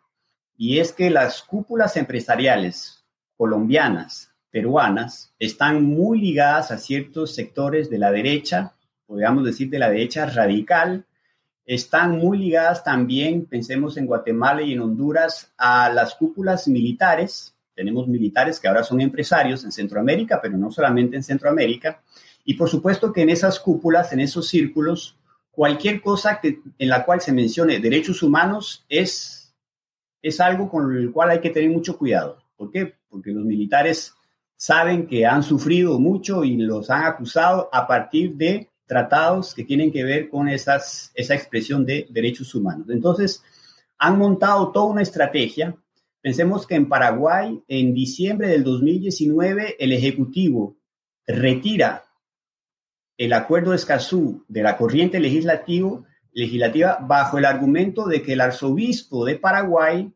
y 0.57 0.79
es 0.79 0.93
que 0.93 1.09
las 1.09 1.41
cúpulas 1.43 1.97
empresariales 1.97 3.03
colombianas, 3.37 4.31
peruanas, 4.51 5.33
están 5.39 5.83
muy 5.83 6.19
ligadas 6.19 6.71
a 6.71 6.77
ciertos 6.77 7.35
sectores 7.35 7.89
de 7.89 7.97
la 7.97 8.11
derecha, 8.11 8.73
podríamos 9.05 9.43
decir 9.43 9.69
de 9.69 9.79
la 9.79 9.89
derecha 9.89 10.25
radical, 10.25 11.05
están 11.65 12.17
muy 12.17 12.37
ligadas 12.37 12.83
también, 12.83 13.45
pensemos 13.45 13.97
en 13.97 14.05
Guatemala 14.05 14.61
y 14.61 14.73
en 14.73 14.81
Honduras, 14.81 15.51
a 15.57 15.89
las 15.89 16.13
cúpulas 16.13 16.67
militares. 16.67 17.55
Tenemos 17.73 18.07
militares 18.07 18.59
que 18.59 18.67
ahora 18.67 18.83
son 18.83 19.01
empresarios 19.01 19.63
en 19.63 19.71
Centroamérica, 19.71 20.39
pero 20.41 20.57
no 20.57 20.71
solamente 20.71 21.15
en 21.15 21.23
Centroamérica. 21.23 22.01
Y 22.45 22.53
por 22.53 22.69
supuesto 22.69 23.11
que 23.11 23.23
en 23.23 23.29
esas 23.29 23.59
cúpulas, 23.59 24.13
en 24.13 24.19
esos 24.19 24.47
círculos, 24.47 25.17
cualquier 25.49 26.01
cosa 26.01 26.39
que, 26.39 26.59
en 26.77 26.89
la 26.89 27.03
cual 27.03 27.19
se 27.19 27.33
mencione 27.33 27.79
derechos 27.79 28.21
humanos 28.21 28.85
es, 28.87 29.44
es 30.25 30.39
algo 30.39 30.67
con 30.67 30.97
el 30.97 31.11
cual 31.11 31.29
hay 31.29 31.39
que 31.39 31.51
tener 31.51 31.69
mucho 31.69 31.95
cuidado. 31.99 32.39
¿Por 32.57 32.71
qué? 32.71 32.95
Porque 33.09 33.29
los 33.29 33.45
militares 33.45 34.11
saben 34.55 35.05
que 35.05 35.23
han 35.23 35.43
sufrido 35.43 35.99
mucho 35.99 36.43
y 36.43 36.57
los 36.57 36.89
han 36.89 37.03
acusado 37.03 37.69
a 37.71 37.85
partir 37.85 38.33
de 38.33 38.71
tratados 38.87 39.53
que 39.53 39.63
tienen 39.63 39.91
que 39.91 40.03
ver 40.03 40.27
con 40.29 40.49
esas, 40.49 41.11
esa 41.13 41.35
expresión 41.35 41.85
de 41.85 42.07
derechos 42.09 42.55
humanos. 42.55 42.87
Entonces, 42.89 43.43
han 43.99 44.17
montado 44.17 44.71
toda 44.71 44.87
una 44.87 45.03
estrategia. 45.03 45.75
Pensemos 46.21 46.65
que 46.65 46.73
en 46.73 46.89
Paraguay, 46.89 47.61
en 47.67 47.93
diciembre 47.93 48.47
del 48.47 48.63
2019, 48.63 49.75
el 49.77 49.91
Ejecutivo 49.91 50.75
retira 51.27 52.03
el 53.15 53.31
acuerdo 53.31 53.71
de 53.71 53.77
Escazú 53.77 54.43
de 54.47 54.63
la 54.63 54.75
corriente 54.75 55.19
legislativa 55.19 56.97
bajo 57.01 57.37
el 57.37 57.45
argumento 57.45 58.07
de 58.07 58.23
que 58.23 58.33
el 58.33 58.41
arzobispo 58.41 59.23
de 59.23 59.35
Paraguay 59.35 60.11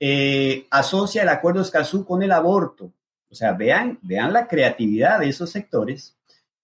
eh, 0.00 0.66
asocia 0.70 1.22
el 1.22 1.28
acuerdo 1.28 1.62
Escazú 1.62 2.04
con 2.04 2.22
el 2.22 2.32
aborto. 2.32 2.92
O 3.30 3.34
sea, 3.34 3.52
vean, 3.52 3.98
vean 4.02 4.32
la 4.32 4.46
creatividad 4.46 5.20
de 5.20 5.28
esos 5.28 5.50
sectores 5.50 6.16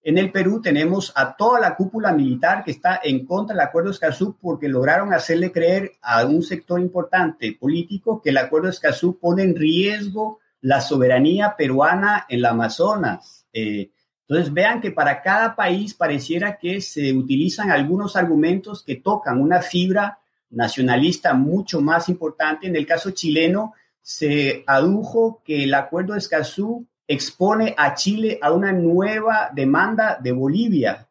en 0.05 0.19
el 0.19 0.33
Perú 0.33 0.61
tenemos 0.61 1.13
a 1.15 1.37
toda 1.37 1.61
la 1.61 1.77
cúpula 1.77 2.13
militar 2.13 2.65
que 2.65 2.73
está 2.73 3.01
en 3.05 3.25
contra 3.25 3.55
del 3.55 3.65
acuerdo 3.65 3.91
Escazú 3.91 4.37
porque 4.41 4.69
lograron 4.69 5.13
hacerle 5.13 5.53
creer 5.53 5.93
a 6.03 6.25
un 6.27 6.43
sector 6.43 6.81
importante 6.81 7.57
político 7.59 8.21
que 8.21 8.31
el 8.31 8.39
acuerdo 8.39 8.69
Escazú 8.69 9.19
pone 9.21 9.45
en 9.45 9.55
riesgo 9.55 10.41
la 10.61 10.81
soberanía 10.81 11.55
peruana 11.57 12.27
en 12.29 12.43
la 12.43 12.51
Amazonas. 12.51 13.47
Eh, 13.53 13.93
entonces 14.27 14.53
vean 14.53 14.81
que 14.81 14.91
para 14.91 15.23
cada 15.23 15.55
país 15.55 15.95
pareciera 15.95 16.57
que 16.57 16.81
se 16.81 17.13
utilizan 17.13 17.71
algunos 17.71 18.17
argumentos 18.17 18.83
que 18.83 18.97
tocan 18.97 19.41
una 19.41 19.63
fibra 19.63 20.19
nacionalista 20.53 21.35
mucho 21.35 21.81
más 21.81 22.09
importante. 22.09 22.67
En 22.67 22.77
el 22.77 22.87
caso 22.87 23.11
chileno 23.11 23.75
se 24.01 24.65
adujo 24.67 25.43
que 25.45 25.65
el 25.65 25.75
acuerdo 25.75 26.13
de 26.13 26.21
Escazú 26.21 26.87
expone 27.07 27.75
a 27.77 27.95
Chile 27.95 28.39
a 28.41 28.53
una 28.53 28.73
nueva 28.73 29.51
demanda 29.55 30.19
de 30.23 30.33
Bolivia. 30.33 31.09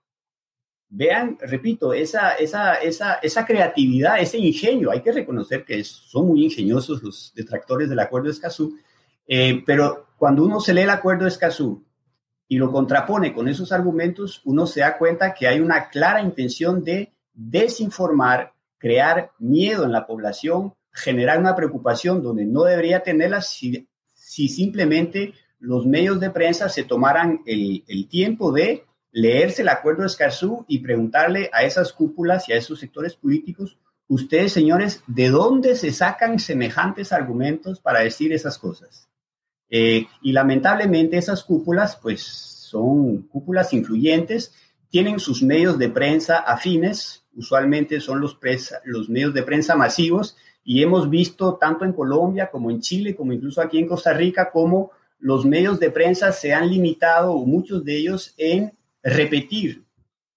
Vean, 0.89 1.38
repito, 1.39 1.93
esa, 1.93 2.34
esa, 2.34 2.75
esa, 2.75 3.15
esa 3.15 3.45
creatividad, 3.45 4.19
ese 4.19 4.38
ingenio, 4.38 4.91
hay 4.91 5.01
que 5.01 5.12
reconocer 5.12 5.63
que 5.63 5.84
son 5.84 6.27
muy 6.27 6.43
ingeniosos 6.43 7.01
los 7.01 7.32
detractores 7.34 7.89
del 7.89 7.99
acuerdo 7.99 8.27
de 8.27 8.34
Escazú, 8.34 8.77
eh, 9.25 9.63
pero 9.65 10.08
cuando 10.17 10.43
uno 10.43 10.60
se 10.60 10.73
lee 10.73 10.82
el 10.82 10.89
acuerdo 10.89 11.23
de 11.23 11.30
Escazú 11.30 11.86
y 12.47 12.58
lo 12.58 12.71
contrapone 12.71 13.34
con 13.34 13.47
esos 13.47 13.71
argumentos, 13.71 14.41
uno 14.43 14.67
se 14.67 14.82
da 14.82 14.97
cuenta 14.97 15.34
que 15.34 15.47
hay 15.47 15.62
una 15.62 15.88
clara 15.88 16.21
intención 16.21 16.84
de 16.84 17.13
desinformar, 17.34 18.54
crear 18.82 19.32
miedo 19.38 19.86
en 19.86 19.91
la 19.91 20.08
población, 20.08 20.74
generar 20.91 21.39
una 21.39 21.56
preocupación 21.56 22.24
donde 22.24 22.46
no 22.46 22.63
debería 22.63 23.04
tenerla 23.04 23.41
si, 23.41 23.88
si 24.15 24.48
simplemente 24.48 25.34
los 25.60 25.86
medios 25.86 26.20
de 26.20 26.32
prensa 26.32 26.67
se 26.67 26.84
tomaran 26.84 27.41
el, 27.46 28.08
tiempo 28.10 28.52
de 28.52 28.84
leerse 29.12 29.62
el 29.62 29.70
acuerdo 29.70 30.02
de 30.02 30.08
Escazú 30.08 30.65
y 30.67 30.80
preguntarle 30.80 31.52
a 31.54 31.63
esas 31.63 31.94
cúpulas 31.94 32.50
y 32.50 32.54
a 32.54 32.56
esos 32.56 32.80
sectores 32.80 33.15
políticos, 33.15 33.78
ustedes, 34.08 34.52
señores, 34.52 35.04
¿de 35.06 35.30
dónde 35.30 35.76
se 35.76 35.91
sacan 35.91 36.39
semejantes 36.39 37.13
argumentos 37.13 37.80
para 37.80 38.00
decir 38.00 38.34
esas 38.34 38.58
cosas? 38.58 39.08
Eh, 39.70 40.08
y 40.24 40.32
lamentablemente 40.32 41.17
esas 41.17 41.44
cúpulas, 41.44 41.96
pues 41.96 42.24
son 42.24 43.28
cúpulas 43.28 43.74
influyentes, 43.74 44.54
tienen 44.89 45.20
sus 45.20 45.44
medios 45.44 45.78
de 45.78 45.89
prensa 45.89 46.39
afines, 46.39 47.20
usualmente 47.36 48.00
son 48.00 48.22
los, 48.22 48.38
medios 49.10 49.34
de 49.34 49.44
prensa 49.44 49.76
masivos, 49.76 50.38
y 50.63 50.84
hemos 50.84 51.10
visto 51.10 51.56
tanto 51.56 51.86
en 51.86 51.94
Colombia 51.94 52.50
como 52.52 52.70
en 52.70 52.82
Chile, 52.82 53.15
como 53.15 53.34
incluso 53.34 53.62
aquí 53.62 53.80
en 53.80 53.88
Costa 53.88 54.13
Rica, 54.13 54.52
como 54.52 54.91
los 55.20 55.46
medios 55.46 55.80
de 55.80 55.91
prensa 55.91 56.32
se 56.32 56.54
han 56.54 56.70
limitado, 56.70 57.34
muchos 57.39 57.84
de 57.84 57.98
ellos, 57.98 58.34
en 58.38 58.74
repetir, 59.04 59.84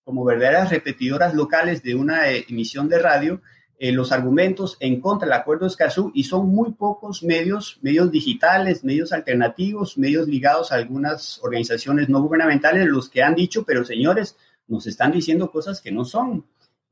como 0.05 0.25
verdaderas 0.25 0.71
repetidoras 0.71 1.35
locales 1.35 1.83
de 1.83 1.95
una 1.95 2.31
eh, 2.31 2.45
emisión 2.49 2.89
de 2.89 2.99
radio, 2.99 3.41
eh, 3.77 3.91
los 3.91 4.13
argumentos 4.13 4.77
en 4.79 5.01
contra 5.01 5.27
del 5.27 5.39
acuerdo 5.39 5.65
de 5.65 5.71
Escazú 5.71 6.13
y 6.15 6.25
son 6.25 6.49
muy 6.49 6.73
pocos 6.73 7.23
medios, 7.25 7.79
medios 7.83 8.11
digitales, 8.11 8.85
medios 8.85 9.13
alternativos, 9.13 9.99
medios 9.99 10.29
ligados 10.29 10.71
a 10.71 10.77
algunas 10.77 11.43
organizaciones 11.43 12.09
no 12.09 12.23
gubernamentales, 12.23 12.87
los 12.87 13.09
que 13.09 13.23
han 13.23 13.35
dicho, 13.35 13.65
pero 13.65 13.85
señores, 13.85 14.37
nos 14.69 14.87
están 14.87 15.13
diciendo 15.13 15.51
cosas 15.51 15.81
que 15.81 15.91
no 15.91 16.05
son. 16.05 16.45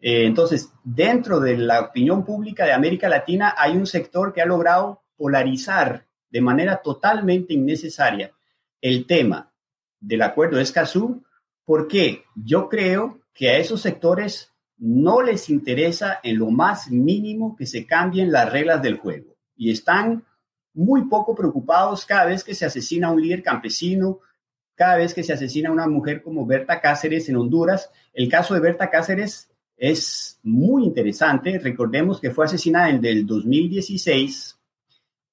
Eh, 0.02 0.26
entonces, 0.26 0.72
dentro 0.82 1.38
de 1.38 1.56
la 1.56 1.80
opinión 1.80 2.24
pública 2.24 2.64
de 2.64 2.72
América 2.72 3.08
Latina 3.08 3.54
hay 3.56 3.76
un 3.76 3.86
sector 3.86 4.32
que 4.32 4.42
ha 4.42 4.46
logrado 4.46 5.04
polarizar 5.16 6.06
de 6.28 6.40
manera 6.40 6.82
totalmente 6.82 7.54
innecesaria 7.54 8.32
el 8.80 9.06
tema 9.06 9.52
del 10.00 10.22
acuerdo 10.22 10.56
de 10.56 10.64
Escazú, 10.64 11.22
porque 11.64 12.24
yo 12.34 12.68
creo 12.68 13.20
que 13.32 13.50
a 13.50 13.58
esos 13.58 13.80
sectores 13.80 14.52
no 14.76 15.22
les 15.22 15.48
interesa 15.48 16.18
en 16.24 16.38
lo 16.38 16.50
más 16.50 16.90
mínimo 16.90 17.54
que 17.54 17.66
se 17.66 17.86
cambien 17.86 18.32
las 18.32 18.50
reglas 18.50 18.82
del 18.82 18.98
juego 18.98 19.36
y 19.54 19.70
están 19.70 20.24
muy 20.74 21.04
poco 21.04 21.36
preocupados 21.36 22.04
cada 22.04 22.24
vez 22.24 22.42
que 22.42 22.56
se 22.56 22.64
asesina 22.64 23.06
a 23.06 23.12
un 23.12 23.22
líder 23.22 23.44
campesino, 23.44 24.18
cada 24.74 24.96
vez 24.96 25.14
que 25.14 25.22
se 25.22 25.32
asesina 25.32 25.68
a 25.68 25.72
una 25.72 25.86
mujer 25.86 26.22
como 26.22 26.44
Berta 26.44 26.80
Cáceres 26.80 27.28
en 27.28 27.36
Honduras. 27.36 27.90
El 28.12 28.28
caso 28.28 28.54
de 28.54 28.60
Berta 28.60 28.90
Cáceres 28.90 29.51
es 29.82 30.38
muy 30.44 30.84
interesante. 30.84 31.58
Recordemos 31.58 32.20
que 32.20 32.30
fue 32.30 32.44
asesinada 32.44 32.88
en 32.88 33.04
el 33.04 33.26
2016 33.26 34.56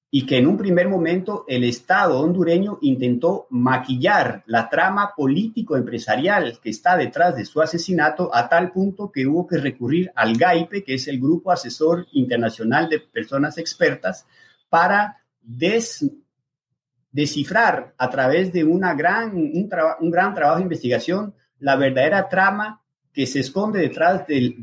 y 0.09 0.25
que 0.25 0.37
en 0.37 0.47
un 0.47 0.57
primer 0.57 0.89
momento 0.89 1.45
el 1.47 1.63
Estado 1.63 2.19
hondureño 2.19 2.79
intentó 2.81 3.45
maquillar 3.51 4.41
la 4.47 4.67
trama 4.67 5.13
político-empresarial 5.15 6.59
que 6.63 6.71
está 6.71 6.97
detrás 6.97 7.35
de 7.35 7.45
su 7.45 7.61
asesinato 7.61 8.33
a 8.33 8.49
tal 8.49 8.71
punto 8.71 9.11
que 9.11 9.27
hubo 9.27 9.45
que 9.45 9.57
recurrir 9.57 10.11
al 10.15 10.35
GAIPE, 10.35 10.83
que 10.83 10.95
es 10.95 11.07
el 11.07 11.19
Grupo 11.19 11.51
Asesor 11.51 12.07
Internacional 12.13 12.89
de 12.89 13.01
Personas 13.01 13.59
Expertas, 13.59 14.25
para 14.67 15.21
descifrar 17.11 17.93
a 17.99 18.09
través 18.09 18.51
de 18.51 18.63
una 18.63 18.95
gran, 18.95 19.35
un, 19.35 19.69
gran 20.09 20.33
trabajo 20.33 20.57
de 20.57 20.63
investigación 20.63 21.35
la 21.59 21.75
verdadera 21.75 22.27
trama 22.29 22.81
que 23.19 23.27
se 23.27 23.41
esconde 23.41 23.81
detrás 23.81 24.25
del, 24.27 24.55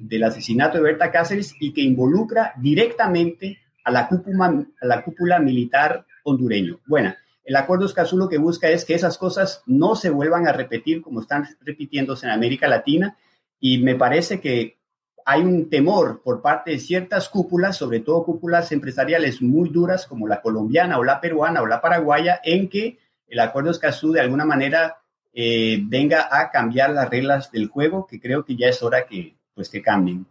del 0.00 0.24
asesinato 0.24 0.78
de 0.78 0.82
Berta 0.82 1.12
Cáceres 1.12 1.54
y 1.60 1.74
que 1.74 1.82
involucra 1.82 2.54
directamente 2.56 3.58
a 3.84 3.90
la 3.90 4.08
cúpula, 4.08 4.64
a 4.80 4.86
la 4.86 5.04
cúpula 5.04 5.38
militar 5.40 6.06
hondureño. 6.24 6.80
Bueno, 6.86 7.14
el 7.44 7.54
acuerdo 7.54 7.84
Escazú 7.84 8.16
lo 8.16 8.30
que 8.30 8.38
busca 8.38 8.70
es 8.70 8.86
que 8.86 8.94
esas 8.94 9.18
cosas 9.18 9.62
no 9.66 9.94
se 9.94 10.08
vuelvan 10.08 10.48
a 10.48 10.54
repetir 10.54 11.02
como 11.02 11.20
están 11.20 11.46
repitiéndose 11.60 12.24
en 12.24 12.32
América 12.32 12.66
Latina 12.66 13.14
y 13.60 13.76
me 13.76 13.94
parece 13.94 14.40
que 14.40 14.78
hay 15.26 15.42
un 15.42 15.68
temor 15.68 16.22
por 16.24 16.40
parte 16.40 16.70
de 16.70 16.78
ciertas 16.78 17.28
cúpulas, 17.28 17.76
sobre 17.76 18.00
todo 18.00 18.24
cúpulas 18.24 18.72
empresariales 18.72 19.42
muy 19.42 19.68
duras 19.68 20.06
como 20.06 20.26
la 20.26 20.40
colombiana 20.40 20.96
o 20.96 21.04
la 21.04 21.20
peruana 21.20 21.60
o 21.60 21.66
la 21.66 21.82
paraguaya, 21.82 22.40
en 22.42 22.70
que 22.70 23.00
el 23.26 23.38
acuerdo 23.38 23.70
Escazú 23.70 24.12
de 24.12 24.22
alguna 24.22 24.46
manera 24.46 24.96
eh, 25.40 25.78
venga 25.84 26.28
a 26.32 26.50
cambiar 26.50 26.90
las 26.90 27.08
reglas 27.08 27.52
del 27.52 27.68
juego, 27.68 28.08
que 28.08 28.18
creo 28.18 28.44
que 28.44 28.56
ya 28.56 28.66
es 28.66 28.82
hora 28.82 29.06
que, 29.06 29.36
pues, 29.54 29.68
que 29.68 29.80
cambien. 29.80 30.26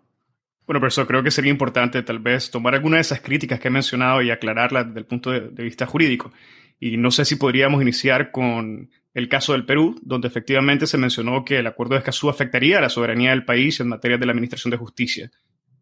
Bueno, 0.66 0.86
eso 0.86 1.08
creo 1.08 1.24
que 1.24 1.32
sería 1.32 1.50
importante 1.50 2.04
tal 2.04 2.20
vez 2.20 2.52
tomar 2.52 2.76
alguna 2.76 2.98
de 2.98 3.04
esas 3.04 3.22
críticas 3.22 3.58
que 3.58 3.70
he 3.70 3.72
mencionado 3.72 4.22
y 4.22 4.32
aclararlas 4.32 4.88
desde 4.88 5.00
el 5.00 5.06
punto 5.06 5.32
de, 5.32 5.48
de 5.48 5.64
vista 5.64 5.86
jurídico. 5.86 6.34
Y 6.78 6.98
no 6.98 7.10
sé 7.12 7.24
si 7.24 7.38
podríamos 7.38 7.82
iniciar 7.82 8.32
con 8.32 8.90
el 9.14 9.30
caso 9.30 9.54
del 9.54 9.66
Perú, 9.66 9.98
donde 10.02 10.28
efectivamente 10.28 10.86
se 10.86 10.98
mencionó 10.98 11.46
que 11.46 11.60
el 11.60 11.68
acuerdo 11.68 11.94
de 11.94 12.00
Escazú 12.00 12.30
afectaría 12.30 12.80
a 12.80 12.82
la 12.82 12.90
soberanía 12.90 13.30
del 13.30 13.46
país 13.46 13.80
en 13.80 13.88
materia 13.88 14.18
de 14.18 14.26
la 14.26 14.34
administración 14.34 14.72
de 14.72 14.78
justicia. 14.78 15.32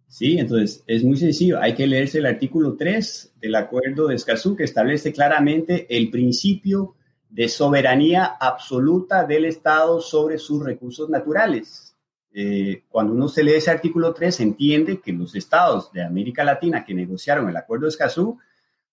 Sí, 0.07 0.37
entonces 0.37 0.83
es 0.85 1.03
muy 1.03 1.17
sencillo. 1.17 1.59
Hay 1.59 1.73
que 1.73 1.87
leerse 1.87 2.19
el 2.19 2.27
artículo 2.27 2.75
3 2.77 3.37
del 3.41 3.55
acuerdo 3.55 4.07
de 4.07 4.15
Escazú 4.15 4.55
que 4.55 4.65
establece 4.65 5.11
claramente 5.11 5.87
el 5.89 6.11
principio 6.11 6.95
de 7.29 7.49
soberanía 7.49 8.37
absoluta 8.39 9.25
del 9.25 9.45
Estado 9.45 9.99
sobre 9.99 10.37
sus 10.37 10.63
recursos 10.63 11.09
naturales. 11.09 11.95
Eh, 12.33 12.83
cuando 12.89 13.13
uno 13.13 13.27
se 13.27 13.43
lee 13.43 13.53
ese 13.53 13.71
artículo 13.71 14.13
3, 14.13 14.41
entiende 14.41 14.99
que 14.99 15.13
los 15.13 15.35
estados 15.35 15.91
de 15.91 16.03
América 16.03 16.43
Latina 16.43 16.83
que 16.83 16.93
negociaron 16.93 17.49
el 17.49 17.57
acuerdo 17.57 17.85
de 17.85 17.89
Escazú 17.89 18.37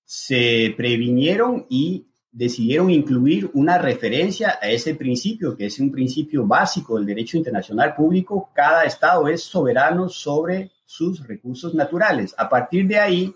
se 0.05 0.75
previnieron 0.77 1.67
y 1.69 2.07
decidieron 2.31 2.91
incluir 2.91 3.51
una 3.53 3.79
referencia 3.79 4.59
a 4.61 4.71
ese 4.71 4.95
principio, 4.95 5.57
que 5.57 5.67
es 5.67 5.79
un 5.79 5.93
principio 5.93 6.47
básico 6.47 6.97
del 6.97 7.07
derecho 7.07 7.37
internacional 7.37 7.95
público. 7.95 8.51
Cada 8.55 8.85
Estado 8.85 9.29
es 9.29 9.43
soberano 9.43 10.09
sobre 10.09 10.71
sus 10.85 11.27
recursos 11.27 11.75
naturales. 11.75 12.35
A 12.39 12.49
partir 12.49 12.87
de 12.87 12.99
ahí, 12.99 13.35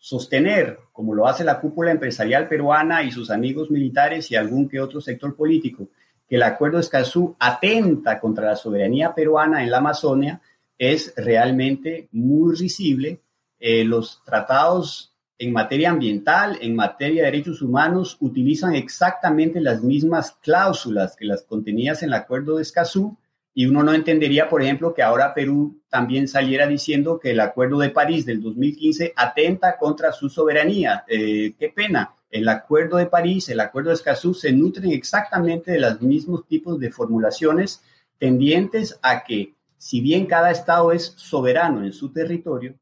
sostener, 0.00 0.78
como 0.92 1.14
lo 1.14 1.28
hace 1.28 1.44
la 1.44 1.60
cúpula 1.60 1.92
empresarial 1.92 2.48
peruana 2.48 3.02
y 3.02 3.12
sus 3.12 3.30
amigos 3.30 3.70
militares 3.70 4.30
y 4.30 4.36
algún 4.36 4.66
que 4.66 4.80
otro 4.80 5.00
sector 5.00 5.36
político, 5.36 5.88
que 6.26 6.36
el 6.36 6.42
acuerdo 6.42 6.78
de 6.78 6.84
Escazú 6.84 7.36
atenta 7.38 8.18
contra 8.18 8.46
la 8.46 8.56
soberanía 8.56 9.14
peruana 9.14 9.62
en 9.62 9.70
la 9.70 9.78
Amazonia, 9.78 10.40
es 10.78 11.12
realmente 11.16 12.08
muy 12.12 12.56
risible. 12.56 13.20
Eh, 13.58 13.84
los 13.84 14.22
tratados 14.24 15.14
en 15.38 15.52
materia 15.52 15.90
ambiental, 15.90 16.56
en 16.62 16.74
materia 16.74 17.22
de 17.22 17.30
derechos 17.30 17.60
humanos, 17.60 18.16
utilizan 18.20 18.74
exactamente 18.74 19.60
las 19.60 19.82
mismas 19.82 20.32
cláusulas 20.40 21.14
que 21.14 21.26
las 21.26 21.42
contenidas 21.42 22.02
en 22.02 22.08
el 22.08 22.14
acuerdo 22.14 22.56
de 22.56 22.62
Escazú, 22.62 23.18
y 23.52 23.66
uno 23.66 23.82
no 23.82 23.92
entendería, 23.92 24.48
por 24.48 24.62
ejemplo, 24.62 24.94
que 24.94 25.02
ahora 25.02 25.34
Perú 25.34 25.80
también 25.88 26.28
saliera 26.28 26.66
diciendo 26.66 27.18
que 27.18 27.32
el 27.32 27.40
acuerdo 27.40 27.78
de 27.80 27.90
París 27.90 28.24
del 28.24 28.40
2015 28.40 29.12
atenta 29.16 29.76
contra 29.76 30.12
su 30.12 30.28
soberanía. 30.28 31.04
Eh, 31.08 31.54
qué 31.58 31.68
pena. 31.68 32.14
El 32.30 32.48
acuerdo 32.48 32.96
de 32.96 33.06
París, 33.06 33.48
el 33.48 33.58
acuerdo 33.58 33.90
de 33.90 33.96
Escazú 33.96 34.34
se 34.34 34.52
nutren 34.52 34.92
exactamente 34.92 35.72
de 35.72 35.80
los 35.80 36.00
mismos 36.00 36.46
tipos 36.46 36.78
de 36.78 36.92
formulaciones 36.92 37.82
tendientes 38.18 38.98
a 39.02 39.24
que, 39.24 39.54
si 39.78 40.00
bien 40.00 40.26
cada 40.26 40.52
Estado 40.52 40.92
es 40.92 41.12
soberano 41.16 41.84
en 41.84 41.92
su 41.92 42.12
territorio, 42.12 42.76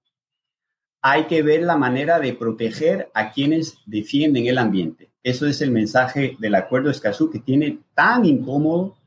hay 1.00 1.24
que 1.24 1.42
ver 1.42 1.62
la 1.62 1.76
manera 1.76 2.18
de 2.18 2.34
proteger 2.34 3.10
a 3.14 3.30
quienes 3.30 3.78
defienden 3.86 4.46
el 4.46 4.58
ambiente. 4.58 5.10
Eso 5.22 5.46
es 5.46 5.62
el 5.62 5.70
mensaje 5.70 6.36
del 6.38 6.54
acuerdo 6.54 6.88
de 6.88 6.92
Escazú 6.92 7.30
que 7.30 7.38
tiene 7.38 7.78
tan 7.94 8.26
incómodo 8.26 8.97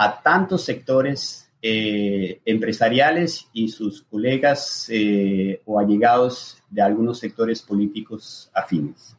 a 0.00 0.22
tantos 0.22 0.64
sectores 0.64 1.52
eh, 1.60 2.40
empresariales 2.46 3.50
y 3.52 3.68
sus 3.68 4.00
colegas 4.00 4.88
eh, 4.90 5.60
o 5.66 5.78
allegados 5.78 6.56
de 6.70 6.80
algunos 6.80 7.18
sectores 7.18 7.60
políticos 7.60 8.50
afines. 8.54 9.14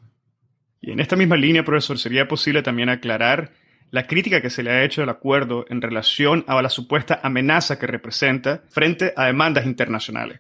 Y 0.82 0.90
en 0.90 1.00
esta 1.00 1.16
misma 1.16 1.38
línea, 1.38 1.64
profesor, 1.64 2.00
¿sería 2.00 2.28
posible 2.28 2.64
también 2.64 2.90
aclarar 2.90 3.52
la 3.92 4.08
crítica 4.08 4.42
que 4.42 4.50
se 4.50 4.64
le 4.64 4.72
ha 4.72 4.84
hecho 4.84 5.04
al 5.04 5.10
acuerdo 5.10 5.66
en 5.70 5.84
relación 5.84 6.44
a 6.48 6.60
la 6.64 6.70
supuesta 6.70 7.20
amenaza 7.22 7.78
que 7.78 7.86
representa 7.86 8.64
frente 8.68 9.14
a 9.16 9.28
demandas 9.28 9.68
internacionales? 9.68 10.40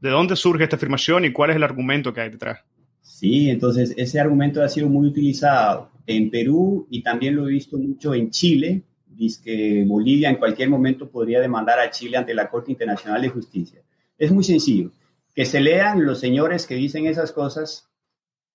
¿De 0.00 0.10
dónde 0.10 0.36
surge 0.36 0.62
esta 0.62 0.76
afirmación 0.76 1.24
y 1.24 1.32
cuál 1.32 1.50
es 1.50 1.56
el 1.56 1.64
argumento 1.64 2.14
que 2.14 2.20
hay 2.20 2.30
detrás? 2.30 2.60
Sí, 3.00 3.50
entonces 3.50 3.94
ese 3.96 4.20
argumento 4.20 4.62
ha 4.62 4.68
sido 4.68 4.88
muy 4.88 5.08
utilizado 5.08 5.90
en 6.06 6.30
Perú 6.30 6.86
y 6.88 7.02
también 7.02 7.34
lo 7.34 7.48
he 7.48 7.50
visto 7.50 7.76
mucho 7.78 8.14
en 8.14 8.30
Chile. 8.30 8.84
Dice 9.14 9.42
que 9.42 9.84
Bolivia 9.86 10.30
en 10.30 10.36
cualquier 10.36 10.68
momento 10.68 11.08
podría 11.08 11.40
demandar 11.40 11.78
a 11.78 11.90
Chile 11.90 12.16
ante 12.16 12.34
la 12.34 12.48
Corte 12.48 12.72
Internacional 12.72 13.22
de 13.22 13.28
Justicia. 13.28 13.82
Es 14.18 14.30
muy 14.30 14.44
sencillo. 14.44 14.90
Que 15.34 15.46
se 15.46 15.60
lean 15.60 16.04
los 16.04 16.20
señores 16.20 16.66
que 16.66 16.74
dicen 16.74 17.06
esas 17.06 17.32
cosas 17.32 17.88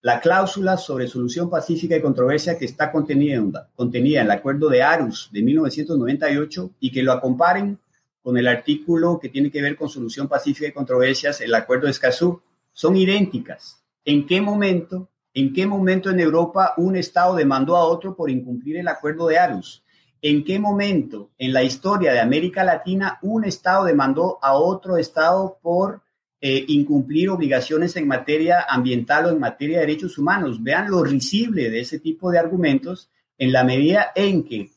la 0.02 0.22
cláusula 0.22 0.78
sobre 0.78 1.08
solución 1.08 1.50
pacífica 1.50 1.98
y 1.98 2.02
controversia 2.02 2.58
que 2.58 2.66
está 2.66 2.92
contenida, 2.92 3.68
contenida 3.76 4.22
en 4.22 4.28
el 4.28 4.32
Acuerdo 4.32 4.70
de 4.70 4.84
Arus 4.84 5.30
de 5.32 5.42
1998 5.42 6.72
y 6.80 6.92
que 6.92 7.02
lo 7.02 7.12
acomparen 7.12 7.80
con 8.22 8.38
el 8.38 8.48
artículo 8.48 9.20
que 9.20 9.30
tiene 9.30 9.50
que 9.50 9.62
ver 9.62 9.76
con 9.76 9.90
solución 9.90 10.28
pacífica 10.28 10.68
y 10.68 10.74
controversias, 10.74 11.40
el 11.40 11.56
acuerdo 11.56 11.86
de 11.86 11.92
Escazú, 11.92 12.42
son 12.74 12.98
idénticas. 12.98 13.82
¿En 14.04 14.26
qué 14.26 14.42
momento, 14.42 15.10
en 15.34 15.54
qué 15.54 15.66
momento 15.66 16.10
en 16.10 16.20
Europa 16.20 16.74
un 16.76 16.98
Estado 16.98 17.36
demandó 17.36 17.78
a 17.78 17.86
otro 17.86 18.16
por 18.16 18.30
incumplir 18.30 18.78
el 18.78 18.90
acuerdo 18.90 19.28
de 19.28 19.40
Arus? 19.40 19.82
¿En 20.22 20.44
qué 20.44 20.58
momento 20.60 21.32
en 21.38 21.54
la 21.54 21.64
historia 21.64 22.12
de 22.12 22.20
América 22.20 22.64
Latina 22.64 23.20
un 23.22 23.46
Estado 23.46 23.86
demandó 23.86 24.40
a 24.42 24.54
otro 24.54 24.98
Estado 24.98 25.60
por 25.62 26.02
eh, 26.42 26.66
incumplir 26.68 27.30
obligaciones 27.30 27.96
en 27.96 28.08
materia 28.08 28.66
ambiental 28.68 29.26
o 29.26 29.30
en 29.30 29.40
materia 29.40 29.80
de 29.80 29.86
derechos 29.86 30.18
humanos? 30.18 30.64
Vean 30.64 30.90
lo 30.90 31.04
risible 31.04 31.70
de 31.70 31.82
ese 31.82 32.00
tipo 32.00 32.32
de 32.32 32.40
argumentos 32.40 33.10
en 33.38 33.52
la 33.52 33.64
medida 33.64 34.12
en 34.16 34.44
que 34.44 34.72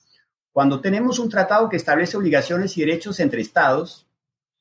cuando 0.52 0.80
tenemos 0.80 1.18
un 1.18 1.28
tratado 1.28 1.68
que 1.68 1.76
establece 1.76 2.16
obligaciones 2.16 2.76
y 2.76 2.80
derechos 2.80 3.20
entre 3.20 3.40
estados, 3.40 4.06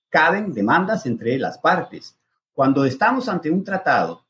caben 0.09 0.53
demandas 0.53 1.05
entre 1.05 1.37
las 1.37 1.57
partes. 1.57 2.17
Cuando 2.53 2.85
estamos 2.85 3.27
ante 3.27 3.49
un 3.49 3.63
tratado 3.63 4.25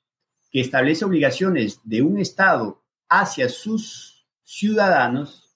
que 0.52 0.62
establece 0.62 1.06
obligaciones 1.06 1.80
de 1.84 2.02
un 2.02 2.18
estado 2.18 2.82
hacia 3.08 3.50
sus 3.50 4.26
ciudadanos, 4.44 5.49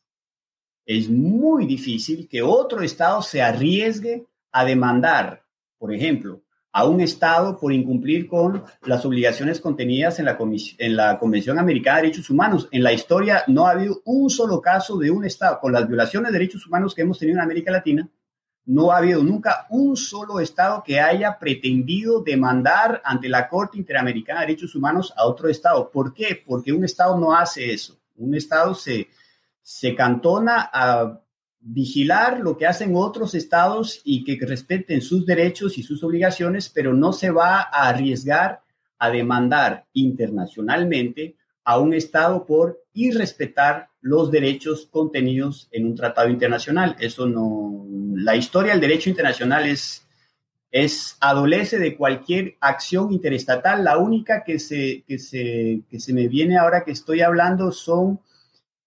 es 0.85 1.09
muy 1.09 1.65
difícil 1.65 2.27
que 2.27 2.41
otro 2.41 2.81
estado 2.81 3.21
se 3.21 3.41
arriesgue 3.41 4.25
a 4.51 4.65
demandar, 4.65 5.43
por 5.77 5.93
ejemplo, 5.93 6.41
a 6.73 6.85
un 6.85 7.01
Estado 7.01 7.57
por 7.59 7.71
incumplir 7.71 8.27
con 8.27 8.63
las 8.85 9.05
obligaciones 9.05 9.61
contenidas 9.61 10.17
en 10.17 10.25
la, 10.25 10.37
en 10.79 10.95
la 10.95 11.19
Convención 11.19 11.59
Americana 11.59 11.97
de 11.97 12.03
Derechos 12.03 12.31
Humanos. 12.31 12.67
En 12.71 12.81
la 12.81 12.91
historia 12.91 13.43
no 13.45 13.67
ha 13.67 13.71
habido 13.71 14.01
un 14.05 14.27
solo 14.31 14.59
caso 14.59 14.97
de 14.97 15.11
un 15.11 15.23
Estado, 15.23 15.59
con 15.59 15.71
las 15.71 15.87
violaciones 15.87 16.31
de 16.31 16.39
derechos 16.39 16.65
humanos 16.65 16.95
que 16.95 17.03
hemos 17.03 17.19
tenido 17.19 17.37
en 17.37 17.43
América 17.43 17.71
Latina, 17.71 18.09
no 18.65 18.91
ha 18.91 18.97
habido 18.97 19.23
nunca 19.23 19.67
un 19.69 19.95
solo 19.95 20.39
Estado 20.39 20.81
que 20.83 20.99
haya 20.99 21.37
pretendido 21.37 22.23
demandar 22.23 23.03
ante 23.05 23.29
la 23.29 23.47
Corte 23.47 23.77
Interamericana 23.77 24.39
de 24.39 24.47
Derechos 24.47 24.73
Humanos 24.73 25.13
a 25.15 25.27
otro 25.27 25.49
Estado. 25.49 25.91
¿Por 25.91 26.11
qué? 26.11 26.41
Porque 26.43 26.73
un 26.73 26.83
Estado 26.83 27.19
no 27.19 27.35
hace 27.35 27.71
eso. 27.71 27.99
Un 28.15 28.33
Estado 28.33 28.73
se, 28.73 29.09
se 29.63 29.95
cantona 29.95 30.69
a 30.71 31.21
vigilar 31.59 32.41
lo 32.41 32.57
que 32.57 32.67
hacen 32.67 32.91
otros 32.95 33.33
estados 33.33 34.01
y 34.03 34.23
que 34.23 34.37
respeten 34.45 35.01
sus 35.01 35.25
derechos 35.25 35.77
y 35.77 35.83
sus 35.83 36.03
obligaciones, 36.03 36.69
pero 36.69 36.93
no 36.93 37.13
se 37.13 37.31
va 37.31 37.61
a 37.61 37.87
arriesgar 37.87 38.61
a 38.99 39.09
demandar 39.09 39.85
internacionalmente 39.93 41.35
a 41.63 41.79
un 41.79 41.93
estado 41.93 42.45
por 42.45 42.83
irrespetar 42.93 43.87
los 44.01 44.29
derechos 44.31 44.87
contenidos 44.91 45.69
en 45.71 45.85
un 45.85 45.95
tratado 45.95 46.29
internacional. 46.29 46.95
Eso 46.99 47.25
no, 47.25 47.85
la 48.15 48.35
historia 48.35 48.73
del 48.73 48.81
derecho 48.81 49.09
internacional 49.09 49.65
es, 49.65 50.05
es 50.71 51.15
adolece 51.21 51.79
de 51.79 51.95
cualquier 51.95 52.57
acción 52.59 53.13
interestatal. 53.13 53.83
La 53.83 53.97
única 53.97 54.43
que 54.43 54.59
se, 54.59 55.03
que 55.07 55.17
se, 55.17 55.83
que 55.89 56.01
se 56.01 56.13
me 56.13 56.27
viene 56.27 56.57
ahora 56.57 56.83
que 56.83 56.91
estoy 56.91 57.21
hablando 57.21 57.71
son, 57.71 58.19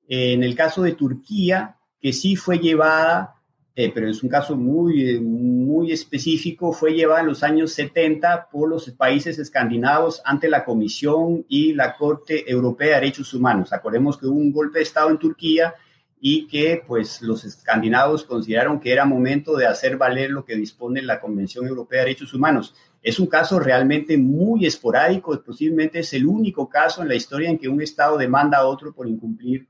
en 0.09 0.42
el 0.42 0.55
caso 0.55 0.83
de 0.83 0.92
Turquía, 0.92 1.77
que 2.01 2.12
sí 2.12 2.37
fue 2.37 2.59
llevada, 2.59 3.37
eh, 3.75 3.90
pero 3.92 4.09
es 4.09 4.23
un 4.23 4.29
caso 4.29 4.57
muy, 4.57 5.21
muy 5.21 5.92
específico, 5.92 6.73
fue 6.73 6.95
llevada 6.95 7.21
en 7.21 7.27
los 7.27 7.42
años 7.42 7.73
70 7.73 8.49
por 8.51 8.69
los 8.69 8.90
países 8.92 9.38
escandinavos 9.38 10.23
ante 10.25 10.49
la 10.49 10.64
Comisión 10.64 11.45
y 11.49 11.75
la 11.75 11.97
Corte 11.97 12.51
Europea 12.51 12.88
de 12.88 12.95
Derechos 12.95 13.35
Humanos. 13.35 13.73
Acordemos 13.73 14.16
que 14.16 14.27
hubo 14.27 14.38
un 14.38 14.53
golpe 14.53 14.79
de 14.79 14.85
Estado 14.85 15.11
en 15.11 15.19
Turquía 15.19 15.75
y 16.19 16.47
que 16.47 16.83
pues 16.87 17.21
los 17.21 17.45
escandinavos 17.45 18.25
consideraron 18.25 18.81
que 18.81 18.92
era 18.92 19.05
momento 19.05 19.57
de 19.57 19.66
hacer 19.66 19.99
valer 19.99 20.31
lo 20.31 20.45
que 20.45 20.57
dispone 20.57 21.03
la 21.03 21.21
Convención 21.21 21.66
Europea 21.66 22.01
de 22.01 22.07
Derechos 22.07 22.33
Humanos. 22.33 22.75
Es 23.03 23.21
un 23.21 23.27
caso 23.27 23.61
realmente 23.61 24.16
muy 24.16 24.64
esporádico, 24.64 25.38
posiblemente 25.45 25.99
es 25.99 26.12
el 26.14 26.27
único 26.27 26.69
caso 26.69 27.03
en 27.03 27.09
la 27.09 27.14
historia 27.14 27.51
en 27.51 27.59
que 27.59 27.69
un 27.69 27.83
Estado 27.83 28.16
demanda 28.16 28.59
a 28.59 28.66
otro 28.66 28.95
por 28.95 29.07
incumplir 29.07 29.69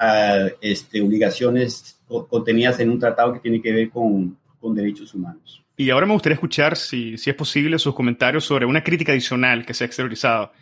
uh, 0.00 0.48
este, 0.60 1.00
obligaciones 1.00 2.00
contenidas 2.28 2.80
en 2.80 2.90
un 2.90 2.98
tratado 2.98 3.34
que 3.34 3.40
tiene 3.40 3.60
que 3.60 3.72
ver 3.72 3.90
con, 3.90 4.38
con 4.60 4.74
derechos 4.74 5.14
humanos. 5.14 5.62
Y 5.76 5.90
ahora 5.90 6.06
me 6.06 6.12
gustaría 6.12 6.34
escuchar, 6.34 6.76
si, 6.76 7.16
si 7.18 7.30
es 7.30 7.36
posible, 7.36 7.78
sus 7.78 7.94
comentarios 7.94 8.44
sobre 8.44 8.66
una 8.66 8.82
crítica 8.82 9.12
adicional 9.12 9.64
que 9.64 9.74
se 9.74 9.84
ha 9.84 9.86
exteriorizado. 9.86 10.52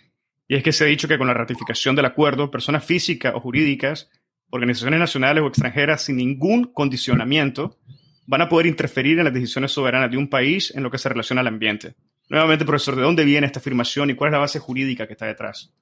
Y 0.49 0.57
es 0.57 0.63
que 0.63 0.73
se 0.73 0.85
ha 0.85 0.87
dicho 0.87 1.09
que 1.09 1.19
con 1.19 1.27
la 1.27 1.35
ratificación 1.35 1.97
del 1.97 2.05
acuerdo, 2.05 2.51
personas 2.51 2.85
físicas 2.85 3.33
o 3.35 3.41
jurídicas, 3.41 4.11
organizaciones 4.51 5.01
nacionales 5.01 5.43
o 5.43 5.47
extranjeras 5.47 6.03
sin 6.03 6.17
ningún 6.17 6.65
condicionamiento, 6.65 7.79
van 8.27 8.43
a 8.43 8.49
poder 8.49 8.67
interferir 8.67 9.19
en 9.19 9.25
las 9.25 9.35
decisiones 9.35 9.73
soberanas 9.73 10.11
de 10.11 10.19
un 10.19 10.29
país 10.29 10.73
en 10.75 10.83
lo 10.83 10.91
que 10.91 10.99
se 10.99 11.09
relaciona 11.09 11.41
al 11.41 11.47
ambiente. 11.47 11.95
Nuevamente, 12.29 12.65
profesor, 12.65 12.97
¿de 12.97 13.03
dónde 13.03 13.25
viene 13.25 13.47
esta 13.47 13.61
afirmación 13.61 14.11
y 14.11 14.15
cuál 14.15 14.29
es 14.29 14.33
la 14.33 14.39
base 14.39 14.59
jurídica 14.59 15.07
que 15.07 15.15
está 15.15 15.27
detrás? 15.27 15.73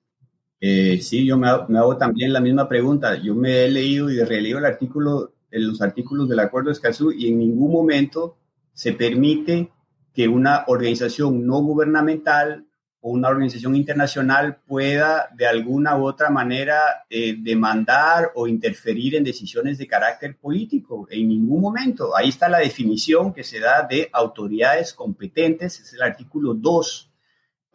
Eh, 0.66 1.02
sí, 1.02 1.26
yo 1.26 1.36
me 1.36 1.46
hago, 1.46 1.66
me 1.68 1.78
hago, 1.78 1.98
también 1.98 2.32
la 2.32 2.40
misma 2.40 2.66
pregunta. 2.66 3.16
Yo 3.16 3.34
me 3.34 3.66
he 3.66 3.70
leído 3.70 4.10
y 4.10 4.18
releído 4.20 4.58
el 4.60 4.64
artículo, 4.64 5.34
los 5.50 5.82
artículos 5.82 6.26
del 6.26 6.38
Acuerdo 6.38 6.68
de 6.68 6.72
Escazú 6.72 7.12
y 7.12 7.28
en 7.28 7.38
ningún 7.38 7.70
momento 7.70 8.38
se 8.72 8.94
permite 8.94 9.70
que 10.14 10.26
una 10.26 10.64
organización 10.68 11.46
no 11.46 11.60
gubernamental 11.60 12.64
o 13.02 13.10
una 13.10 13.28
organización 13.28 13.76
internacional 13.76 14.62
pueda 14.66 15.28
de 15.36 15.46
alguna 15.46 15.98
u 15.98 16.06
otra 16.06 16.30
manera 16.30 17.04
eh, 17.10 17.36
demandar 17.38 18.32
o 18.34 18.48
interferir 18.48 19.16
en 19.16 19.24
decisiones 19.24 19.76
de 19.76 19.86
carácter 19.86 20.38
político. 20.38 21.06
En 21.10 21.28
ningún 21.28 21.60
momento. 21.60 22.16
Ahí 22.16 22.30
está 22.30 22.48
la 22.48 22.60
definición 22.60 23.34
que 23.34 23.44
se 23.44 23.60
da 23.60 23.86
de 23.86 24.08
autoridades 24.10 24.94
competentes. 24.94 25.78
Es 25.78 25.92
el 25.92 26.00
artículo 26.00 26.54
2 26.54 27.10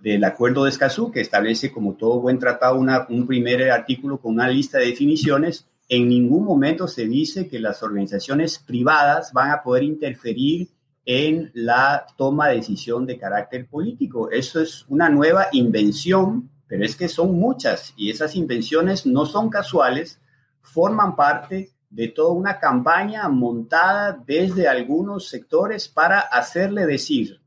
del 0.02 0.24
Acuerdo 0.24 0.64
de 0.64 0.70
Escazú, 0.70 1.12
que 1.12 1.22
establece, 1.22 1.72
como 1.72 1.96
todo 1.96 2.22
buen 2.22 2.40
tratado, 2.40 2.78
una, 2.80 3.06
un 3.10 3.28
primer 3.28 3.70
artículo 3.70 4.20
con 4.20 4.34
una 4.34 4.48
lista 4.48 4.78
de 4.78 4.88
definiciones. 4.88 5.68
En 5.88 6.08
ningún 6.08 6.46
momento 6.46 6.88
se 6.88 7.06
dice 7.06 7.48
que 7.48 7.60
las 7.60 7.84
organizaciones 7.84 8.60
privadas 8.60 9.34
van 9.34 9.52
a 9.52 9.62
poder 9.62 9.84
interferir 9.84 10.70
en 11.06 11.52
la 11.54 12.06
toma 12.18 12.50
de 12.50 12.58
decisión 12.58 13.06
de 13.06 13.18
carácter 13.18 13.68
político. 13.68 14.30
Eso 14.30 14.62
es 14.62 14.86
una 14.90 15.10
nueva 15.10 15.48
invención, 15.52 16.50
pero 16.68 16.86
es 16.86 16.96
que 16.96 17.08
son 17.08 17.34
muchas 17.34 17.94
y 17.98 18.12
esas 18.12 18.36
invenciones 18.36 19.06
no 19.06 19.26
son 19.26 19.50
casuales, 19.50 20.20
forman 20.62 21.16
parte 21.16 21.72
de 21.90 22.10
toda 22.10 22.34
una 22.34 22.60
campaña 22.60 23.28
montada 23.28 24.24
desde 24.26 24.68
algunos 24.68 25.28
sectores 25.28 25.88
para 25.88 26.20
hacerle 26.20 26.86
decir 26.86 27.42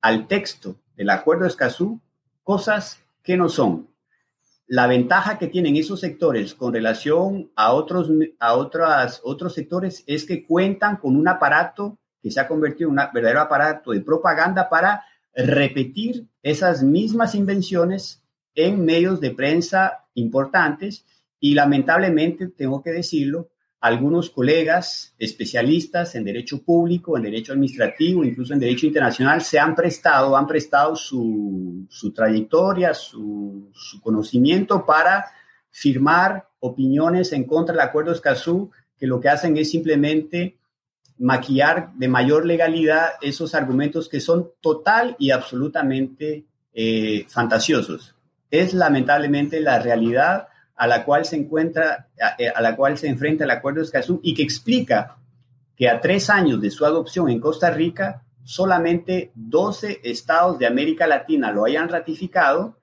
al 0.00 0.26
texto 0.26 0.76
del 0.96 1.10
Acuerdo 1.10 1.42
de 1.42 1.50
Escazú 1.50 2.00
cosas 2.42 3.00
que 3.22 3.36
no 3.36 3.48
son. 3.48 3.88
La 4.66 4.86
ventaja 4.86 5.38
que 5.38 5.46
tienen 5.46 5.76
esos 5.76 6.00
sectores 6.00 6.54
con 6.54 6.72
relación 6.72 7.50
a 7.54 7.72
otros, 7.72 8.10
a 8.40 8.54
otras, 8.54 9.20
otros 9.22 9.54
sectores 9.54 10.02
es 10.06 10.24
que 10.24 10.44
cuentan 10.44 10.96
con 10.96 11.16
un 11.16 11.28
aparato 11.28 11.98
que 12.20 12.30
se 12.30 12.40
ha 12.40 12.48
convertido 12.48 12.90
en 12.90 12.98
un 12.98 13.04
verdadero 13.14 13.40
aparato 13.40 13.92
de 13.92 14.00
propaganda 14.00 14.68
para 14.68 15.04
repetir 15.34 16.26
esas 16.42 16.82
mismas 16.82 17.34
invenciones 17.34 18.22
en 18.54 18.84
medios 18.84 19.20
de 19.20 19.30
prensa 19.30 20.04
importantes 20.14 21.04
y 21.38 21.54
lamentablemente, 21.54 22.48
tengo 22.48 22.82
que 22.82 22.90
decirlo, 22.90 23.50
algunos 23.80 24.30
colegas 24.30 25.14
especialistas 25.18 26.14
en 26.14 26.24
derecho 26.24 26.62
público, 26.62 27.16
en 27.16 27.24
derecho 27.24 27.52
administrativo, 27.52 28.24
incluso 28.24 28.52
en 28.52 28.60
derecho 28.60 28.86
internacional, 28.86 29.42
se 29.42 29.58
han 29.58 29.74
prestado, 29.74 30.36
han 30.36 30.46
prestado 30.46 30.96
su, 30.96 31.86
su 31.88 32.12
trayectoria, 32.12 32.94
su, 32.94 33.70
su, 33.74 34.00
conocimiento 34.00 34.84
para 34.84 35.26
firmar 35.70 36.48
opiniones 36.60 37.32
en 37.32 37.44
contra 37.44 37.74
del 37.74 37.86
Acuerdo 37.86 38.12
Escazú, 38.12 38.70
que 38.98 39.06
lo 39.06 39.20
que 39.20 39.28
hacen 39.28 39.56
es 39.56 39.70
simplemente 39.70 40.56
maquillar 41.18 41.92
de 41.94 42.08
mayor 42.08 42.46
legalidad 42.46 43.10
esos 43.20 43.54
argumentos 43.54 44.08
que 44.08 44.20
son 44.20 44.50
total 44.60 45.16
y 45.18 45.30
absolutamente 45.30 46.46
eh, 46.72 47.26
fantasiosos. 47.28 48.14
Es 48.50 48.74
lamentablemente 48.74 49.60
la 49.60 49.78
realidad 49.78 50.48
a 50.76 50.86
la 50.86 51.04
cual 51.04 51.24
se 51.24 51.36
encuentra, 51.36 52.08
a, 52.54 52.60
la 52.60 52.76
cual 52.76 52.98
se 52.98 53.08
enfrenta 53.08 53.44
el 53.44 53.50
Acuerdo 53.50 53.80
de 53.80 53.86
Escazú 53.86 54.20
y 54.22 54.34
que 54.34 54.42
explica 54.42 55.16
que 55.74 55.88
a 55.88 56.00
tres 56.00 56.30
años 56.30 56.60
de 56.60 56.70
su 56.70 56.84
adopción 56.84 57.28
en 57.30 57.40
Costa 57.40 57.70
Rica, 57.70 58.22
solamente 58.44 59.32
12 59.34 60.00
estados 60.04 60.58
de 60.58 60.66
América 60.66 61.06
Latina 61.06 61.50
lo 61.50 61.64
hayan 61.64 61.88
ratificado 61.88 62.78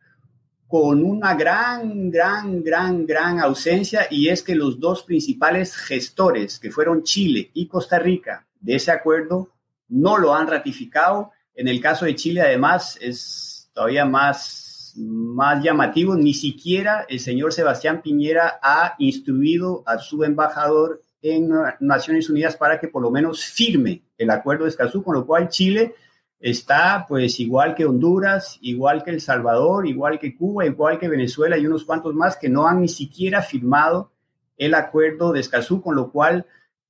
con 0.68 1.04
una 1.04 1.36
gran, 1.36 2.10
gran, 2.10 2.64
gran, 2.64 3.06
gran 3.06 3.40
ausencia 3.40 4.08
y 4.10 4.30
es 4.30 4.42
que 4.42 4.56
los 4.56 4.80
dos 4.80 5.04
principales 5.04 5.76
gestores, 5.76 6.58
que 6.58 6.72
fueron 6.72 7.04
Chile 7.04 7.52
y 7.54 7.68
Costa 7.68 8.00
Rica, 8.00 8.48
de 8.60 8.76
ese 8.76 8.92
acuerdo, 8.92 9.50
no 9.90 10.18
lo 10.18 10.34
han 10.34 10.48
ratificado. 10.48 11.32
En 11.54 11.68
el 11.68 11.80
caso 11.80 12.06
de 12.06 12.16
Chile, 12.16 12.42
además, 12.42 12.98
es 13.00 13.70
todavía 13.72 14.06
más, 14.06 14.63
más 14.96 15.64
llamativo. 15.64 16.16
Ni 16.16 16.34
siquiera 16.34 17.06
el 17.10 17.20
señor 17.20 17.54
Sebastián 17.54 18.02
Piñera 18.02 18.60
ha 18.62 18.96
instruido 19.00 19.84
a 19.86 19.98
su 19.98 20.24
embajador 20.24 21.04
en 21.22 21.50
Naciones 21.80 22.30
Unidas 22.30 22.58
para 22.58 22.80
que 22.80 22.90
por 22.90 23.02
lo 23.02 23.10
menos 23.10 23.46
firme 23.46 24.04
el 24.18 24.30
acuerdo 24.30 24.66
de 24.66 24.72
Escazú, 24.72 25.04
con 25.04 25.16
lo 25.16 25.26
cual 25.26 25.50
Chile 25.50 25.96
está 26.40 27.06
pues 27.08 27.40
igual 27.40 27.74
que 27.74 27.86
Honduras, 27.86 28.60
igual 28.62 29.04
que 29.04 29.12
El 29.12 29.22
Salvador, 29.22 29.88
igual 29.88 30.20
que 30.20 30.36
Cuba, 30.36 30.66
igual 30.66 31.00
que 31.00 31.08
Venezuela 31.08 31.58
y 31.58 31.66
unos 31.66 31.86
cuantos 31.86 32.14
más 32.14 32.36
que 32.36 32.50
no 32.50 32.68
han 32.68 32.82
ni 32.82 32.90
siquiera 32.90 33.42
firmado 33.42 34.12
el 34.58 34.74
acuerdo 34.74 35.32
de 35.32 35.40
Escazú, 35.40 35.82
con 35.82 35.96
lo 35.96 36.12
cual 36.12 36.46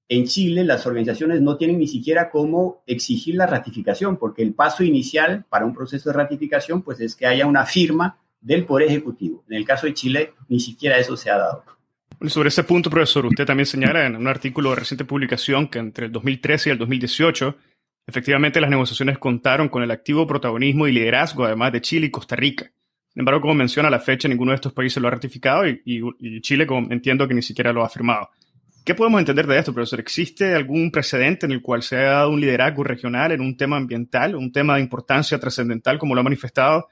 en 0.09 0.25
Chile 0.25 0.63
las 0.63 0.85
organizaciones 0.85 1.41
no 1.41 1.57
tienen 1.57 1.79
ni 1.79 1.87
siquiera 1.87 2.29
cómo 2.29 2.83
exigir 2.85 3.35
la 3.35 3.47
ratificación, 3.47 4.17
porque 4.17 4.43
el 4.43 4.53
paso 4.53 4.83
inicial 4.83 5.45
para 5.49 5.65
un 5.65 5.73
proceso 5.73 6.09
de 6.09 6.17
ratificación 6.17 6.81
pues 6.81 6.99
es 6.99 7.15
que 7.15 7.25
haya 7.25 7.45
una 7.45 7.65
firma 7.65 8.17
del 8.41 8.65
Poder 8.65 8.89
Ejecutivo. 8.89 9.43
En 9.49 9.57
el 9.57 9.65
caso 9.65 9.87
de 9.87 9.93
Chile 9.93 10.33
ni 10.49 10.59
siquiera 10.59 10.97
eso 10.97 11.15
se 11.15 11.29
ha 11.29 11.37
dado. 11.37 11.63
Sobre 12.27 12.49
ese 12.49 12.63
punto, 12.63 12.89
profesor, 12.89 13.25
usted 13.25 13.45
también 13.45 13.65
señala 13.65 14.05
en 14.05 14.15
un 14.15 14.27
artículo 14.27 14.69
de 14.69 14.77
reciente 14.77 15.03
publicación 15.03 15.67
que 15.67 15.79
entre 15.79 16.05
el 16.05 16.11
2013 16.11 16.69
y 16.69 16.71
el 16.71 16.77
2018 16.77 17.55
Efectivamente, 18.05 18.59
las 18.59 18.69
negociaciones 18.69 19.17
contaron 19.17 19.69
con 19.69 19.81
el 19.81 19.91
activo 19.91 20.27
protagonismo 20.27 20.87
y 20.87 20.91
liderazgo, 20.91 21.45
además 21.45 21.71
de 21.71 21.81
Chile 21.81 22.07
y 22.07 22.11
Costa 22.11 22.35
Rica. 22.35 22.65
Sin 23.09 23.21
embargo, 23.21 23.41
como 23.41 23.53
menciona, 23.53 23.89
la 23.89 23.99
fecha 23.99 24.27
ninguno 24.27 24.51
de 24.51 24.55
estos 24.55 24.73
países 24.73 25.01
lo 25.01 25.07
ha 25.07 25.11
ratificado 25.11 25.65
y, 25.67 26.41
Chile, 26.41 26.67
como 26.67 26.91
entiendo 26.91 27.27
que 27.27 27.33
ni 27.33 27.41
siquiera 27.41 27.71
lo 27.71 27.83
ha 27.83 27.89
firmado. 27.89 28.29
¿Qué 28.83 28.95
podemos 28.95 29.19
entender 29.19 29.47
de 29.47 29.57
esto, 29.57 29.73
profesor? 29.73 29.99
¿Existe 29.99 30.53
algún 30.53 30.91
precedente 30.91 31.45
en 31.45 31.53
el 31.53 31.61
cual 31.61 31.83
se 31.83 31.97
haya 31.97 32.09
dado 32.09 32.31
un 32.31 32.41
liderazgo 32.41 32.83
regional 32.83 33.31
en 33.31 33.41
un 33.41 33.55
tema 33.55 33.77
ambiental, 33.77 34.35
un 34.35 34.51
tema 34.51 34.75
de 34.75 34.81
importancia 34.81 35.39
trascendental, 35.39 35.97
como 35.97 36.15
lo 36.15 36.21
ha 36.21 36.23
manifestado, 36.23 36.87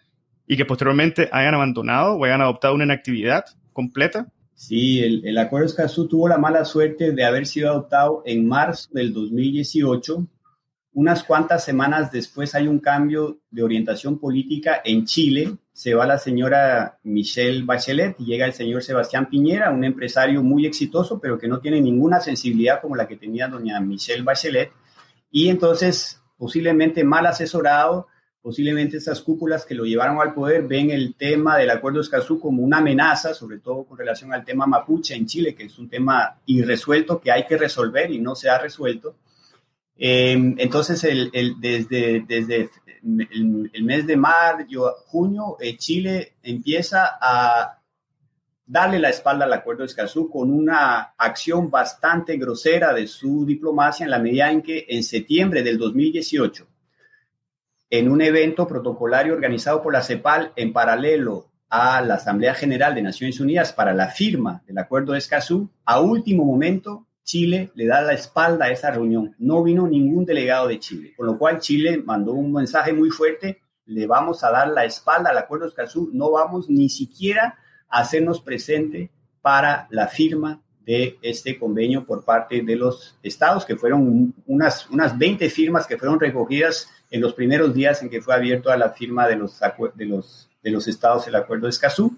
y 0.48 0.56
que 0.56 0.66
posteriormente 0.66 1.30
hayan 1.32 1.54
abandonado 1.54 2.16
o 2.16 2.24
hayan 2.24 2.42
adoptado 2.42 2.76
una 2.76 2.86
inactividad 2.86 3.44
completa? 3.74 4.28
Sí, 4.54 5.02
el, 5.02 5.26
el 5.26 5.38
Acuerdo 5.38 5.66
Escazú 5.66 6.08
tuvo 6.08 6.30
la 6.30 6.38
mala 6.38 6.64
suerte 6.64 7.12
de 7.12 7.26
haber 7.26 7.46
sido 7.46 7.70
adoptado 7.70 8.24
en 8.26 8.48
marzo 8.48 8.90
del 8.94 9.14
2018 9.14 10.28
unas 10.94 11.24
cuantas 11.24 11.64
semanas 11.64 12.12
después 12.12 12.54
hay 12.54 12.68
un 12.68 12.80
cambio 12.80 13.40
de 13.50 13.64
orientación 13.64 14.20
política 14.20 14.82
en 14.84 15.06
Chile. 15.06 15.56
Se 15.82 15.96
va 15.96 16.06
la 16.06 16.20
señora 16.20 17.00
Michelle 17.02 17.64
Bachelet 17.64 18.16
y 18.20 18.26
llega 18.26 18.46
el 18.46 18.54
señor 18.54 18.84
Sebastián 18.84 19.28
Piñera, 19.28 19.72
un 19.72 19.84
empresario 19.84 20.44
muy 20.44 20.68
exitoso, 20.68 21.20
pero 21.20 21.40
que 21.40 21.48
no 21.48 21.60
tiene 21.60 21.82
ninguna 21.82 22.20
sensibilidad 22.20 22.80
como 22.80 22.96
la 22.96 23.08
que 23.08 23.16
tenía 23.16 23.48
doña 23.48 23.80
Michelle 23.80 24.22
Bachelet. 24.22 24.72
Y 25.32 25.50
entonces, 25.50 26.22
posiblemente 26.38 27.04
mal 27.04 27.26
asesorado, 27.26 28.06
posiblemente 28.44 28.98
esas 28.98 29.22
cúpulas 29.22 29.66
que 29.66 29.74
lo 29.74 29.84
llevaron 29.84 30.22
al 30.22 30.36
poder 30.36 30.68
ven 30.68 30.92
el 30.92 31.16
tema 31.16 31.58
del 31.58 31.72
acuerdo 31.72 31.98
de 31.98 32.04
Escazú 32.04 32.40
como 32.40 32.62
una 32.62 32.78
amenaza, 32.78 33.34
sobre 33.34 33.58
todo 33.58 33.84
con 33.86 33.98
relación 33.98 34.32
al 34.36 34.46
tema 34.46 34.68
mapuche 34.68 35.16
en 35.16 35.26
Chile, 35.26 35.56
que 35.56 35.64
es 35.64 35.80
un 35.80 35.90
tema 35.90 36.42
irresuelto 36.46 37.20
que 37.20 37.32
hay 37.32 37.48
que 37.48 37.58
resolver 37.58 38.12
y 38.12 38.20
no 38.20 38.36
se 38.36 38.52
ha 38.52 38.60
resuelto. 38.60 39.16
Em, 40.04 40.56
entonces, 40.58 41.04
el, 41.04 41.30
desde, 41.60 42.22
desde 42.28 42.72
el, 43.04 43.84
mes 43.84 44.08
de 44.08 44.18
mayo, 44.18 44.96
junio, 45.06 45.58
eh, 45.60 45.78
Chile 45.78 46.38
empieza 46.42 47.20
a 47.22 47.80
darle 48.66 48.98
la 48.98 49.10
espalda 49.10 49.46
al 49.46 49.54
acuerdo 49.54 49.82
de 49.82 49.86
Escazú 49.90 50.28
con 50.28 50.52
una 50.52 51.14
acción 51.16 51.70
bastante 51.70 52.36
grosera 52.38 52.96
de 52.96 53.06
su 53.06 53.46
diplomacia 53.46 54.04
en 54.06 54.10
la 54.10 54.18
medida 54.18 54.52
en 54.52 54.64
que 54.64 54.88
en 54.90 55.04
septiembre 55.04 55.62
del 55.62 55.78
2018, 55.78 56.68
en 57.92 58.12
un 58.12 58.24
evento 58.24 58.68
protocolario 58.68 59.36
organizado 59.36 59.84
por 59.84 59.94
la 59.94 60.02
CEPAL 60.02 60.52
en 60.56 60.74
paralelo 60.74 61.52
a 61.70 62.02
la 62.02 62.16
Asamblea 62.16 62.56
General 62.56 62.96
de 62.96 63.04
Naciones 63.04 63.40
Unidas 63.40 63.72
para 63.72 63.94
la 63.94 64.08
firma 64.08 64.64
del 64.66 64.80
acuerdo 64.80 65.12
de 65.12 65.20
Escazú, 65.20 65.70
a 65.86 66.02
último 66.02 66.44
momento 66.44 67.06
Chile 67.24 67.72
le 67.76 67.86
da 67.86 68.02
la 68.02 68.14
espalda 68.14 68.66
a 68.66 68.72
esa 68.72 68.92
reunión. 68.92 69.36
No 69.40 69.64
vino 69.64 69.88
ningún 69.88 70.26
delegado 70.26 70.68
de 70.68 70.80
Chile, 70.80 71.14
con 71.16 71.28
lo 71.28 71.38
cual 71.38 71.60
Chile 71.60 72.02
mandó 72.04 72.34
un 72.34 72.52
mensaje 72.52 72.94
muy 72.94 73.10
fuerte, 73.10 73.62
le 73.86 74.08
vamos 74.08 74.44
a 74.44 74.52
dar 74.52 74.70
la 74.70 74.86
espalda 74.86 75.30
al 75.30 75.38
Acuerdo 75.38 75.68
Escazú, 75.68 76.10
no 76.14 76.32
vamos 76.32 76.70
ni 76.70 76.90
siquiera 76.90 77.58
a 77.90 78.00
hacernos 78.00 78.42
presente 78.42 79.12
para 79.42 79.88
la 79.90 80.08
firma 80.08 80.62
de 80.86 81.18
este 81.22 81.60
convenio 81.60 82.06
por 82.06 82.24
parte 82.24 82.62
de 82.62 82.76
los 82.76 83.18
estados, 83.22 83.66
que 83.66 83.76
fueron 83.76 84.34
unas, 84.46 84.90
unas 84.90 85.18
20 85.18 85.50
firmas 85.50 85.86
que 85.86 85.98
fueron 85.98 86.20
recogidas 86.20 86.90
en 87.10 87.22
los 87.22 87.34
primeros 87.34 87.74
días 87.74 88.02
en 88.02 88.10
que 88.10 88.22
fue 88.22 88.34
abierto 88.34 88.72
a 88.72 88.78
la 88.78 88.92
firma 88.92 89.28
de 89.28 89.36
los 89.36 90.88
estados 90.88 91.28
el 91.28 91.36
Acuerdo 91.36 91.66
de 91.68 91.72
Escazú. 91.72 92.18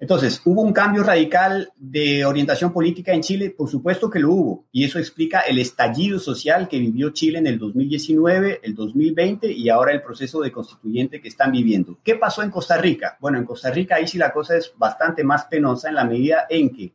Entonces, 0.00 0.40
¿hubo 0.46 0.62
un 0.62 0.72
cambio 0.72 1.02
radical 1.02 1.70
de 1.76 2.24
orientación 2.24 2.72
política 2.72 3.12
en 3.12 3.20
Chile? 3.20 3.50
Por 3.50 3.68
supuesto 3.68 4.08
que 4.08 4.18
lo 4.18 4.32
hubo, 4.32 4.64
y 4.72 4.84
eso 4.84 4.98
explica 4.98 5.40
el 5.40 5.58
estallido 5.58 6.18
social 6.18 6.68
que 6.68 6.78
vivió 6.78 7.10
Chile 7.10 7.38
en 7.38 7.46
el 7.46 7.58
2019, 7.58 8.60
el 8.62 8.74
2020 8.74 9.52
y 9.52 9.68
ahora 9.68 9.92
el 9.92 10.00
proceso 10.00 10.40
de 10.40 10.50
constituyente 10.50 11.20
que 11.20 11.28
están 11.28 11.52
viviendo. 11.52 11.98
¿Qué 12.02 12.14
pasó 12.14 12.42
en 12.42 12.50
Costa 12.50 12.78
Rica? 12.78 13.18
Bueno, 13.20 13.36
en 13.36 13.44
Costa 13.44 13.70
Rica 13.70 13.96
ahí 13.96 14.08
sí 14.08 14.16
la 14.16 14.32
cosa 14.32 14.56
es 14.56 14.72
bastante 14.74 15.22
más 15.22 15.44
penosa 15.44 15.90
en 15.90 15.96
la 15.96 16.04
medida 16.04 16.46
en 16.48 16.70
que 16.70 16.94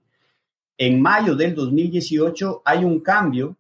en 0.76 1.00
mayo 1.00 1.36
del 1.36 1.54
2018 1.54 2.64
hay 2.66 2.84
un 2.84 3.02
cambio, 3.02 3.56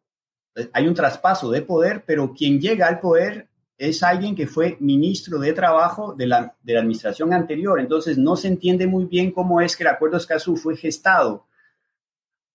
hay 0.73 0.87
un 0.87 0.95
traspaso 0.95 1.51
de 1.51 1.61
poder, 1.61 2.03
pero 2.03 2.33
quien 2.33 2.59
llega 2.59 2.87
al 2.87 2.99
poder 2.99 3.47
es 3.77 4.03
alguien 4.03 4.35
que 4.35 4.47
fue 4.47 4.77
ministro 4.79 5.39
de 5.39 5.53
Trabajo 5.53 6.13
de 6.13 6.27
la, 6.27 6.55
administración 6.65 7.33
anterior. 7.33 7.79
Entonces, 7.79 8.17
no 8.17 8.35
se 8.35 8.47
entiende 8.47 8.87
muy 8.87 9.05
bien 9.05 9.31
cómo 9.31 9.61
es 9.61 9.75
que 9.75 9.83
el 9.83 9.89
Acuerdo 9.89 10.17
Escazú 10.17 10.55
fue 10.55 10.77
gestado 10.77 11.45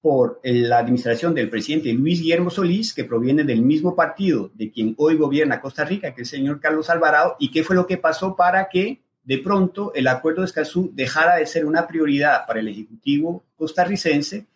por 0.00 0.40
la 0.42 0.78
administración 0.78 1.34
del 1.34 1.50
presidente 1.50 1.92
Luis 1.92 2.20
Guillermo 2.20 2.48
Solís, 2.48 2.94
que 2.94 3.04
proviene 3.04 3.44
del 3.44 3.60
mismo 3.60 3.94
partido 3.94 4.50
de 4.54 4.70
quien 4.70 4.94
hoy 4.96 5.16
gobierna 5.16 5.60
Costa 5.60 5.84
Rica, 5.84 6.14
que 6.14 6.22
es 6.22 6.32
el 6.32 6.38
señor 6.38 6.60
Carlos 6.60 6.88
Alvarado, 6.88 7.36
y 7.38 7.50
qué 7.50 7.62
fue 7.62 7.76
lo 7.76 7.86
que 7.86 7.98
pasó 7.98 8.34
para 8.34 8.70
que 8.70 9.02
de 9.22 9.38
pronto 9.38 9.92
el 9.94 10.08
Acuerdo 10.08 10.40
de 10.40 10.46
Escazú 10.46 10.90
dejara 10.94 11.36
de 11.36 11.46
ser 11.46 11.66
una 11.66 11.86
prioridad 11.86 12.46
para 12.46 12.60
el 12.60 12.68
Ejecutivo 12.68 13.44
costarricense 13.56 14.46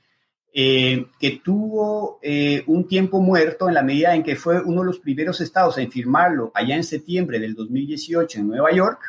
eh, 0.57 1.07
que 1.18 1.40
tuvo 1.42 2.20
eh, 2.22 2.62
un 2.68 2.86
tiempo 2.86 3.20
muerto 3.20 3.66
en 3.66 3.74
la 3.74 3.82
medida 3.82 4.14
en 4.14 4.22
que 4.22 4.36
fue 4.36 4.62
uno 4.62 4.82
de 4.82 4.86
los 4.86 5.00
primeros 5.00 5.40
estados 5.40 5.78
en 5.78 5.90
firmarlo 5.90 6.52
allá 6.55 6.76
en 6.76 6.84
septiembre 6.84 7.40
del 7.40 7.57
2018 7.57 8.38
en 8.38 8.46
Nueva 8.46 8.70
York, 8.70 9.00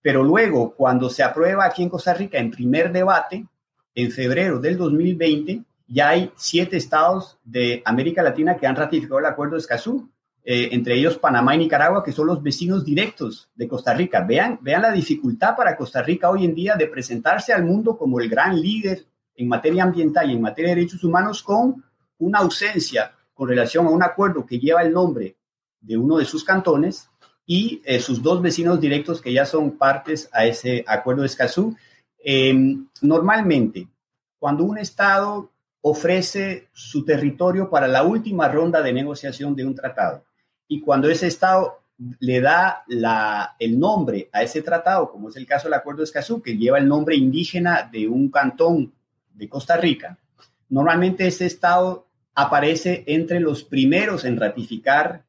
pero 0.00 0.24
luego 0.24 0.74
cuando 0.74 1.08
se 1.08 1.22
aprueba 1.22 1.64
aquí 1.66 1.84
en 1.84 1.88
Costa 1.88 2.12
Rica 2.14 2.38
en 2.38 2.50
primer 2.50 2.90
debate, 2.90 3.46
en 3.94 4.10
febrero 4.10 4.58
del 4.58 4.76
2020, 4.76 5.62
ya 5.86 6.08
hay 6.08 6.32
siete 6.34 6.78
estados 6.78 7.38
de 7.44 7.80
América 7.84 8.20
Latina 8.24 8.56
que 8.56 8.66
han 8.66 8.74
ratificado 8.74 9.20
el 9.20 9.26
acuerdo 9.26 9.52
de 9.52 9.60
Escazú, 9.60 10.10
eh, 10.44 10.70
entre 10.72 10.94
ellos 10.94 11.16
Panamá 11.16 11.54
y 11.54 11.58
Nicaragua, 11.58 12.02
que 12.02 12.10
son 12.10 12.26
los 12.26 12.42
vecinos 12.42 12.84
directos 12.84 13.48
de 13.54 13.68
Costa 13.68 13.94
Rica. 13.94 14.22
Vean, 14.22 14.58
vean 14.60 14.82
la 14.82 14.90
dificultad 14.90 15.54
para 15.54 15.76
Costa 15.76 16.02
Rica 16.02 16.28
hoy 16.28 16.44
en 16.44 16.56
día 16.56 16.74
de 16.74 16.88
presentarse 16.88 17.52
al 17.52 17.64
mundo 17.64 17.96
como 17.96 18.18
el 18.18 18.28
gran 18.28 18.60
líder 18.60 19.06
en 19.42 19.48
materia 19.48 19.82
ambiental 19.82 20.30
y 20.30 20.34
en 20.34 20.40
materia 20.40 20.70
de 20.70 20.76
derechos 20.76 21.02
humanos 21.04 21.42
con 21.42 21.84
una 22.18 22.38
ausencia 22.38 23.12
con 23.34 23.48
relación 23.48 23.86
a 23.86 23.90
un 23.90 24.02
acuerdo 24.02 24.46
que 24.46 24.58
lleva 24.58 24.82
el 24.82 24.92
nombre 24.92 25.36
de 25.80 25.96
uno 25.96 26.18
de 26.18 26.24
sus 26.24 26.44
cantones 26.44 27.08
y 27.44 27.82
eh, 27.84 27.98
sus 27.98 28.22
dos 28.22 28.40
vecinos 28.40 28.80
directos 28.80 29.20
que 29.20 29.32
ya 29.32 29.44
son 29.44 29.72
partes 29.72 30.28
a 30.32 30.46
ese 30.46 30.84
acuerdo 30.86 31.22
de 31.22 31.26
Escazú. 31.26 31.76
Em, 32.18 32.86
normalmente, 33.00 33.88
cuando 34.38 34.62
un 34.62 34.78
Estado 34.78 35.50
ofrece 35.80 36.68
su 36.72 37.04
territorio 37.04 37.68
para 37.68 37.88
la 37.88 38.04
última 38.04 38.46
ronda 38.46 38.80
de 38.80 38.92
negociación 38.92 39.56
de 39.56 39.66
un 39.66 39.74
tratado 39.74 40.24
y 40.68 40.80
cuando 40.80 41.10
ese 41.10 41.26
Estado 41.26 41.82
le 42.20 42.40
da 42.40 42.84
la, 42.86 43.56
el 43.58 43.78
nombre 43.78 44.28
a 44.32 44.44
ese 44.44 44.62
tratado, 44.62 45.10
como 45.10 45.28
es 45.28 45.36
el 45.36 45.46
caso 45.46 45.64
del 45.64 45.74
Acuerdo 45.74 45.98
de 45.98 46.04
Escazú, 46.04 46.40
que 46.40 46.56
lleva 46.56 46.78
el 46.78 46.86
nombre 46.86 47.16
indígena 47.16 47.88
de 47.90 48.06
un 48.06 48.30
cantón 48.30 48.92
de 49.34 49.48
Costa 49.48 49.76
Rica, 49.76 50.18
normalmente 50.68 51.26
ese 51.26 51.46
estado 51.46 52.08
aparece 52.34 53.04
entre 53.06 53.40
los 53.40 53.64
primeros 53.64 54.24
en 54.24 54.38
ratificar 54.38 55.24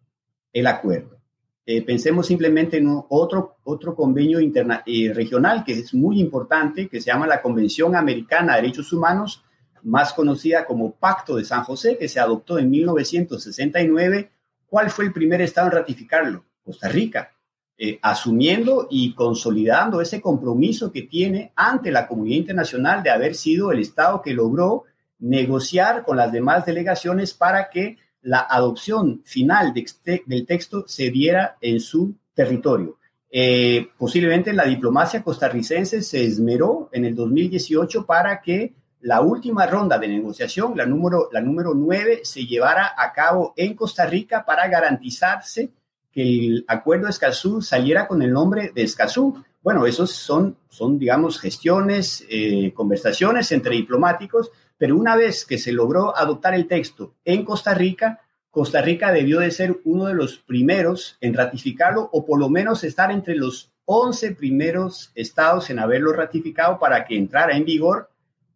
el 0.51 0.67
acuerdo. 0.67 1.17
Eh, 1.65 1.81
pensemos 1.81 2.27
simplemente 2.27 2.77
en 2.77 2.87
otro, 3.09 3.57
otro 3.63 3.95
convenio 3.95 4.41
interna 4.41 4.83
eh, 4.85 5.11
regional 5.13 5.63
que 5.63 5.73
es 5.73 5.93
muy 5.93 6.19
importante, 6.19 6.89
que 6.89 6.99
se 6.99 7.07
llama 7.07 7.25
la 7.25 7.41
Convención 7.41 7.95
Americana 7.95 8.55
de 8.55 8.63
Derechos 8.63 8.91
Humanos, 8.91 9.43
más 9.81 10.13
conocida 10.13 10.65
como 10.65 10.93
Pacto 10.93 11.35
de 11.35 11.45
San 11.45 11.63
José, 11.63 11.97
que 11.97 12.09
se 12.09 12.19
adoptó 12.19 12.57
en 12.57 12.69
1969. 12.69 14.29
¿Cuál 14.65 14.89
fue 14.89 15.05
el 15.05 15.13
primer 15.13 15.41
estado 15.41 15.67
en 15.67 15.73
ratificarlo? 15.73 16.45
Costa 16.63 16.89
Rica. 16.89 17.33
Eh, 17.75 17.97
asumiendo 18.03 18.87
y 18.91 19.15
consolidando 19.15 19.99
ese 19.99 20.21
compromiso 20.21 20.91
que 20.91 21.01
tiene 21.01 21.51
ante 21.55 21.89
la 21.89 22.07
comunidad 22.07 22.37
internacional 22.37 23.01
de 23.01 23.09
haber 23.09 23.33
sido 23.33 23.71
el 23.71 23.79
Estado 23.79 24.21
que 24.21 24.31
logró 24.31 24.83
negociar 25.17 26.05
con 26.05 26.17
las 26.17 26.31
demás 26.31 26.67
delegaciones 26.67 27.33
para 27.33 27.69
que 27.71 27.97
la 28.21 28.41
adopción 28.41 29.23
final 29.25 29.73
del 29.73 30.45
texto 30.45 30.85
se 30.87 31.09
diera 31.09 31.57
en 31.61 31.79
su 31.79 32.13
territorio. 32.35 32.99
Eh, 33.31 33.87
posiblemente 33.97 34.53
la 34.53 34.65
diplomacia 34.65 35.23
costarricense 35.23 36.03
se 36.03 36.23
esmeró 36.23 36.89
en 36.91 37.05
el 37.05 37.15
2018 37.15 38.05
para 38.05 38.39
que 38.39 38.75
la 39.01 39.21
última 39.21 39.65
ronda 39.65 39.97
de 39.97 40.07
negociación, 40.07 40.77
la 40.77 40.85
número, 40.85 41.27
la 41.31 41.41
número 41.41 41.73
9, 41.73 42.21
se 42.23 42.45
llevara 42.45 42.93
a 42.95 43.11
cabo 43.11 43.53
en 43.57 43.75
Costa 43.75 44.05
Rica 44.05 44.45
para 44.45 44.67
garantizarse 44.67 45.71
que 46.13 46.21
el 46.21 46.65
acuerdo 46.67 47.05
de 47.05 47.11
Escazú 47.11 47.61
saliera 47.61 48.07
con 48.07 48.21
el 48.21 48.31
nombre 48.31 48.71
de 48.73 48.83
Escazú. 48.83 49.43
Bueno, 49.63 49.87
esos 49.87 50.11
son, 50.11 50.57
son 50.69 50.99
digamos, 50.99 51.39
gestiones, 51.39 52.25
eh, 52.29 52.71
conversaciones 52.73 53.51
entre 53.51 53.75
diplomáticos, 53.75 54.51
pero 54.77 54.95
una 54.95 55.15
vez 55.15 55.43
que 55.43 55.57
se 55.57 55.71
logró 55.71 56.15
adoptar 56.15 56.53
el 56.53 56.67
texto 56.67 57.15
en 57.25 57.43
Costa 57.43 57.73
Rica, 57.73 58.21
Costa 58.51 58.83
Rica 58.83 59.11
debió 59.11 59.39
de 59.39 59.49
ser 59.49 59.81
uno 59.83 60.05
de 60.05 60.13
los 60.13 60.37
primeros 60.37 61.17
en 61.19 61.33
ratificarlo 61.33 62.07
o 62.11 62.23
por 62.23 62.39
lo 62.39 62.49
menos 62.49 62.83
estar 62.83 63.09
entre 63.11 63.35
los 63.35 63.71
11 63.85 64.35
primeros 64.35 65.11
estados 65.15 65.71
en 65.71 65.79
haberlo 65.79 66.13
ratificado 66.13 66.77
para 66.77 67.05
que 67.05 67.17
entrara 67.17 67.57
en 67.57 67.65
vigor. 67.65 68.11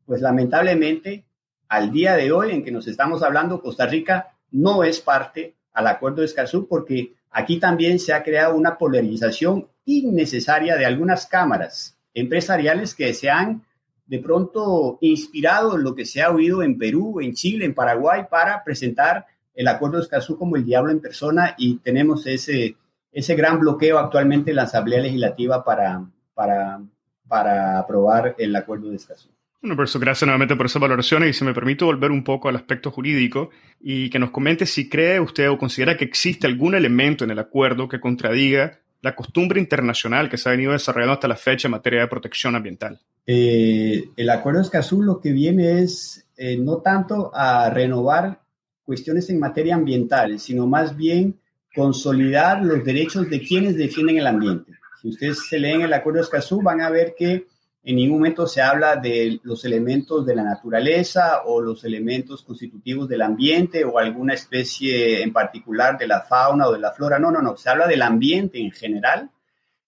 Pues 0.06 0.22
lamentablemente, 0.22 1.26
al 1.68 1.92
día 1.92 2.16
de 2.16 2.32
hoy 2.32 2.52
en 2.52 2.64
que 2.64 2.72
nos 2.72 2.88
estamos 2.88 3.24
hablando, 3.24 3.60
Costa 3.60 3.88
Rica 3.88 4.36
no 4.52 4.84
es 4.84 5.02
parte 5.02 5.56
al 5.74 5.88
acuerdo 5.88 6.22
de 6.22 6.28
Escazú 6.28 6.68
porque 6.68 7.17
Aquí 7.32 7.60
también 7.60 8.00
se 8.00 8.14
ha 8.14 8.24
creado 8.24 8.56
una 8.56 8.78
polarización 8.78 9.68
innecesaria 9.86 10.76
de 10.76 10.86
algunas 10.86 11.26
cámaras 11.28 11.98
empresariales 12.14 12.96
que 12.96 13.14
se 13.14 13.30
han 13.30 13.64
de 14.06 14.20
pronto 14.20 14.98
inspirado 15.02 15.76
en 15.76 15.84
lo 15.84 15.94
que 15.94 16.06
se 16.06 16.22
ha 16.22 16.32
oído 16.32 16.64
en 16.64 16.78
Perú, 16.78 17.20
en 17.22 17.34
Chile, 17.34 17.66
en 17.66 17.74
Paraguay 17.74 18.24
para 18.30 18.64
presentar 18.64 19.26
el 19.54 19.68
acuerdo 19.68 19.98
de 19.98 20.04
Escazú 20.04 20.38
como 20.38 20.56
el 20.56 20.66
diablo 20.66 20.92
en 20.92 21.02
persona 21.02 21.56
y 21.58 21.78
tenemos 21.78 22.26
ese, 22.26 22.78
ese 23.12 23.36
gran 23.36 23.60
bloqueo 23.60 23.98
actualmente 23.98 24.52
en 24.52 24.58
la 24.58 24.64
Asamblea 24.64 25.02
Legislativa 25.02 25.64
para, 25.64 26.06
para, 26.34 26.82
para 27.28 27.80
aprobar 27.80 28.36
el 28.38 28.56
acuerdo 28.56 28.90
de 28.90 28.96
Escazú. 28.96 29.30
Bueno, 29.62 29.76
por 29.76 29.86
eso 29.86 30.00
gracias 30.00 30.28
nuevamente 30.28 30.56
por 30.56 30.68
esa 30.68 30.80
valoración 30.80 31.28
y 31.28 31.34
si 31.34 31.44
me 31.44 31.54
permite 31.54 31.84
volver 31.84 32.12
un 32.12 32.24
poco 32.24 32.48
al 32.48 32.56
aspecto 32.56 32.92
jurídico 32.92 33.50
y 33.82 34.10
que 34.10 34.20
nos 34.20 34.30
comente 34.30 34.66
si 34.66 34.88
cree 34.88 35.20
usted 35.20 35.50
o 35.50 35.58
considera 35.58 35.98
que 35.98 36.06
existe 36.06 36.46
algún 36.46 36.76
elemento 36.76 37.24
en 37.24 37.32
el 37.32 37.40
acuerdo 37.40 37.88
que 37.88 38.00
contradiga 38.00 38.80
la 39.02 39.16
costumbre 39.16 39.60
internacional 39.60 40.30
que 40.30 40.38
se 40.38 40.50
ha 40.50 40.52
venido 40.52 40.74
desarrollando 40.74 41.14
hasta 41.14 41.28
la 41.28 41.36
fecha 41.36 41.68
en 41.68 41.72
materia 41.72 42.02
de 42.02 42.08
protección 42.08 42.56
ambiental. 42.56 43.00
Eh, 43.26 44.10
el 44.16 44.30
acuerdo 44.30 44.62
Escazú 44.62 45.02
lo 45.02 45.20
que 45.20 45.32
viene 45.32 45.82
es 45.82 46.28
eh, 46.38 46.58
no 46.58 46.78
tanto 46.78 47.32
a 47.34 47.70
renovar 47.70 48.40
cuestiones 48.84 49.30
en 49.30 49.40
materia 49.40 49.76
ambiental, 49.76 50.40
sino 50.40 50.68
más 50.68 50.96
bien 50.96 51.40
consolidar 51.76 52.64
los 52.64 52.84
derechos 52.84 53.30
de 53.30 53.42
quienes 53.42 53.76
defienden 53.76 54.18
el 54.18 54.28
ambiente. 54.28 54.72
Si 55.02 55.10
ustedes 55.10 55.48
se 55.48 55.60
leen 55.60 55.82
el 55.82 55.94
acuerdo 55.94 56.22
Escazú, 56.22 56.62
van 56.62 56.82
a 56.82 56.90
ver 56.90 57.14
que 57.18 57.48
en 57.88 57.96
ningún 57.96 58.18
momento 58.18 58.46
se 58.48 58.62
habla 58.62 58.98
de 58.98 59.40
los 59.44 59.64
elementos 59.64 60.26
de 60.26 60.36
la 60.36 60.44
naturaleza 60.44 61.44
o 61.46 61.62
los 61.62 61.86
elementos 61.86 62.44
constitutivos 62.44 63.08
del 63.08 63.22
ambiente 63.22 63.86
o 63.86 63.98
alguna 63.98 64.34
especie 64.34 65.24
en 65.24 65.32
particular 65.32 65.98
de 65.98 66.06
la 66.06 66.20
fauna 66.20 66.68
o 66.68 66.74
de 66.74 66.80
la 66.80 66.92
flora. 66.92 67.18
No, 67.18 67.32
no, 67.32 67.42
no. 67.42 67.56
Se 67.56 67.70
habla 67.70 67.88
del 67.88 68.02
ambiente 68.02 68.60
en 68.60 68.72
general 68.72 69.32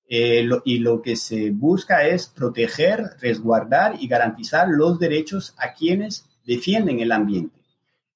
eh, 0.08 0.47
y 0.64 0.80
lo 0.80 1.02
que 1.02 1.18
se 1.18 1.52
busca 1.52 2.08
es 2.08 2.28
proteger, 2.28 3.04
resguardar 3.20 3.97
y 4.00 4.08
garantizar 4.08 4.70
los 4.70 4.97
derechos 4.97 5.54
a 5.58 5.74
quienes 5.74 6.26
defienden 6.45 7.02
el 7.02 7.12
ambiente. 7.12 7.60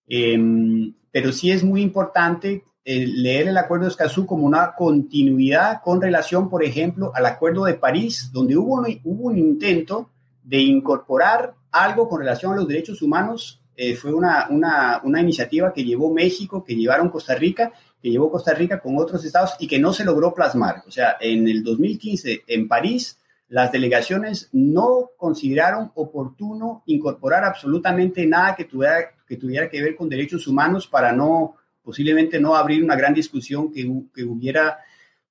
Em, 0.08 0.94
pero 1.12 1.34
sí 1.34 1.52
es 1.52 1.62
muy 1.62 1.82
importante 1.82 2.64
leer 2.86 3.48
el 3.48 3.58
Acuerdo 3.58 3.86
de 3.86 3.92
Escazú 3.92 4.26
como 4.26 4.46
una 4.46 4.74
continuidad 4.76 5.82
con 5.82 6.02
relación, 6.02 6.50
por 6.50 6.64
ejemplo, 6.64 7.12
al 7.16 7.26
Acuerdo 7.26 7.66
de 7.66 7.76
París, 7.76 8.30
donde 8.34 8.58
hubo 8.58 8.84
un, 9.04 9.38
intento 9.38 10.10
de 10.44 10.60
incorporar 10.60 11.54
algo 11.72 12.10
con 12.10 12.20
relación 12.20 12.54
a 12.54 12.56
los 12.58 12.68
derechos 12.68 13.02
humanos 13.02 13.62
eh, 13.76 13.96
fue 13.96 14.14
una, 14.14 15.02
iniciativa 15.20 15.74
que 15.74 15.84
llevó 15.84 16.14
México, 16.14 16.64
que 16.64 16.76
llevaron 16.76 17.10
Costa 17.10 17.34
Rica, 17.36 17.72
que 18.02 18.12
llevó 18.12 18.30
Costa 18.30 18.54
Rica 18.54 18.80
con 18.80 18.98
otros 18.98 19.24
estados 19.26 19.56
y 19.60 19.68
que 19.68 19.80
no 19.80 19.94
se 19.94 20.06
logró 20.06 20.34
plasmar. 20.34 20.84
O 20.88 20.92
sea, 20.92 21.18
en 21.20 21.48
el 21.48 21.64
2015 21.64 22.44
en 22.48 22.68
París, 22.68 23.20
las 23.48 23.72
delegaciones 23.72 24.50
no 24.52 25.12
consideraron 25.18 25.92
oportuno 25.96 26.84
incorporar 26.86 27.44
absolutamente 27.44 28.26
nada 28.26 28.56
que, 28.56 28.66
tuviera 28.66 29.70
que 29.70 29.82
ver 29.82 29.96
con 29.96 30.10
derechos 30.10 30.48
humanos 30.48 30.88
para 30.88 31.12
no, 31.12 31.56
posiblemente 31.84 32.40
no 32.40 32.56
abrir 32.56 32.84
una 32.84 32.96
gran 32.96 33.14
discusión 33.14 33.72
que, 33.72 33.88
que 34.14 34.24
hubiera 34.24 34.80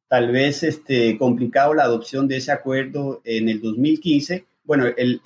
tal 0.09 0.31
vez 0.31 0.63
este, 0.63 1.17
complicado 1.17 1.75
la 1.75 1.85
adopción 1.85 2.29
de 2.29 2.37
ese 2.37 2.53
acuerdo 2.53 3.23
en 3.25 3.49
el 3.49 3.61
2015 3.61 4.47
bueno, 4.65 4.87
el, 4.97 5.21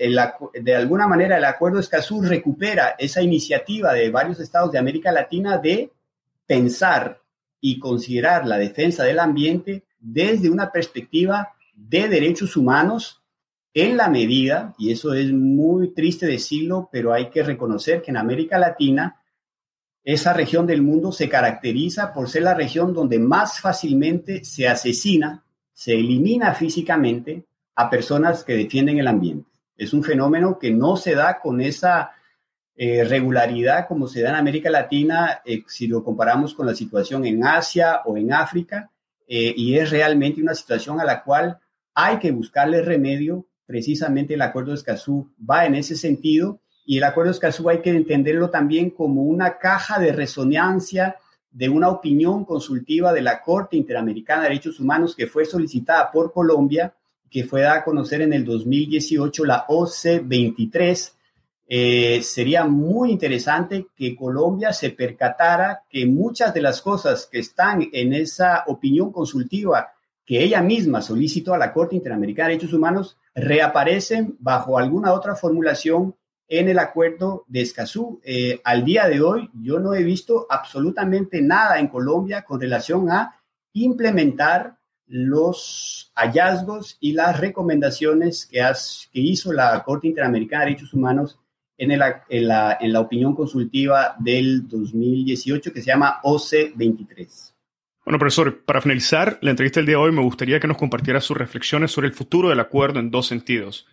de 0.55 0.75
alguna 0.75 1.07
manera 1.07 1.37
el 1.37 1.45
acuerdo 1.45 1.79
Escazú 1.79 2.23
recupera 2.23 2.97
esa 2.99 3.21
iniciativa 3.21 3.93
de 3.93 4.11
varios 4.11 4.41
estados 4.41 4.73
de 4.73 4.79
América 4.79 5.13
Latina 5.13 5.59
de 5.59 5.93
pensar 6.47 7.21
y 7.61 7.79
considerar 7.79 8.47
la 8.47 8.59
defensa 8.59 9.05
del 9.05 9.19
ambiente 9.19 9.85
desde 9.99 10.49
una 10.49 10.73
perspectiva 10.73 11.53
de 11.75 12.09
derechos 12.09 12.57
humanos 12.57 13.23
en 13.75 13.99
la 13.99 14.09
medida, 14.09 14.75
y 14.79 14.91
eso 14.91 15.13
es 15.13 15.31
muy 15.33 15.89
triste 15.89 16.25
decirlo, 16.25 16.89
pero 16.91 17.13
hay 17.13 17.29
que 17.29 17.43
reconocer 17.43 18.01
que 18.01 18.11
en 18.11 18.17
América 18.17 18.59
Latina 18.59 19.21
esa 20.07 20.33
región 20.33 20.69
del 20.69 20.83
mundo 20.83 21.11
se 21.11 21.29
caracteriza 21.29 22.13
por 22.13 22.29
ser 22.29 22.45
la 22.45 22.55
región 22.55 22.95
donde 22.95 23.19
más 23.19 23.61
fácilmente 23.61 24.45
se 24.45 24.69
asesina, 24.69 25.45
se 25.73 25.95
elimina 25.95 26.55
físicamente 26.55 27.45
a 27.75 27.91
personas 27.91 28.45
que 28.45 28.57
defienden 28.57 28.99
el 28.99 29.09
ambiente. 29.09 29.51
Es 29.77 29.93
un 29.93 30.05
fenómeno 30.05 30.61
que 30.61 30.71
no 30.71 30.97
se 30.97 31.17
da 31.17 31.41
con 31.41 31.61
esa 31.61 32.13
eh, 32.77 33.03
regularidad 33.03 33.89
como 33.89 34.07
se 34.07 34.23
da 34.23 34.29
en 34.29 34.37
América 34.37 34.71
Latina 34.71 35.41
eh, 35.45 35.65
si 35.67 35.89
lo 35.89 36.05
comparamos 36.05 36.55
con 36.55 36.67
la 36.67 36.75
situación 36.77 37.27
en 37.27 37.45
Asia 37.45 38.03
o 38.05 38.17
en 38.17 38.33
África, 38.33 38.93
eh, 39.27 39.53
y 39.57 39.77
es 39.77 39.91
realmente 39.91 40.41
una 40.41 40.55
situación 40.55 41.01
a 41.01 41.05
la 41.05 41.25
cual 41.25 41.59
hay 41.95 42.21
que 42.21 42.31
buscarle 42.31 42.81
remedio. 42.81 43.49
Precisamente 43.67 44.35
el 44.35 44.43
Acuerdo 44.43 44.71
de 44.71 44.77
Escazú 44.77 45.33
va 45.39 45.67
en 45.67 45.75
ese 45.75 45.97
sentido, 45.97 46.61
y 46.87 46.99
el 46.99 47.05
Acuerdo 47.05 47.31
de 47.31 47.35
Escazú 47.35 47.69
hay 47.69 47.83
que 47.83 47.91
entenderlo 47.91 48.49
también 48.49 48.91
como 48.91 49.25
una 49.25 49.59
caja 49.59 49.99
de 49.99 50.13
resonancia 50.13 51.17
de 51.51 51.69
una 51.69 51.89
opinión 51.89 52.45
consultiva 52.45 53.13
de 53.13 53.23
la 53.23 53.43
Corte 53.43 53.77
Interamericana 53.77 54.43
de 54.43 54.51
Derechos 54.51 54.79
Humanos 54.79 55.17
que 55.17 55.27
fue 55.27 55.45
solicitada 55.45 56.11
por 56.13 56.33
Colombia 56.33 56.95
que 57.29 57.45
fue 57.45 57.67
a 57.67 57.83
conocer 57.83 58.23
en 58.23 58.33
el 58.33 58.45
2018 58.45 59.45
la 59.45 59.65
OC 59.69 60.23
23. 60.25 61.17
Eh, 61.69 62.21
sería 62.23 62.65
muy 62.65 63.11
interesante 63.11 63.89
que 63.97 64.15
Colombia 64.15 64.73
se 64.73 64.91
percatara 64.91 65.83
que 65.91 66.07
muchas 66.07 66.55
de 66.55 66.63
las 66.63 66.81
cosas 66.81 67.27
que 67.27 67.41
están 67.41 67.89
en 67.93 68.15
esa 68.15 68.63
opinión 68.69 69.11
consultiva 69.11 69.93
que 70.25 70.43
ella 70.43 70.63
misma 70.63 71.03
solicitó 71.03 71.53
a 71.53 71.59
la 71.59 71.73
Corte 71.73 71.97
Interamericana 71.97 72.49
de 72.49 72.55
Derechos 72.55 72.73
Humanos 72.73 73.17
reaparecen 73.35 74.37
bajo 74.39 74.79
alguna 74.79 75.13
otra 75.13 75.35
formulación 75.35 76.15
en 76.49 76.69
el 76.69 76.79
acuerdo 76.79 77.45
de 77.49 77.63
Escazú. 77.63 78.21
Eh, 78.25 78.61
al 78.65 78.85
día 78.85 79.09
de 79.09 79.21
hoy 79.21 79.51
yo 79.55 79.79
no 79.79 79.95
he 79.95 80.03
visto 80.03 80.47
absolutamente 80.49 81.43
nada 81.43 81.79
en 81.79 81.89
Colombia 81.89 82.43
con 82.43 82.61
relación 82.61 83.11
a 83.11 83.41
implementar 83.73 84.77
los 85.09 86.11
hallazgos 86.15 86.97
y 87.01 87.13
las 87.13 87.39
recomendaciones 87.39 88.47
que, 88.47 88.59
que 89.13 89.21
hizo 89.21 89.53
la 89.53 89.83
Corte 89.85 90.09
Interamericana 90.09 90.65
de 90.65 90.71
Derechos 90.71 90.95
Humanos 90.95 91.39
en, 91.79 91.91
en, 91.93 91.99
la, 92.49 92.79
en 92.81 92.93
la 92.93 93.01
opinión 93.01 93.35
consultiva 93.35 94.17
del 94.19 94.67
2018 94.67 95.73
que 95.73 95.81
se 95.81 95.87
llama 95.87 96.21
OC23. 96.23 97.53
Bueno, 98.05 98.21
profesor, 98.21 98.63
para 98.65 98.81
finalizar 98.81 99.39
la 99.43 99.51
entrevista 99.51 99.81
del 99.81 99.87
día 99.87 99.97
de 99.97 100.03
hoy, 100.05 100.13
me 100.13 100.23
gustaría 100.23 100.61
que 100.61 100.69
nos 100.69 100.79
compartiera 100.79 101.21
sus 101.21 101.37
reflexiones 101.37 101.91
sobre 101.91 102.07
el 102.07 102.15
futuro 102.15 102.49
del 102.49 102.61
acuerdo 102.61 103.01
en 103.01 103.11
dos 103.11 103.27
sentidos. 103.27 103.87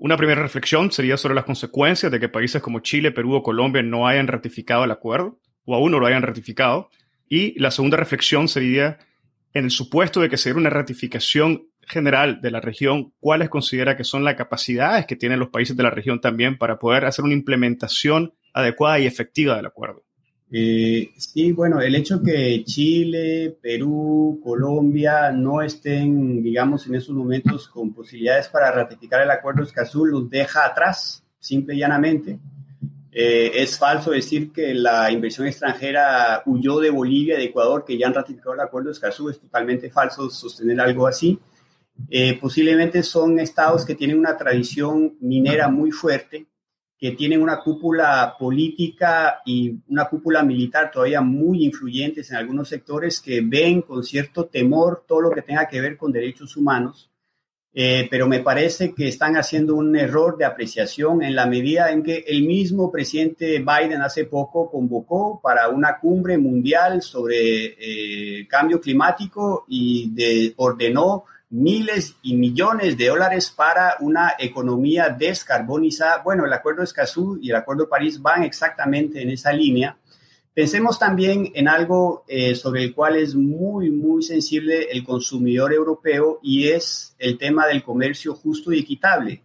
Una 0.00 0.16
primera 0.16 0.40
reflexión 0.40 0.92
sería 0.92 1.16
sobre 1.16 1.34
las 1.34 1.44
consecuencias 1.44 2.12
de 2.12 2.20
que 2.20 2.28
países 2.28 2.62
como 2.62 2.78
Chile, 2.80 3.10
Perú 3.10 3.34
o 3.34 3.42
Colombia 3.42 3.82
no 3.82 4.06
hayan 4.06 4.28
ratificado 4.28 4.84
el 4.84 4.92
acuerdo, 4.92 5.40
o 5.64 5.74
aún 5.74 5.90
no 5.90 5.98
lo 5.98 6.06
hayan 6.06 6.22
ratificado. 6.22 6.88
Y 7.28 7.58
la 7.58 7.72
segunda 7.72 7.96
reflexión 7.96 8.46
sería 8.46 8.98
en 9.54 9.64
el 9.64 9.70
supuesto 9.72 10.20
de 10.20 10.28
que 10.28 10.36
se 10.36 10.50
diera 10.50 10.60
una 10.60 10.70
ratificación 10.70 11.68
general 11.80 12.40
de 12.40 12.50
la 12.52 12.60
región, 12.60 13.12
¿cuáles 13.18 13.48
considera 13.48 13.96
que 13.96 14.04
son 14.04 14.22
las 14.22 14.36
capacidades 14.36 15.06
que 15.06 15.16
tienen 15.16 15.40
los 15.40 15.48
países 15.48 15.76
de 15.76 15.82
la 15.82 15.90
región 15.90 16.20
también 16.20 16.58
para 16.58 16.78
poder 16.78 17.04
hacer 17.04 17.24
una 17.24 17.34
implementación 17.34 18.34
adecuada 18.52 19.00
y 19.00 19.06
efectiva 19.06 19.56
del 19.56 19.66
acuerdo? 19.66 20.04
Eh, 20.50 21.12
sí, 21.18 21.52
bueno, 21.52 21.80
el 21.80 21.94
hecho 21.94 22.22
que 22.22 22.64
Chile, 22.64 23.56
Perú, 23.60 24.40
Colombia 24.42 25.30
no 25.30 25.60
estén, 25.60 26.42
digamos, 26.42 26.86
en 26.86 26.94
esos 26.94 27.14
momentos 27.14 27.68
con 27.68 27.92
posibilidades 27.92 28.48
para 28.48 28.70
ratificar 28.70 29.20
el 29.22 29.30
acuerdo 29.30 29.62
Escazú 29.62 30.06
los 30.06 30.30
deja 30.30 30.64
atrás, 30.64 31.22
simple 31.38 31.74
y 31.74 31.78
llanamente. 31.78 32.38
Eh, 33.12 33.50
es 33.62 33.78
falso 33.78 34.10
decir 34.10 34.52
que 34.52 34.74
la 34.74 35.10
inversión 35.10 35.46
extranjera 35.46 36.42
huyó 36.46 36.78
de 36.78 36.90
Bolivia 36.90 37.36
de 37.36 37.44
Ecuador, 37.44 37.84
que 37.84 37.98
ya 37.98 38.06
han 38.06 38.14
ratificado 38.14 38.54
el 38.54 38.60
acuerdo 38.60 38.90
Escazú. 38.90 39.28
Es 39.28 39.40
totalmente 39.40 39.90
falso 39.90 40.30
sostener 40.30 40.80
algo 40.80 41.06
así. 41.06 41.38
Eh, 42.08 42.38
posiblemente 42.40 43.02
son 43.02 43.38
estados 43.40 43.84
que 43.84 43.94
tienen 43.94 44.18
una 44.18 44.36
tradición 44.36 45.16
minera 45.20 45.68
muy 45.68 45.90
fuerte, 45.90 46.46
que 46.98 47.12
tienen 47.12 47.40
una 47.40 47.60
cúpula 47.60 48.34
política 48.36 49.40
y 49.46 49.78
una 49.88 50.06
cúpula 50.06 50.42
militar 50.42 50.90
todavía 50.90 51.20
muy 51.20 51.64
influyentes 51.64 52.30
en 52.30 52.36
algunos 52.38 52.68
sectores 52.68 53.20
que 53.20 53.40
ven 53.40 53.82
con 53.82 54.02
cierto 54.02 54.46
temor 54.46 55.04
todo 55.06 55.20
lo 55.20 55.30
que 55.30 55.42
tenga 55.42 55.68
que 55.68 55.80
ver 55.80 55.96
con 55.96 56.10
derechos 56.10 56.56
humanos. 56.56 57.08
Eh, 57.72 58.08
pero 58.10 58.26
me 58.26 58.40
parece 58.40 58.92
que 58.92 59.06
están 59.06 59.36
haciendo 59.36 59.76
un 59.76 59.94
error 59.94 60.36
de 60.36 60.44
apreciación 60.44 61.22
en 61.22 61.36
la 61.36 61.46
medida 61.46 61.92
en 61.92 62.02
que 62.02 62.24
el 62.26 62.42
mismo 62.42 62.90
presidente 62.90 63.60
Biden 63.60 64.02
hace 64.02 64.24
poco 64.24 64.68
convocó 64.68 65.38
para 65.40 65.68
una 65.68 65.98
cumbre 66.00 66.38
mundial 66.38 67.02
sobre 67.02 67.76
eh, 67.78 68.48
cambio 68.48 68.80
climático 68.80 69.64
y 69.68 70.10
de, 70.12 70.54
ordenó 70.56 71.26
miles 71.50 72.16
y 72.22 72.36
millones 72.36 72.96
de 72.98 73.08
dólares 73.08 73.52
para 73.54 73.96
una 74.00 74.34
economía 74.38 75.08
descarbonizada. 75.08 76.22
Bueno, 76.22 76.44
el 76.44 76.52
Acuerdo 76.52 76.80
de 76.80 76.84
Escazú 76.84 77.38
y 77.40 77.50
el 77.50 77.56
Acuerdo 77.56 77.84
de 77.84 77.90
París 77.90 78.20
van 78.20 78.42
exactamente 78.42 79.22
en 79.22 79.30
esa 79.30 79.52
línea. 79.52 79.96
Pensemos 80.52 80.98
también 80.98 81.52
en 81.54 81.68
algo 81.68 82.24
eh, 82.26 82.54
sobre 82.54 82.82
el 82.82 82.94
cual 82.94 83.16
es 83.16 83.34
muy, 83.34 83.90
muy 83.90 84.22
sensible 84.22 84.88
el 84.90 85.04
consumidor 85.04 85.72
europeo 85.72 86.40
y 86.42 86.68
es 86.68 87.14
el 87.18 87.38
tema 87.38 87.66
del 87.66 87.82
comercio 87.82 88.34
justo 88.34 88.72
y 88.72 88.80
equitable. 88.80 89.44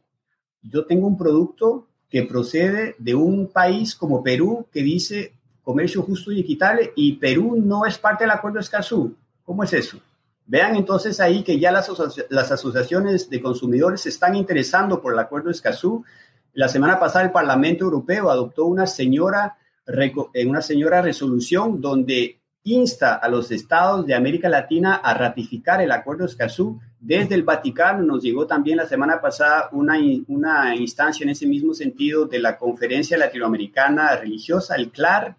Yo 0.62 0.86
tengo 0.86 1.08
un 1.08 1.18
producto 1.18 1.88
que 2.10 2.24
procede 2.24 2.96
de 2.98 3.14
un 3.16 3.48
país 3.52 3.96
como 3.96 4.24
Perú 4.24 4.68
que 4.72 4.82
dice 4.82 5.34
comercio 5.62 6.02
justo 6.02 6.32
y 6.32 6.42
equitable 6.42 6.92
y 6.96 7.14
Perú 7.14 7.62
no 7.64 7.86
es 7.86 7.98
parte 7.98 8.24
del 8.24 8.32
acuerdo 8.32 8.56
de 8.56 8.64
Escazú. 8.64 9.16
¿Cómo 9.44 9.64
es 9.64 9.74
eso? 9.74 10.00
Vean 10.46 10.76
entonces 10.76 11.20
ahí 11.20 11.44
que 11.44 11.60
ya 11.60 11.72
las, 11.72 11.90
las 12.30 12.52
asociaciones 12.52 13.30
de 13.30 13.42
consumidores 13.42 14.02
se 14.02 14.10
están 14.10 14.36
interesando 14.36 15.02
por 15.02 15.14
el 15.14 15.20
acuerdo 15.20 15.48
de 15.48 15.54
Escazú. 15.54 16.04
La 16.54 16.68
semana 16.68 17.00
pasada 17.00 17.26
el 17.26 17.32
Parlamento 17.32 17.86
Europeo 17.86 18.30
adoptó 18.30 18.66
una 18.66 18.86
señora 18.88 19.58
en 19.86 20.50
una 20.50 20.62
señora 20.62 21.02
resolución 21.02 21.82
donde 21.82 22.40
insta 22.64 23.16
a 23.16 23.28
los 23.28 23.52
estados 23.52 24.06
de 24.06 24.16
América 24.16 24.48
Latina 24.48 24.96
a 24.96 25.14
ratificar 25.14 25.82
el 25.82 25.92
Acuerdo 25.92 26.24
de 26.24 26.32
Escazú. 26.32 26.80
Desde 27.00 27.36
el 27.36 27.44
Vaticano 27.44 28.04
nos 28.04 28.24
llegó 28.24 28.48
también 28.48 28.78
la 28.78 28.88
semana 28.88 29.20
pasada 29.20 29.68
una, 29.74 29.96
una 30.28 30.76
instancia 30.76 31.24
en 31.26 31.32
ese 31.32 31.46
mismo 31.46 31.74
sentido 31.74 32.26
de 32.26 32.40
la 32.40 32.58
Conferencia 32.58 33.18
Latinoamericana 33.18 34.16
Religiosa, 34.16 34.76
el 34.76 34.92
CLAR. 34.92 35.36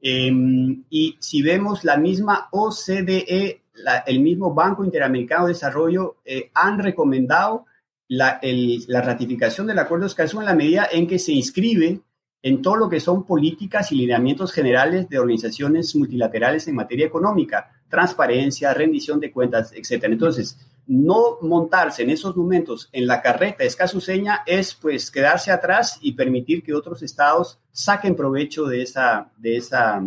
Em, 0.00 0.84
y 0.88 1.16
si 1.20 1.42
vemos 1.42 1.84
la 1.84 1.98
misma 1.98 2.48
OCDE, 2.50 3.62
el 4.06 4.20
mismo 4.20 4.54
Banco 4.54 4.84
Interamericano 4.84 5.46
de 5.46 5.52
Desarrollo, 5.52 6.16
eh, 6.24 6.50
han 6.54 6.78
recomendado 6.78 7.66
la, 8.08 8.40
la, 8.42 9.00
ratificación 9.00 9.66
del 9.66 9.78
Acuerdo 9.78 10.04
de 10.04 10.08
Escazú 10.08 10.40
en 10.40 10.46
la 10.46 10.54
medida 10.54 10.88
en 10.90 11.06
que 11.06 11.18
se 11.18 11.32
inscribe 11.32 12.00
en 12.42 12.60
todo 12.60 12.76
lo 12.76 12.88
que 12.90 13.00
son 13.00 13.24
políticas 13.24 13.90
y 13.90 13.96
lineamientos 13.96 14.52
generales 14.52 15.08
de 15.08 15.18
organizaciones 15.18 15.96
multilaterales 15.96 16.68
en 16.68 16.74
materia 16.74 17.06
económica, 17.06 17.70
transparencia, 17.88 18.74
rendición 18.74 19.18
de 19.18 19.32
cuentas, 19.32 19.72
etc. 19.72 20.04
Entonces, 20.04 20.58
no 20.86 21.38
montarse 21.40 22.02
en 22.02 22.10
esos 22.10 22.36
momentos 22.36 22.90
en 22.92 23.06
la 23.06 23.22
carreta 23.22 23.64
escasuseña 23.64 24.42
es 24.44 24.74
pues 24.74 25.10
quedarse 25.10 25.50
atrás 25.50 25.98
y 26.02 26.12
permitir 26.12 26.62
que 26.62 26.74
otros 26.74 27.02
estados 27.02 27.58
saquen 27.72 28.14
provecho 28.14 28.66
de 28.66 28.82
esa, 28.82 29.30
de 29.38 29.56
esa, 29.56 30.02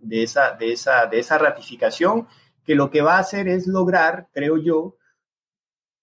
de 0.00 0.22
esa, 0.24 0.56
de 0.56 0.72
esa, 0.72 1.06
de 1.06 1.18
esa 1.20 1.38
ratificación, 1.38 2.26
que 2.68 2.74
lo 2.74 2.90
que 2.90 3.00
va 3.00 3.16
a 3.16 3.20
hacer 3.20 3.48
es 3.48 3.66
lograr, 3.66 4.28
creo 4.30 4.58
yo, 4.58 4.98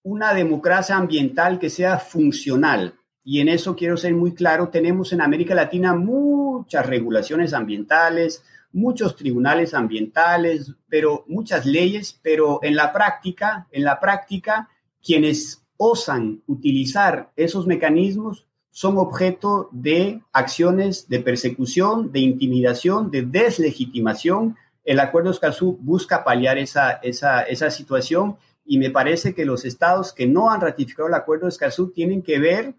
una 0.01 0.33
democracia 0.33 0.95
ambiental 0.95 1.59
que 1.59 1.69
sea 1.69 1.99
funcional, 1.99 2.95
y 3.23 3.39
en 3.39 3.49
eso 3.49 3.75
quiero 3.75 3.97
ser 3.97 4.15
muy 4.15 4.33
claro, 4.33 4.69
tenemos 4.69 5.13
en 5.13 5.21
América 5.21 5.53
Latina 5.53 5.93
muchas 5.93 6.87
regulaciones 6.87 7.53
ambientales, 7.53 8.43
muchos 8.71 9.15
tribunales 9.15 9.75
ambientales, 9.75 10.73
pero 10.89 11.23
muchas 11.27 11.67
leyes, 11.67 12.19
pero 12.23 12.59
en 12.63 12.75
la 12.75 12.91
práctica, 12.91 13.67
en 13.71 13.83
la 13.83 13.99
práctica, 13.99 14.67
quienes 15.03 15.61
osan 15.77 16.41
utilizar 16.47 17.31
esos 17.35 17.67
mecanismos 17.67 18.47
son 18.71 18.97
objeto 18.97 19.69
de 19.71 20.19
acciones 20.33 21.07
de 21.09 21.19
persecución, 21.19 22.11
de 22.11 22.21
intimidación, 22.21 23.11
de 23.11 23.21
deslegitimación. 23.21 24.57
El 24.85 24.99
Acuerdo 24.99 25.31
Escazú 25.31 25.77
busca 25.81 26.23
paliar 26.23 26.59
esa, 26.59 26.91
esa, 27.01 27.71
situación 27.71 28.37
y 28.63 28.77
me 28.77 28.91
parece 28.91 29.33
que 29.33 29.43
los 29.43 29.65
estados 29.65 30.13
que 30.13 30.27
no 30.27 30.51
han 30.51 30.61
ratificado 30.61 31.09
el 31.09 31.15
Acuerdo 31.15 31.47
de 31.47 31.49
Escazú 31.49 31.91
tienen 31.91 32.21
que 32.21 32.39
ver 32.39 32.75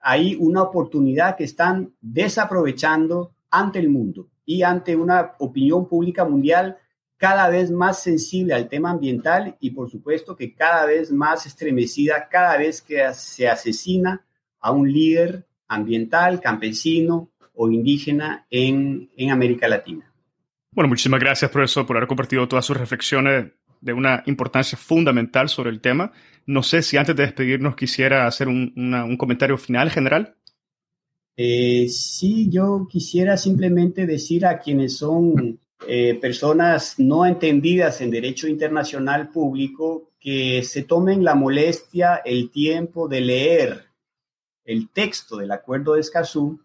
hay 0.00 0.36
una 0.38 0.62
oportunidad 0.62 1.36
que 1.36 1.44
están 1.44 1.94
desaprovechando 2.00 3.34
ante 3.50 3.78
el 3.78 3.88
mundo 3.88 4.28
y 4.44 4.62
ante 4.62 4.96
una 4.96 5.32
opinión 5.38 5.88
pública 5.88 6.24
mundial 6.24 6.76
cada 7.16 7.48
vez 7.48 7.70
más 7.70 8.02
sensible 8.02 8.52
al 8.52 8.68
tema 8.68 8.90
ambiental 8.90 9.56
y 9.60 9.70
por 9.70 9.88
supuesto 9.88 10.36
que 10.36 10.54
cada 10.54 10.84
vez 10.86 11.10
más 11.12 11.46
estremecida 11.46 12.28
cada 12.28 12.58
vez 12.58 12.82
que 12.82 13.02
se 13.14 13.48
asesina 13.48 14.26
a 14.60 14.72
un 14.72 14.92
líder 14.92 15.46
ambiental, 15.68 16.40
campesino 16.40 17.30
o 17.54 17.70
indígena 17.70 18.46
en, 18.50 19.08
en 19.16 19.30
América 19.30 19.68
Latina. 19.68 20.13
Bueno, 20.74 20.88
muchísimas 20.88 21.20
gracias, 21.20 21.52
profesor, 21.52 21.86
por 21.86 21.96
haber 21.96 22.08
compartido 22.08 22.48
todas 22.48 22.64
sus 22.64 22.76
reflexiones 22.76 23.52
de 23.80 23.92
una 23.92 24.24
importancia 24.26 24.76
fundamental 24.76 25.48
sobre 25.48 25.70
el 25.70 25.80
tema. 25.80 26.10
No 26.46 26.64
sé 26.64 26.82
si 26.82 26.96
antes 26.96 27.14
de 27.14 27.22
despedirnos 27.22 27.76
quisiera 27.76 28.26
hacer 28.26 28.48
un, 28.48 29.16
comentario 29.16 29.56
final 29.56 29.88
general. 29.90 30.34
Eh, 31.36 31.86
sí, 31.88 32.48
yo 32.50 32.88
quisiera 32.90 33.36
simplemente 33.36 34.04
decir 34.04 34.46
a 34.46 34.58
quienes 34.58 34.96
son 34.96 35.60
eh, 35.86 36.14
personas 36.20 36.98
no 36.98 37.24
entendidas 37.24 38.00
en 38.00 38.10
derecho 38.10 38.48
internacional 38.48 39.30
público 39.30 40.10
que 40.18 40.64
se 40.64 40.82
tomen 40.82 41.22
la 41.22 41.36
molestia, 41.36 42.16
el 42.24 42.50
tiempo 42.50 43.06
de 43.06 43.20
leer 43.20 43.84
el 44.64 44.88
texto 44.88 45.36
del 45.36 45.52
acuerdo 45.52 45.94
de 45.94 46.00
Escazú 46.00 46.60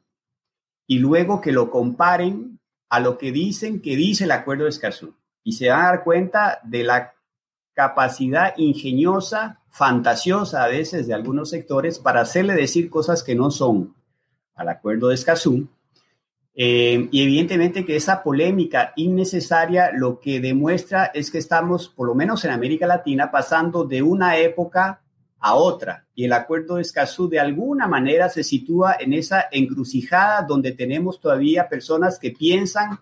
y 0.87 0.97
luego 0.97 1.41
que 1.41 1.51
lo 1.51 1.69
comparen 1.69 2.58
a 2.89 2.99
lo 2.99 3.17
que 3.17 3.31
dicen 3.31 3.81
que 3.81 3.95
dice 3.95 4.25
el 4.25 4.31
acuerdo 4.31 4.63
de 4.63 4.71
Escazú. 4.71 5.15
Y 5.43 5.53
se 5.53 5.69
van 5.69 5.81
a 5.81 5.89
dar 5.89 6.03
cuenta 6.03 6.59
de 6.63 6.83
la 6.83 7.13
capacidad 7.73 8.53
ingeniosa, 8.57 9.61
fantasiosa 9.69 10.63
a 10.63 10.67
veces 10.67 11.07
de 11.07 11.13
algunos 11.13 11.49
sectores 11.49 11.99
para 11.99 12.21
hacerle 12.21 12.53
decir 12.53 12.89
cosas 12.89 13.23
que 13.23 13.35
no 13.35 13.51
son 13.51 13.95
al 14.55 14.69
acuerdo 14.69 15.07
de 15.07 15.15
Escazú. 15.15 15.69
Eh, 16.55 17.07
y 17.11 17.23
evidentemente 17.23 17.85
que 17.85 17.95
esa 17.95 18.21
polémica 18.21 18.91
innecesaria 18.97 19.91
lo 19.93 20.19
que 20.19 20.41
demuestra 20.41 21.05
es 21.05 21.31
que 21.31 21.37
estamos, 21.37 21.87
por 21.87 22.07
lo 22.07 22.15
menos 22.15 22.43
en 22.43 22.51
América 22.51 22.85
Latina, 22.85 23.31
pasando 23.31 23.85
de 23.85 24.01
una 24.01 24.37
época 24.37 25.01
a 25.39 25.55
otra. 25.55 26.05
Y 26.15 26.25
el 26.25 26.33
acuerdo 26.33 26.75
de 26.75 26.81
Escazú 26.81 27.29
de 27.29 27.39
alguna 27.39 27.87
manera 27.87 28.29
se 28.29 28.43
sitúa 28.43 28.95
en 28.99 29.13
esa 29.13 29.45
encrucijada 29.51 30.43
donde 30.43 30.71
tenemos 30.71 31.19
todavía 31.19 31.69
personas 31.69 32.19
que 32.19 32.31
piensan 32.31 32.99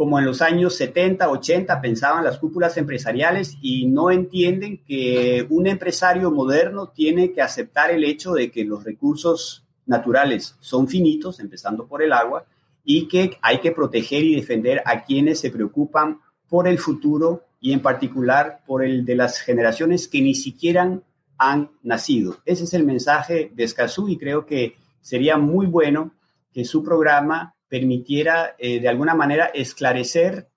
como 0.00 0.18
en 0.18 0.24
los 0.24 0.40
años 0.40 0.76
70, 0.76 1.28
80 1.28 1.78
pensaban 1.82 2.24
las 2.24 2.38
cúpulas 2.38 2.78
empresariales 2.78 3.58
y 3.60 3.84
no 3.84 4.10
entienden 4.10 4.82
que 4.82 5.46
un 5.50 5.66
empresario 5.66 6.30
moderno 6.30 6.88
tiene 6.88 7.32
que 7.32 7.42
aceptar 7.42 7.90
el 7.90 8.04
hecho 8.04 8.32
de 8.32 8.50
que 8.50 8.64
los 8.64 8.82
recursos 8.82 9.66
naturales 9.84 10.56
son 10.58 10.88
finitos, 10.88 11.38
empezando 11.38 11.86
por 11.86 12.02
el 12.02 12.14
agua, 12.14 12.46
y 12.82 13.08
que 13.08 13.36
hay 13.42 13.60
que 13.60 13.72
proteger 13.72 14.24
y 14.24 14.36
defender 14.36 14.80
a 14.86 15.04
quienes 15.04 15.38
se 15.38 15.50
preocupan 15.50 16.20
por 16.48 16.66
el 16.66 16.78
futuro 16.78 17.44
y 17.60 17.74
en 17.74 17.80
particular 17.80 18.62
por 18.66 18.82
el 18.82 19.04
de 19.04 19.16
las 19.16 19.40
generaciones 19.40 20.08
que 20.08 20.22
ni 20.22 20.34
siquiera 20.34 20.98
han 21.40 21.70
nacido. 21.82 22.36
Ese 22.44 22.64
es 22.64 22.74
el 22.74 22.84
mensaje 22.84 23.50
de 23.54 23.64
Escazú 23.64 24.10
y 24.10 24.18
creo 24.18 24.44
que 24.44 24.76
sería 25.00 25.38
muy 25.38 25.66
bueno 25.66 26.12
que 26.52 26.66
su 26.66 26.84
programa 26.84 27.54
permitiera 27.66 28.56
eh, 28.58 28.78
de 28.78 28.88
alguna 28.90 29.14
manera 29.14 29.46
esclarecer 29.46 30.50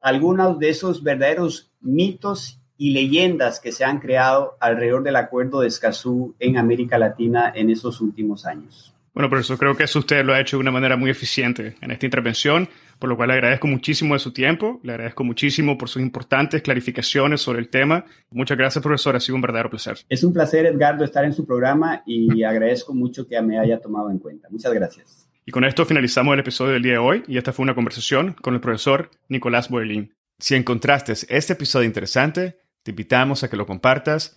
algunos 0.00 0.60
de 0.60 0.68
esos 0.68 1.02
verdaderos 1.02 1.72
mitos 1.80 2.60
y 2.76 2.90
leyendas 2.92 3.58
que 3.58 3.72
se 3.72 3.84
han 3.84 3.98
creado 3.98 4.56
alrededor 4.60 5.02
del 5.02 5.16
acuerdo 5.16 5.60
de 5.60 5.68
Escazú 5.68 6.36
en 6.38 6.58
América 6.58 6.96
Latina 6.96 7.52
en 7.52 7.68
esos 7.68 8.00
últimos 8.00 8.46
años. 8.46 8.94
Bueno, 9.12 9.28
profesor, 9.28 9.58
creo 9.58 9.76
que 9.76 9.84
eso 9.84 9.98
usted 9.98 10.24
lo 10.24 10.32
ha 10.32 10.40
hecho 10.40 10.56
de 10.56 10.60
una 10.60 10.70
manera 10.70 10.96
muy 10.96 11.10
eficiente 11.10 11.74
en 11.80 11.90
esta 11.90 12.06
intervención, 12.06 12.68
por 12.98 13.08
lo 13.08 13.16
cual 13.16 13.28
le 13.28 13.34
agradezco 13.34 13.66
muchísimo 13.66 14.14
de 14.14 14.20
su 14.20 14.32
tiempo, 14.32 14.80
le 14.84 14.92
agradezco 14.92 15.24
muchísimo 15.24 15.76
por 15.76 15.88
sus 15.88 16.00
importantes 16.00 16.62
clarificaciones 16.62 17.40
sobre 17.40 17.58
el 17.58 17.68
tema. 17.68 18.04
Muchas 18.30 18.56
gracias, 18.56 18.82
profesor, 18.82 19.16
ha 19.16 19.20
sido 19.20 19.34
un 19.34 19.42
verdadero 19.42 19.68
placer. 19.68 19.98
Es 20.08 20.22
un 20.22 20.32
placer, 20.32 20.66
Edgardo, 20.66 21.04
estar 21.04 21.24
en 21.24 21.32
su 21.32 21.44
programa 21.44 22.02
y 22.06 22.44
agradezco 22.44 22.94
mucho 22.94 23.26
que 23.26 23.40
me 23.42 23.58
haya 23.58 23.80
tomado 23.80 24.10
en 24.10 24.18
cuenta. 24.18 24.48
Muchas 24.48 24.72
gracias. 24.72 25.26
Y 25.44 25.50
con 25.50 25.64
esto 25.64 25.84
finalizamos 25.84 26.34
el 26.34 26.40
episodio 26.40 26.74
del 26.74 26.82
día 26.82 26.92
de 26.92 26.98
hoy 26.98 27.24
y 27.26 27.36
esta 27.36 27.52
fue 27.52 27.64
una 27.64 27.74
conversación 27.74 28.34
con 28.34 28.54
el 28.54 28.60
profesor 28.60 29.10
Nicolás 29.28 29.68
Boelín. 29.68 30.14
Si 30.38 30.54
encontraste 30.54 31.12
este 31.12 31.54
episodio 31.54 31.86
interesante, 31.86 32.58
te 32.84 32.92
invitamos 32.92 33.42
a 33.42 33.50
que 33.50 33.56
lo 33.56 33.66
compartas 33.66 34.36